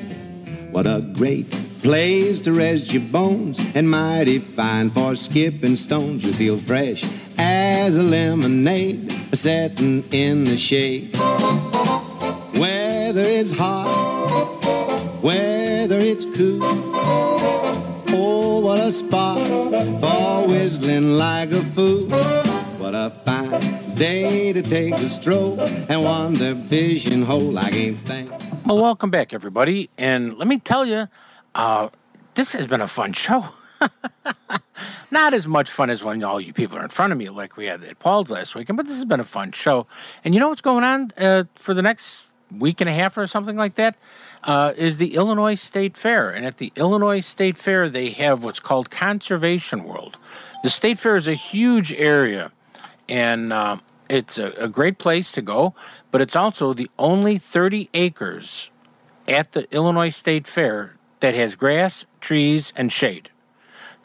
What 0.72 0.86
a 0.86 1.02
great 1.02 1.50
place 1.86 2.42
to 2.42 2.52
rest 2.52 2.92
your 2.92 3.04
bones 3.12 3.60
and 3.76 3.88
mighty 3.88 4.40
fine 4.40 4.90
for 4.90 5.16
skipping 5.16 5.76
stones. 5.76 6.26
You 6.26 6.34
feel 6.34 6.58
fresh 6.58 7.04
as 7.38 7.96
a 7.96 8.02
lemonade 8.02 9.12
setting 9.36 10.04
in 10.12 10.46
the 10.46 10.58
shade. 10.58 11.16
Whether 12.58 13.22
it's 13.22 13.52
hot, 13.52 13.86
whether 15.22 16.00
it's 16.00 16.26
cool. 16.26 16.60
Oh, 18.18 18.62
what 18.62 18.80
a 18.80 18.92
spot 18.92 19.38
for 20.02 20.52
whistling 20.52 21.18
like 21.18 21.52
a 21.52 21.62
fool. 21.62 22.10
What 22.80 22.96
a 22.96 23.12
fine 23.12 23.94
day 23.94 24.54
to 24.54 24.64
take 24.64 24.96
a 24.96 25.08
stroll 25.08 25.60
and 25.62 26.04
wander 26.04 26.56
fishing 26.56 27.22
hole. 27.22 27.60
I 27.60 27.70
can't 27.70 28.00
think. 28.00 28.32
Well, 28.66 28.82
welcome 28.82 29.12
back, 29.12 29.34
everybody. 29.36 29.92
And 30.00 30.40
let 30.40 30.48
me 30.48 30.58
tell 30.58 30.88
you, 30.88 31.08
uh, 31.56 31.90
this 32.36 32.52
has 32.54 32.68
been 32.68 32.82
a 32.82 32.88
fun 32.88 33.14
show. 33.14 33.46
Not 35.12 35.34
as 35.34 35.48
much 35.48 35.72
fun 35.72 35.90
as 35.90 36.04
when 36.04 36.22
all 36.24 36.40
you 36.40 36.54
people 36.54 36.78
are 36.78 36.84
in 36.84 36.90
front 36.90 37.14
of 37.14 37.18
me, 37.18 37.30
like 37.30 37.56
we 37.56 37.66
had 37.66 37.84
at 37.84 38.00
Paul's 38.00 38.30
last 38.30 38.56
weekend. 38.56 38.78
But 38.78 38.86
this 38.86 38.96
has 38.96 39.06
been 39.06 39.20
a 39.20 39.26
fun 39.26 39.52
show. 39.54 39.88
And 40.24 40.34
you 40.34 40.40
know 40.40 40.50
what's 40.50 40.62
going 40.62 40.84
on 40.84 41.12
uh, 41.18 41.46
for 41.56 41.74
the 41.74 41.82
next 41.82 42.26
week 42.52 42.82
and 42.82 42.90
a 42.90 42.94
half 42.94 43.18
or 43.18 43.26
something 43.26 43.56
like 43.56 43.76
that? 43.76 43.96
Uh, 44.44 44.74
is 44.78 44.98
the 44.98 45.16
Illinois 45.16 45.56
State 45.56 45.98
Fair. 45.98 46.30
And 46.30 46.46
at 46.46 46.58
the 46.58 46.72
Illinois 46.76 47.22
State 47.22 47.58
Fair, 47.58 47.90
they 47.90 48.10
have 48.12 48.44
what's 48.44 48.60
called 48.60 48.92
Conservation 48.92 49.84
World. 49.84 50.20
The 50.62 50.70
State 50.70 51.00
Fair 51.00 51.16
is 51.16 51.28
a 51.28 51.34
huge 51.34 51.94
area, 51.94 52.52
and 53.10 53.52
uh, 53.52 53.78
it's 54.10 54.38
a, 54.38 54.52
a 54.58 54.68
great 54.68 54.98
place 55.00 55.32
to 55.32 55.42
go, 55.42 55.74
but 56.12 56.22
it's 56.22 56.36
also 56.36 56.74
the 56.74 56.90
only 57.00 57.38
30 57.38 57.90
acres 57.94 58.70
at 59.28 59.54
the 59.54 59.68
Illinois 59.74 60.10
State 60.10 60.46
Fair 60.46 60.95
that 61.20 61.34
has 61.36 61.56
grass, 61.56 62.06
trees, 62.22 62.74
and 62.76 62.92
shade. 62.92 63.30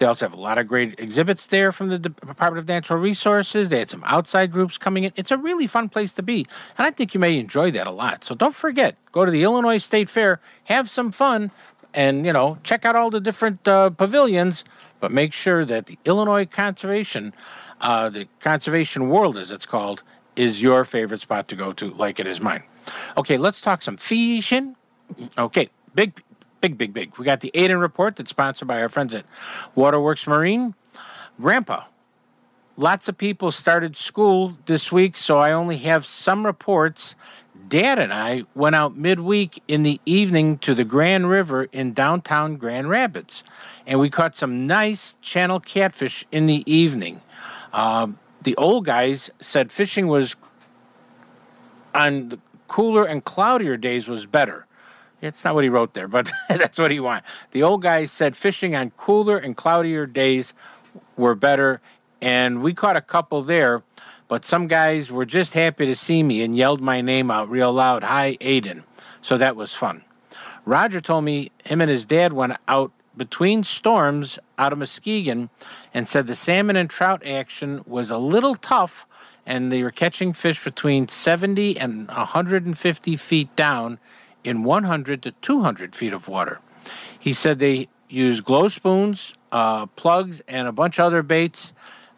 They 0.01 0.07
also 0.07 0.25
have 0.25 0.33
a 0.33 0.41
lot 0.41 0.57
of 0.57 0.67
great 0.67 0.99
exhibits 0.99 1.49
there 1.49 1.73
from 1.73 1.91
the 1.91 1.99
Department 1.99 2.57
of 2.59 2.67
Natural 2.67 2.99
Resources. 2.99 3.69
They 3.69 3.81
had 3.81 3.91
some 3.91 4.03
outside 4.07 4.51
groups 4.51 4.79
coming 4.79 5.05
in. 5.05 5.13
It's 5.15 5.31
a 5.31 5.37
really 5.37 5.67
fun 5.67 5.91
place 5.91 6.13
to 6.13 6.23
be, 6.23 6.47
and 6.79 6.87
I 6.87 6.91
think 6.91 7.13
you 7.13 7.21
may 7.21 7.39
enjoy 7.39 7.71
that 7.73 7.87
a 7.87 7.91
lot. 7.91 8.25
So 8.25 8.35
don't 8.35 8.55
forget, 8.55 8.97
go 9.13 9.27
to 9.27 9.31
the 9.31 9.43
Illinois 9.43 9.77
State 9.77 10.09
Fair, 10.09 10.41
have 10.65 10.89
some 10.89 11.13
fun, 11.13 11.51
and 11.93 12.25
you 12.25 12.33
know 12.33 12.57
check 12.63 12.87
out 12.87 12.97
all 12.97 13.11
the 13.11 13.21
different 13.21 13.69
uh, 13.69 13.91
pavilions. 13.91 14.65
But 15.01 15.13
make 15.13 15.35
sure 15.35 15.67
that 15.67 15.85
the 15.87 15.99
Illinois 16.07 16.47
Conservation, 16.47 17.35
uh, 17.83 18.09
the 18.09 18.27
Conservation 18.41 19.11
World, 19.11 19.37
as 19.37 19.51
it's 19.51 19.67
called, 19.67 20.03
is 20.35 20.63
your 20.63 20.87
favorite 20.87 21.21
spot 21.21 21.49
to 21.49 21.57
go 21.57 21.73
to, 21.75 21.91
like 21.93 22.19
it 22.19 22.27
is 22.27 22.41
mine. 22.41 22.63
Okay, 23.19 23.37
let's 23.37 23.61
talk 23.61 23.83
some 23.83 23.99
fishing. 23.99 24.77
Okay, 25.37 25.69
big 25.95 26.23
big, 26.61 26.77
big, 26.77 26.93
big. 26.93 27.17
We 27.19 27.25
got 27.25 27.41
the 27.41 27.51
Aiden 27.55 27.81
report 27.81 28.17
that's 28.17 28.31
sponsored 28.31 28.69
by 28.69 28.81
our 28.81 28.89
friends 28.89 29.15
at 29.15 29.25
Waterworks 29.75 30.27
Marine. 30.27 30.75
Grandpa, 31.41 31.85
lots 32.77 33.09
of 33.09 33.17
people 33.17 33.51
started 33.53 33.97
school 33.97 34.57
this 34.67 34.93
week, 34.93 35.17
so 35.17 35.39
I 35.39 35.53
only 35.53 35.79
have 35.79 36.05
some 36.05 36.45
reports. 36.45 37.15
Dad 37.69 37.99
and 37.99 38.13
I 38.13 38.45
went 38.55 38.77
out 38.77 38.97
midweek 38.97 39.63
in 39.69 39.83
the 39.83 40.01
evening 40.07 40.59
to 40.59 40.75
the 40.75 40.85
Grand 40.85 41.29
River 41.29 41.65
in 41.73 41.93
downtown 41.93 42.57
Grand 42.57 42.89
Rapids, 42.89 43.43
and 43.87 44.01
we 44.01 44.11
caught 44.11 44.37
some 44.37 44.67
nice 44.67 45.15
channel 45.23 45.61
catfish 45.61 46.27
in 46.33 46.47
the 46.47 46.63
evening. 46.71 47.21
Um, 47.73 48.19
the 48.43 48.57
old 48.57 48.85
guys 48.85 49.31
said 49.41 49.71
fishing 49.71 50.09
was 50.09 50.37
on 51.95 52.31
the 52.31 52.39
cooler 52.69 53.05
and 53.05 53.25
cloudier 53.25 53.77
days 53.77 54.09
was 54.09 54.27
better. 54.27 54.67
It's 55.23 55.45
not 55.45 55.55
what 55.55 55.65
he 55.65 55.71
wrote 55.71 55.95
there, 55.95 56.09
but 56.09 56.31
that's 56.49 56.79
what 56.79 56.91
he 56.91 57.01
wanted. 57.01 57.25
The 57.51 57.63
old 57.63 57.83
guy 57.83 58.07
said 58.07 58.37
fishing 58.37 58.75
on 58.75 58.91
cooler 58.93 59.37
and 59.37 59.57
cloudier 59.57 60.07
days 60.07 60.55
were 61.17 61.35
better, 61.35 61.81
and 62.21 62.63
we 62.63 62.75
caught 62.75 62.97
a 62.97 63.03
couple 63.03 63.43
there, 63.43 63.83
but 64.29 64.45
some 64.45 64.67
guys 64.67 65.11
were 65.11 65.27
just 65.27 65.55
happy 65.55 65.87
to 65.87 65.97
see 65.97 66.23
me 66.23 66.43
and 66.43 66.57
yelled 66.57 66.81
my 66.81 67.01
name 67.01 67.31
out 67.31 67.51
real 67.51 67.73
loud, 67.73 68.05
Hi, 68.05 68.37
Aiden. 68.41 68.85
So 69.23 69.37
that 69.39 69.57
was 69.57 69.75
fun. 69.75 70.05
Roger 70.65 71.01
told 71.01 71.25
me 71.25 71.51
him 71.65 71.81
and 71.81 71.91
his 71.91 72.05
dad 72.05 72.33
went 72.33 72.57
out 72.69 72.93
between 73.17 73.65
storms 73.65 74.39
out 74.57 74.73
of 74.73 74.79
Muskegon 74.79 75.51
and 75.93 76.07
said 76.07 76.27
the 76.27 76.37
salmon 76.37 76.77
and 76.77 76.89
trout 76.89 77.25
action 77.27 77.83
was 77.87 78.11
a 78.11 78.19
little 78.19 78.55
tough 78.55 79.07
and 79.45 79.73
they 79.73 79.83
were 79.83 79.91
catching 79.91 80.33
fish 80.33 80.63
between 80.63 81.09
70 81.09 81.79
and 81.79 82.07
150 82.07 83.17
feet 83.17 83.57
down 83.57 83.99
in 84.45 84.63
100 84.63 85.23
to 85.23 85.33
200 85.33 85.95
feet 85.95 86.13
of 86.13 86.29
water. 86.29 86.61
He 87.19 87.33
said 87.33 87.59
they 87.59 87.89
use 88.09 88.41
glow 88.41 88.69
spoons, 88.69 89.35
uh, 89.53 89.87
plugs, 89.87 90.41
and 90.49 90.67
a 90.67 90.73
bunch 90.73 90.99
of 90.99 91.07
other 91.07 91.23
baits 91.23 91.73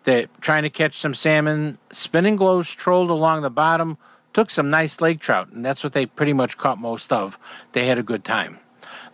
that 0.05 0.29
trying 0.41 0.63
to 0.63 0.71
catch 0.71 0.99
some 0.99 1.15
salmon. 1.15 1.79
Spinning 1.91 2.37
glows 2.37 2.71
trolled 2.71 3.11
along 3.11 3.43
the 3.43 3.51
bottom, 3.51 3.99
took 4.33 4.51
some 4.51 4.71
nice 4.71 5.01
lake 5.01 5.21
trout, 5.21 5.51
and 5.53 5.65
that's 5.65 5.85
what 5.85 5.93
they 5.93 6.07
pretty 6.07 6.33
much 6.33 6.57
caught 6.57 6.79
most 6.79 7.13
of. 7.13 7.39
They 7.73 7.87
had 7.87 7.99
a 7.99 8.03
good 8.03 8.25
time. 8.25 8.59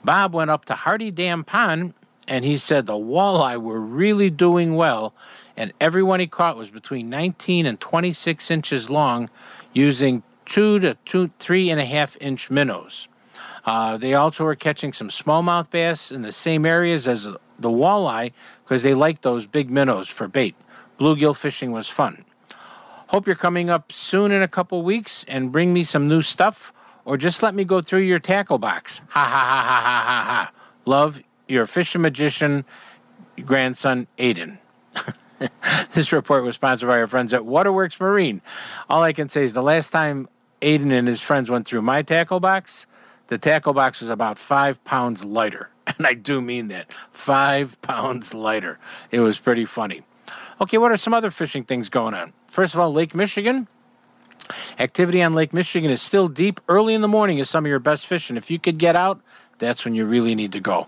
Bob 0.04 0.34
went 0.34 0.50
up 0.50 0.64
to 0.66 0.74
Hardy 0.74 1.10
Dam 1.10 1.44
Pond 1.44 1.94
and 2.28 2.44
he 2.44 2.58
said 2.58 2.86
the 2.86 2.92
walleye 2.92 3.60
were 3.60 3.80
really 3.80 4.28
doing 4.30 4.76
well, 4.76 5.14
and 5.56 5.72
everyone 5.80 6.20
he 6.20 6.26
caught 6.26 6.56
was 6.56 6.70
between 6.70 7.08
19 7.08 7.64
and 7.64 7.80
26 7.80 8.50
inches 8.50 8.90
long 8.90 9.30
using 9.72 10.22
two 10.48 10.80
to 10.80 10.94
two, 11.04 11.30
three 11.38 11.70
and 11.70 11.80
a 11.80 11.84
half 11.84 12.16
inch 12.20 12.50
minnows. 12.50 13.08
Uh, 13.64 13.96
they 13.96 14.14
also 14.14 14.44
were 14.44 14.54
catching 14.54 14.92
some 14.92 15.08
smallmouth 15.08 15.70
bass 15.70 16.10
in 16.10 16.22
the 16.22 16.32
same 16.32 16.64
areas 16.64 17.06
as 17.06 17.24
the 17.58 17.68
walleye 17.68 18.32
because 18.64 18.82
they 18.82 18.94
like 18.94 19.20
those 19.20 19.46
big 19.46 19.70
minnows 19.70 20.08
for 20.08 20.26
bait. 20.26 20.56
Bluegill 20.98 21.36
fishing 21.36 21.70
was 21.70 21.88
fun. 21.88 22.24
Hope 23.08 23.26
you're 23.26 23.36
coming 23.36 23.70
up 23.70 23.92
soon 23.92 24.32
in 24.32 24.42
a 24.42 24.48
couple 24.48 24.82
weeks 24.82 25.24
and 25.28 25.52
bring 25.52 25.72
me 25.72 25.84
some 25.84 26.08
new 26.08 26.22
stuff 26.22 26.72
or 27.04 27.16
just 27.16 27.42
let 27.42 27.54
me 27.54 27.64
go 27.64 27.80
through 27.80 28.00
your 28.00 28.18
tackle 28.18 28.58
box. 28.58 29.00
Ha 29.08 29.24
ha 29.24 29.28
ha 29.28 29.62
ha 29.62 29.80
ha 29.80 30.02
ha 30.02 30.24
ha. 30.24 30.52
Love 30.84 31.22
your 31.46 31.66
fishing 31.66 32.02
magician 32.02 32.64
grandson, 33.44 34.06
Aiden. 34.18 34.58
this 35.92 36.12
report 36.12 36.44
was 36.44 36.54
sponsored 36.54 36.88
by 36.88 36.98
our 36.98 37.06
friends 37.06 37.32
at 37.32 37.44
Waterworks 37.44 37.98
Marine. 38.00 38.40
All 38.90 39.02
I 39.02 39.12
can 39.12 39.28
say 39.28 39.44
is 39.44 39.54
the 39.54 39.62
last 39.62 39.90
time 39.90 40.28
Aiden 40.62 40.92
and 40.92 41.06
his 41.06 41.20
friends 41.20 41.50
went 41.50 41.66
through 41.66 41.82
my 41.82 42.02
tackle 42.02 42.40
box, 42.40 42.86
the 43.28 43.38
tackle 43.38 43.72
box 43.72 44.00
was 44.00 44.08
about 44.08 44.38
five 44.38 44.82
pounds 44.84 45.24
lighter. 45.24 45.70
And 45.96 46.06
I 46.06 46.12
do 46.12 46.42
mean 46.42 46.68
that 46.68 46.86
five 47.12 47.80
pounds 47.80 48.34
lighter. 48.34 48.78
It 49.10 49.20
was 49.20 49.38
pretty 49.38 49.64
funny. 49.64 50.02
Okay, 50.60 50.76
what 50.76 50.92
are 50.92 50.98
some 50.98 51.14
other 51.14 51.30
fishing 51.30 51.64
things 51.64 51.88
going 51.88 52.12
on? 52.12 52.34
First 52.48 52.74
of 52.74 52.80
all, 52.80 52.92
Lake 52.92 53.14
Michigan. 53.14 53.66
Activity 54.78 55.22
on 55.22 55.34
Lake 55.34 55.54
Michigan 55.54 55.90
is 55.90 56.02
still 56.02 56.28
deep. 56.28 56.60
Early 56.68 56.92
in 56.92 57.00
the 57.00 57.08
morning 57.08 57.38
is 57.38 57.48
some 57.48 57.64
of 57.64 57.70
your 57.70 57.78
best 57.78 58.06
fishing. 58.06 58.36
If 58.36 58.50
you 58.50 58.58
could 58.58 58.76
get 58.78 58.96
out, 58.96 59.20
that's 59.58 59.84
when 59.84 59.94
you 59.94 60.04
really 60.04 60.34
need 60.34 60.52
to 60.52 60.60
go. 60.60 60.86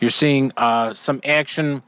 You're 0.00 0.10
seeing 0.10 0.52
uh, 0.56 0.92
some 0.92 1.20
action 1.24 1.82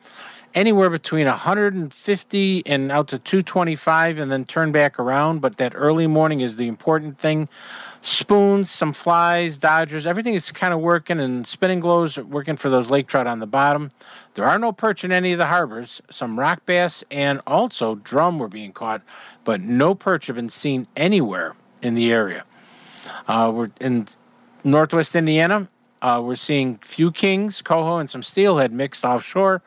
anywhere 0.54 0.88
between 0.88 1.26
150 1.26 2.62
and 2.66 2.92
out 2.92 3.08
to 3.08 3.18
225 3.18 4.18
and 4.18 4.30
then 4.30 4.44
turn 4.44 4.72
back 4.72 4.98
around. 4.98 5.40
But 5.40 5.56
that 5.56 5.72
early 5.74 6.06
morning 6.06 6.40
is 6.40 6.56
the 6.56 6.68
important 6.68 7.18
thing. 7.18 7.48
Spoons, 8.02 8.70
some 8.70 8.92
flies, 8.92 9.56
dodgers, 9.56 10.06
everything 10.06 10.34
is 10.34 10.52
kind 10.52 10.74
of 10.74 10.80
working, 10.80 11.18
and 11.18 11.46
spinning 11.46 11.80
glows 11.80 12.18
working 12.18 12.56
for 12.56 12.68
those 12.68 12.90
lake 12.90 13.06
trout 13.06 13.26
on 13.26 13.38
the 13.38 13.46
bottom. 13.46 13.90
There 14.34 14.44
are 14.44 14.58
no 14.58 14.72
perch 14.72 15.04
in 15.04 15.12
any 15.12 15.32
of 15.32 15.38
the 15.38 15.46
harbors. 15.46 16.02
Some 16.10 16.38
rock 16.38 16.66
bass 16.66 17.02
and 17.10 17.40
also 17.46 17.94
drum 17.96 18.38
were 18.38 18.48
being 18.48 18.72
caught, 18.72 19.00
but 19.44 19.62
no 19.62 19.94
perch 19.94 20.26
have 20.26 20.36
been 20.36 20.50
seen 20.50 20.86
anywhere 20.96 21.56
in 21.82 21.94
the 21.94 22.12
area. 22.12 22.44
Uh, 23.26 23.50
we're 23.54 23.70
in 23.80 24.06
northwest 24.64 25.14
Indiana. 25.14 25.68
Uh, 26.02 26.20
we're 26.22 26.36
seeing 26.36 26.76
few 26.82 27.10
kings, 27.10 27.62
coho, 27.62 27.96
and 27.96 28.10
some 28.10 28.22
steelhead 28.22 28.70
mixed 28.70 29.06
offshore. 29.06 29.62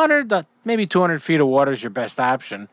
100 0.00 0.30
to 0.30 0.46
maybe 0.64 0.86
200 0.86 1.22
feet 1.22 1.40
of 1.40 1.46
water 1.46 1.72
is 1.72 1.82
your 1.82 1.90
best 1.90 2.18
option. 2.18 2.68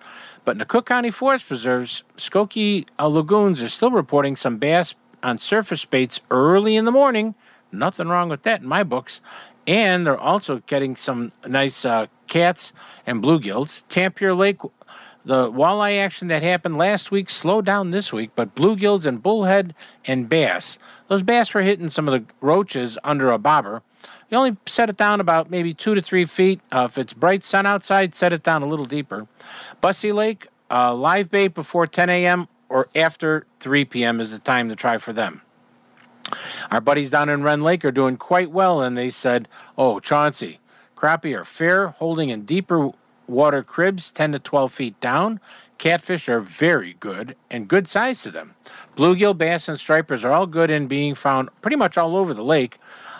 But 0.45 0.51
in 0.53 0.57
the 0.59 0.65
Cook 0.65 0.85
County 0.85 1.11
Forest 1.11 1.45
Preserves, 1.45 2.03
Skokie 2.15 2.87
uh, 2.97 3.07
lagoons 3.07 3.61
are 3.61 3.67
still 3.67 3.91
reporting 3.91 4.37
some 4.37 4.55
bass 4.57 4.95
on 5.21 5.37
surface 5.37 5.83
baits 5.83 6.21
early 6.31 6.77
in 6.77 6.85
the 6.85 6.91
morning. 6.91 7.35
Nothing 7.69 8.07
wrong 8.07 8.29
with 8.29 8.43
that 8.43 8.61
in 8.61 8.67
my 8.67 8.83
books. 8.83 9.19
And 9.67 10.07
they're 10.07 10.17
also 10.17 10.59
getting 10.67 10.95
some 10.95 11.33
nice 11.45 11.83
uh, 11.83 12.07
cats 12.27 12.71
and 13.05 13.21
bluegills. 13.21 13.83
Tampier 13.89 14.33
Lake, 14.33 14.61
the 15.25 15.51
walleye 15.51 15.99
action 16.01 16.29
that 16.29 16.43
happened 16.43 16.77
last 16.77 17.11
week 17.11 17.29
slowed 17.29 17.65
down 17.65 17.89
this 17.89 18.13
week, 18.13 18.31
but 18.35 18.55
bluegills 18.55 19.05
and 19.05 19.21
bullhead 19.21 19.75
and 20.05 20.29
bass. 20.29 20.77
Those 21.09 21.23
bass 21.23 21.53
were 21.53 21.61
hitting 21.61 21.89
some 21.89 22.07
of 22.07 22.13
the 22.13 22.33
roaches 22.39 22.97
under 23.03 23.31
a 23.31 23.37
bobber. 23.37 23.83
You 24.29 24.37
only 24.37 24.57
set 24.65 24.89
it 24.89 24.97
down 24.97 25.21
about 25.21 25.49
maybe 25.49 25.73
two 25.73 25.95
to 25.95 26.01
three 26.01 26.25
feet. 26.25 26.59
Uh, 26.71 26.87
if 26.89 26.97
it's 26.97 27.13
bright 27.13 27.43
sun 27.45 27.65
outside, 27.65 28.13
set 28.13 28.33
it 28.33 28.43
down 28.43 28.61
a 28.61 28.65
little 28.65 28.85
deeper. 28.85 29.25
Busse 29.81 30.13
Lake, 30.13 30.47
uh, 30.69 30.93
live 30.93 31.31
bait 31.31 31.49
before 31.49 31.87
10 31.87 32.09
a.m. 32.09 32.47
or 32.67 32.87
after 32.95 33.45
3 33.61 33.85
p.m. 33.85 34.19
is 34.19 34.31
the 34.31 34.39
time 34.39 34.67
to 34.67 34.75
try 34.75 34.97
for 34.97 35.13
them. 35.13 35.41
Our 36.71 36.81
buddies 36.81 37.09
down 37.09 37.29
in 37.29 37.41
Rend 37.41 37.63
Lake 37.63 37.85
are 37.85 37.91
doing 37.91 38.17
quite 38.17 38.51
well, 38.51 38.81
and 38.81 38.97
they 38.97 39.09
said, 39.09 39.47
Oh, 39.77 39.99
Chauncey, 40.01 40.59
crappie 40.97 41.37
are 41.37 41.45
fair, 41.45 41.87
holding 41.87 42.29
in 42.29 42.43
deeper 42.43 42.91
water 43.27 43.63
cribs 43.63 44.11
10 44.11 44.33
to 44.33 44.39
12 44.39 44.73
feet 44.73 44.99
down. 44.99 45.39
Catfish 45.77 46.27
are 46.27 46.39
very 46.39 46.95
good 46.99 47.35
and 47.51 47.67
good 47.67 47.87
size 47.87 48.23
to 48.23 48.31
them. 48.31 48.55
Bluegill, 48.97 49.37
bass, 49.37 49.69
and 49.69 49.79
stripers 49.79 50.25
are 50.25 50.31
all 50.31 50.47
good 50.47 50.71
and 50.71 50.89
being 50.89 51.13
found 51.15 51.49
pretty 51.61 51.77
much 51.77 51.97
all 51.97 52.15
over 52.15 52.33
the 52.33 52.43
lake. 52.43 52.77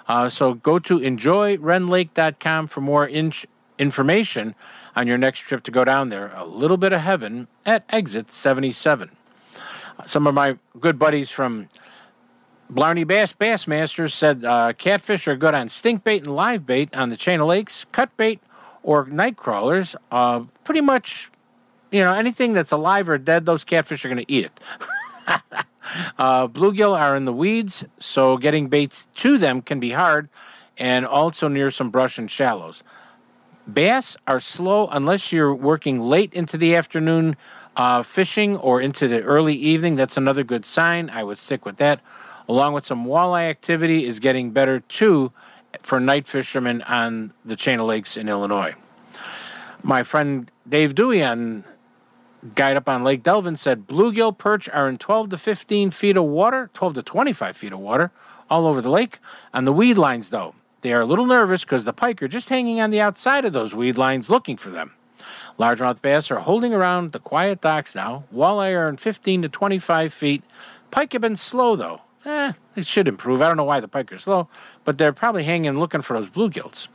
Uh, 0.08 0.30
so 0.30 0.54
go 0.54 0.80
to 0.80 1.00
enjoyrendlake.com 1.00 2.68
for 2.68 2.82
more 2.82 3.06
in- 3.06 3.34
information 3.78 4.56
on 4.96 5.08
your 5.08 5.18
next 5.18 5.42
trip 5.42 5.64
to 5.64 5.72
go 5.72 5.84
down 5.84 6.10
there. 6.10 6.32
A 6.36 6.46
little 6.46 6.78
bit 6.78 6.94
of 6.94 7.02
heaven 7.02 7.48
at 7.66 7.84
exit 7.90 8.32
77. 8.32 9.12
Some 10.06 10.28
of 10.28 10.34
my 10.34 10.58
good 10.80 10.98
buddies 10.98 11.30
from 11.30 11.68
Blarney 12.70 13.06
Bass 13.06 13.34
Bassmasters 13.34 14.12
said 14.12 14.44
uh, 14.44 14.74
catfish 14.74 15.28
are 15.28 15.36
good 15.36 15.54
on 15.54 15.70
stink 15.70 16.04
bait 16.04 16.26
and 16.26 16.36
live 16.36 16.66
bait 16.66 16.96
on 16.96 17.10
the 17.10 17.18
chain 17.18 17.40
of 17.40 17.48
lakes, 17.48 17.86
cut 17.92 18.16
bait, 18.18 18.40
or 18.84 19.06
night 19.06 19.38
crawlers, 19.38 19.96
uh, 20.12 20.42
pretty 20.64 20.82
much, 20.82 21.30
you 21.92 22.02
know, 22.02 22.14
anything 22.14 22.54
that's 22.54 22.72
alive 22.72 23.10
or 23.10 23.18
dead, 23.18 23.46
those 23.46 23.64
catfish 23.64 24.06
are 24.06 24.10
going 24.10 24.24
to 24.24 24.32
eat 24.32 24.46
it. 24.46 24.60
uh, 26.18 26.48
bluegill 26.48 26.98
are 26.98 27.16
in 27.16 27.26
the 27.26 27.34
weeds, 27.34 27.86
so 28.00 28.38
getting 28.38 28.68
baits 28.68 29.08
to 29.18 29.38
them 29.38 29.62
can 29.62 29.80
be 29.80 29.92
hard, 29.92 30.30
and 30.78 31.06
also 31.06 31.48
near 31.48 31.72
some 31.72 31.90
brush 31.90 32.18
and 32.18 32.30
shallows. 32.30 32.84
Bass 33.72 34.16
are 34.28 34.40
slow 34.40 34.88
unless 34.88 35.32
you're 35.32 35.54
working 35.54 36.02
late 36.02 36.34
into 36.34 36.58
the 36.58 36.76
afternoon 36.76 37.36
uh, 37.76 38.02
fishing 38.02 38.58
or 38.58 38.82
into 38.82 39.08
the 39.08 39.22
early 39.24 39.56
evening. 39.56 39.96
That's 39.96 40.18
another 40.18 40.44
good 40.44 40.66
sign. 40.66 41.10
I 41.10 41.24
would 41.24 41.38
stick 41.38 41.66
with 41.66 41.78
that. 41.78 42.00
Along 42.50 42.74
with 42.74 42.86
some 42.86 43.06
walleye 43.06 43.50
activity 43.50 44.06
is 44.06 44.20
getting 44.20 44.52
better 44.52 44.80
too 44.80 45.32
for 45.82 46.00
night 46.00 46.28
fishermen 46.28 46.82
on 46.84 47.34
the 47.44 47.56
chain 47.56 47.80
of 47.80 47.86
lakes 47.86 48.16
in 48.18 48.30
Illinois. 48.30 48.74
My 49.84 50.04
friend 50.04 50.50
Dave 50.68 50.96
Duwe 50.96 51.30
on 51.30 51.66
Guide 52.56 52.78
Up 52.78 52.88
on 52.88 53.04
Lake 53.04 53.24
Delavan 53.24 53.58
said 53.58 53.88
bluegill 53.88 54.38
perch 54.38 54.70
are 54.70 54.88
in 54.88 54.98
12 54.98 55.32
to 55.32 55.38
15 55.38 55.92
feet 55.92 56.18
of 56.18 56.24
water, 56.26 56.70
12 56.74 56.96
to 56.96 57.04
25 57.04 57.58
feet 57.58 57.74
of 57.74 57.80
water 57.80 58.12
all 58.50 58.68
over 58.68 58.82
the 58.82 58.90
lake. 58.90 59.20
On 59.54 59.66
the 59.66 59.74
weed 59.74 59.98
lines, 59.98 60.30
though, 60.30 60.56
they 60.82 60.94
are 60.94 61.02
a 61.02 61.06
little 61.06 61.26
nervous 61.26 61.64
because 61.64 61.84
the 61.84 61.94
pike 61.94 62.22
are 62.22 62.28
just 62.28 62.50
hanging 62.50 62.80
on 62.80 62.92
the 62.92 63.02
outside 63.02 63.46
of 63.46 63.54
those 63.54 63.74
weed 63.74 63.98
lines 63.98 64.30
looking 64.30 64.58
for 64.58 64.70
them. 64.70 64.94
Largemouth 65.60 66.02
bass 66.02 66.30
are 66.30 66.40
holding 66.40 66.74
around 66.74 67.12
the 67.12 67.20
quiet 67.20 67.62
docks 67.62 67.96
now. 67.96 68.24
Walleye 68.34 68.76
are 68.76 68.88
in 68.88 68.98
15 68.98 69.42
to 69.42 69.50
25 69.50 70.14
feet. 70.14 70.44
Pike 70.92 71.14
have 71.14 71.22
been 71.22 71.36
slow, 71.36 71.76
though. 71.76 72.02
Eh, 72.26 72.54
it 72.76 72.86
should 72.86 73.08
improve. 73.08 73.42
I 73.42 73.48
don't 73.48 73.58
know 73.58 73.64
why 73.64 73.80
the 73.80 73.88
pike 73.88 74.12
are 74.14 74.18
slow, 74.18 74.48
but 74.86 74.98
they're 74.98 75.14
probably 75.14 75.44
hanging 75.44 75.80
looking 75.80 76.02
for 76.02 76.20
those 76.20 76.30
bluegills. 76.30 76.88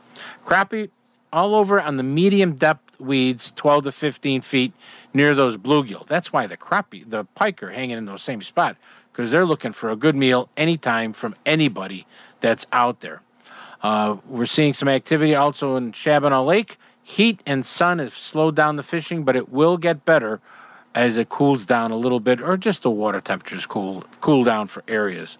Crappie 0.45 0.89
all 1.33 1.55
over 1.55 1.81
on 1.81 1.97
the 1.97 2.03
medium 2.03 2.53
depth 2.53 2.99
weeds, 2.99 3.51
12 3.55 3.85
to 3.85 3.91
15 3.91 4.41
feet 4.41 4.73
near 5.13 5.35
those 5.35 5.57
bluegill. 5.57 6.07
That's 6.07 6.33
why 6.33 6.47
the 6.47 6.57
crappie, 6.57 7.09
the 7.09 7.25
pike 7.35 7.61
are 7.63 7.71
hanging 7.71 7.97
in 7.97 8.05
those 8.05 8.21
same 8.21 8.41
spot 8.41 8.77
because 9.11 9.31
they're 9.31 9.45
looking 9.45 9.71
for 9.71 9.89
a 9.89 9.95
good 9.95 10.15
meal 10.15 10.49
anytime 10.57 11.13
from 11.13 11.35
anybody 11.45 12.07
that's 12.39 12.65
out 12.71 13.01
there. 13.01 13.21
Uh, 13.81 14.17
we're 14.27 14.45
seeing 14.45 14.73
some 14.73 14.87
activity 14.87 15.35
also 15.35 15.75
in 15.75 15.91
Shabbona 15.91 16.45
Lake. 16.45 16.77
Heat 17.03 17.41
and 17.45 17.65
sun 17.65 17.99
have 17.99 18.13
slowed 18.13 18.55
down 18.55 18.77
the 18.77 18.83
fishing, 18.83 19.23
but 19.23 19.35
it 19.35 19.49
will 19.49 19.77
get 19.77 20.05
better 20.05 20.39
as 20.95 21.17
it 21.17 21.27
cools 21.29 21.65
down 21.65 21.91
a 21.91 21.97
little 21.97 22.19
bit, 22.19 22.39
or 22.39 22.55
just 22.55 22.83
the 22.83 22.89
water 22.89 23.19
temperatures 23.19 23.65
cool 23.65 24.03
cool 24.21 24.43
down 24.43 24.67
for 24.67 24.83
areas. 24.87 25.37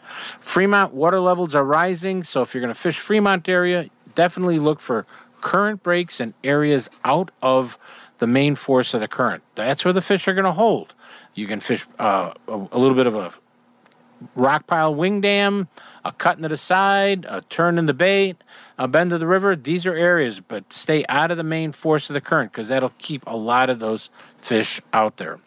Lemont 0.55 0.93
water 0.93 1.19
levels 1.19 1.55
are 1.55 1.63
rising, 1.63 2.23
so 2.23 2.41
if 2.41 2.53
you're 2.53 2.61
going 2.61 2.73
to 2.73 2.79
fish 2.79 3.09
Lemont 3.09 3.47
area, 3.47 3.89
definitely 4.15 4.59
look 4.59 4.79
for 4.79 5.05
current 5.41 5.83
breaks 5.83 6.19
and 6.19 6.33
areas 6.43 6.89
out 7.03 7.29
of 7.41 7.77
the 8.23 8.27
main 8.27 8.55
force 8.55 8.93
of 8.93 9.01
the 9.01 9.07
current. 9.09 9.43
That's 9.55 9.83
where 9.83 9.93
the 9.93 10.01
fish 10.01 10.29
are 10.29 10.33
going 10.33 10.45
to 10.45 10.53
hold. 10.53 10.95
You 11.33 11.45
can 11.45 11.59
fish 11.59 11.85
uh, 11.99 12.31
a, 12.47 12.53
a 12.53 12.79
little 12.79 12.95
bit 12.95 13.05
of 13.05 13.15
a 13.15 13.33
rock 14.33 14.65
pile 14.65 14.95
wing 14.95 15.19
dam, 15.19 15.67
a 16.05 16.13
cut 16.13 16.37
into 16.37 16.47
the 16.47 16.55
side, 16.55 17.25
a 17.27 17.41
turn 17.41 17.77
in 17.77 17.85
the 17.85 17.93
bait, 17.93 18.37
a 18.77 18.87
bend 18.87 19.11
of 19.11 19.19
the 19.19 19.27
river. 19.27 19.57
These 19.57 19.85
are 19.85 19.93
areas, 19.93 20.39
but 20.39 20.71
stay 20.71 21.03
out 21.09 21.31
of 21.31 21.37
the 21.37 21.43
main 21.43 21.73
force 21.73 22.09
of 22.09 22.13
the 22.13 22.21
current 22.21 22.53
because 22.53 22.69
that'll 22.69 22.93
keep 22.97 23.23
a 23.27 23.35
lot 23.35 23.69
of 23.69 23.79
those 23.79 24.09
fish 24.37 24.79
out 24.93 25.17
there. 25.17 25.41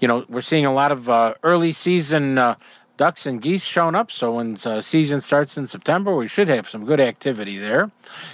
You 0.00 0.08
know, 0.08 0.26
we're 0.28 0.42
seeing 0.42 0.66
a 0.66 0.74
lot 0.74 0.92
of 0.92 1.08
uh, 1.08 1.32
early 1.42 1.72
season 1.72 2.36
uh, 2.36 2.56
ducks 2.96 3.26
and 3.26 3.40
geese 3.40 3.64
showing 3.64 3.94
up. 3.94 4.10
So 4.10 4.32
when 4.32 4.56
uh, 4.64 4.80
season 4.80 5.20
starts 5.20 5.56
in 5.56 5.66
September, 5.66 6.14
we 6.14 6.28
should 6.28 6.48
have 6.48 6.68
some 6.68 6.84
good 6.84 7.00
activity 7.00 7.58
there. 7.58 7.90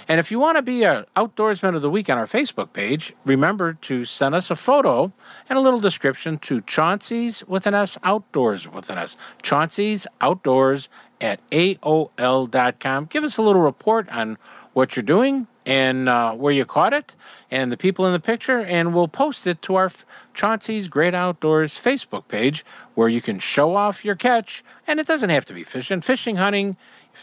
And 0.07 0.19
if 0.19 0.31
you 0.31 0.39
want 0.39 0.57
to 0.57 0.61
be 0.61 0.83
an 0.83 1.05
outdoorsman 1.15 1.75
of 1.75 1.81
the 1.81 1.89
week 1.89 2.09
on 2.09 2.17
our 2.17 2.25
Facebook 2.25 2.73
page, 2.73 3.13
remember 3.25 3.73
to 3.73 4.05
send 4.05 4.35
us 4.35 4.51
a 4.51 4.55
photo 4.55 5.11
and 5.49 5.57
a 5.57 5.61
little 5.61 5.79
description 5.79 6.37
to 6.39 6.61
Chauncey's 6.61 7.43
with 7.47 7.65
an 7.65 7.73
S 7.73 7.97
Outdoors 8.03 8.67
with 8.67 8.89
an 8.89 8.97
S. 8.97 9.17
Chauncey's 9.41 10.07
Outdoors 10.21 10.89
at 11.19 11.39
AOL.com. 11.51 13.05
Give 13.05 13.23
us 13.23 13.37
a 13.37 13.41
little 13.41 13.61
report 13.61 14.09
on 14.09 14.37
what 14.73 14.95
you're 14.95 15.03
doing 15.03 15.47
and 15.65 16.09
uh, 16.09 16.33
where 16.33 16.53
you 16.53 16.65
caught 16.65 16.93
it 16.93 17.15
and 17.49 17.71
the 17.71 17.77
people 17.77 18.05
in 18.05 18.13
the 18.13 18.19
picture, 18.19 18.59
and 18.59 18.93
we'll 18.93 19.07
post 19.07 19.45
it 19.45 19.61
to 19.63 19.75
our 19.75 19.91
Chauncey's 20.33 20.87
Great 20.87 21.13
Outdoors 21.13 21.73
Facebook 21.73 22.27
page 22.27 22.65
where 22.95 23.09
you 23.09 23.21
can 23.21 23.39
show 23.39 23.75
off 23.75 24.05
your 24.05 24.15
catch. 24.15 24.63
And 24.87 24.99
it 24.99 25.07
doesn't 25.07 25.29
have 25.29 25.45
to 25.45 25.53
be 25.53 25.63
fishing, 25.63 26.01
fishing, 26.01 26.37
hunting, 26.37 26.77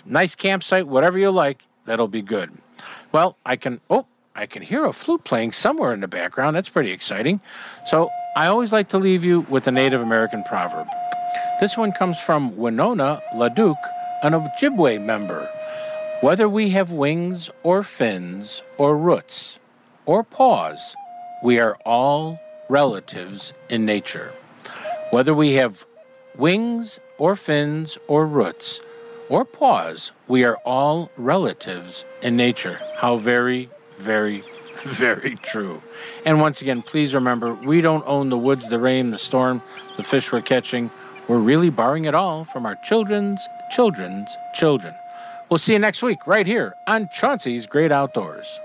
nice 0.05 0.35
campsite, 0.35 0.87
whatever 0.87 1.19
you 1.19 1.31
like, 1.31 1.65
that'll 1.87 2.09
be 2.09 2.23
good. 2.23 2.53
Well, 3.11 3.37
I 3.45 3.57
can, 3.57 3.81
oh, 3.89 4.07
I 4.37 4.47
can 4.47 4.63
hear 4.63 4.85
a 4.85 4.93
flute 4.93 5.25
playing 5.25 5.53
somewhere 5.53 5.93
in 5.93 6.01
the 6.01 6.09
background. 6.09 6.55
That's 6.55 6.69
pretty 6.69 6.93
exciting. 6.93 7.41
So 7.87 8.11
I 8.37 8.47
always 8.47 8.73
like 8.73 8.91
to 8.91 8.99
leave 8.99 9.25
you 9.25 9.41
with 9.49 9.67
a 9.67 9.73
Native 9.73 10.01
American 10.01 10.45
proverb. 10.45 10.87
This 11.61 11.77
one 11.77 11.91
comes 11.91 12.21
from 12.21 12.57
Winona 12.57 13.21
LaDuke, 13.35 13.75
an 14.23 14.35
Ojibwe 14.35 15.05
member. 15.05 15.51
Whether 16.21 16.49
we 16.49 16.71
have 16.71 16.91
wings 16.91 17.49
or 17.63 17.85
fins 17.85 18.61
or 18.77 18.97
roots 18.97 19.57
or 20.05 20.25
paws, 20.25 20.97
we 21.45 21.61
are 21.61 21.77
all 21.87 22.41
relatives 22.69 23.53
in 23.71 23.87
nature. 23.87 24.33
Whether 25.11 25.33
we 25.33 25.53
have 25.55 25.87
wings 26.37 26.99
or 27.19 27.37
fins 27.37 27.99
or 28.09 28.27
roots 28.27 28.81
or 29.29 29.45
paws, 29.45 30.11
we 30.27 30.43
are 30.43 30.57
all 30.65 31.09
relatives 31.17 32.05
in 32.21 32.37
nature. 32.37 32.81
How 32.97 33.17
very, 33.17 33.71
very, 33.99 34.43
very 34.83 35.37
true. 35.37 35.81
And 36.27 36.41
once 36.41 36.61
again, 36.61 36.83
please 36.83 37.15
remember 37.15 37.55
we 37.55 37.81
don't 37.81 38.05
own 38.09 38.29
the 38.29 38.39
woods, 38.39 38.69
the 38.69 38.81
rain, 38.81 39.11
the 39.11 39.19
storm, 39.19 39.63
the 39.97 40.03
fish 40.03 40.33
we're 40.33 40.41
catching. 40.41 40.91
We're 41.29 41.39
really 41.39 41.71
borrowing 41.71 42.07
it 42.07 42.15
all 42.17 42.45
from 42.45 42.67
our 42.67 42.75
children's 42.83 43.47
children's 43.71 44.37
children. 44.53 44.95
We'll 45.49 45.59
see 45.59 45.73
you 45.73 45.79
next 45.79 46.03
week 46.03 46.27
right 46.27 46.47
here 46.47 46.77
on 46.87 47.09
Chauncey's 47.09 47.67
Great 47.67 47.91
Outdoors. 47.91 48.61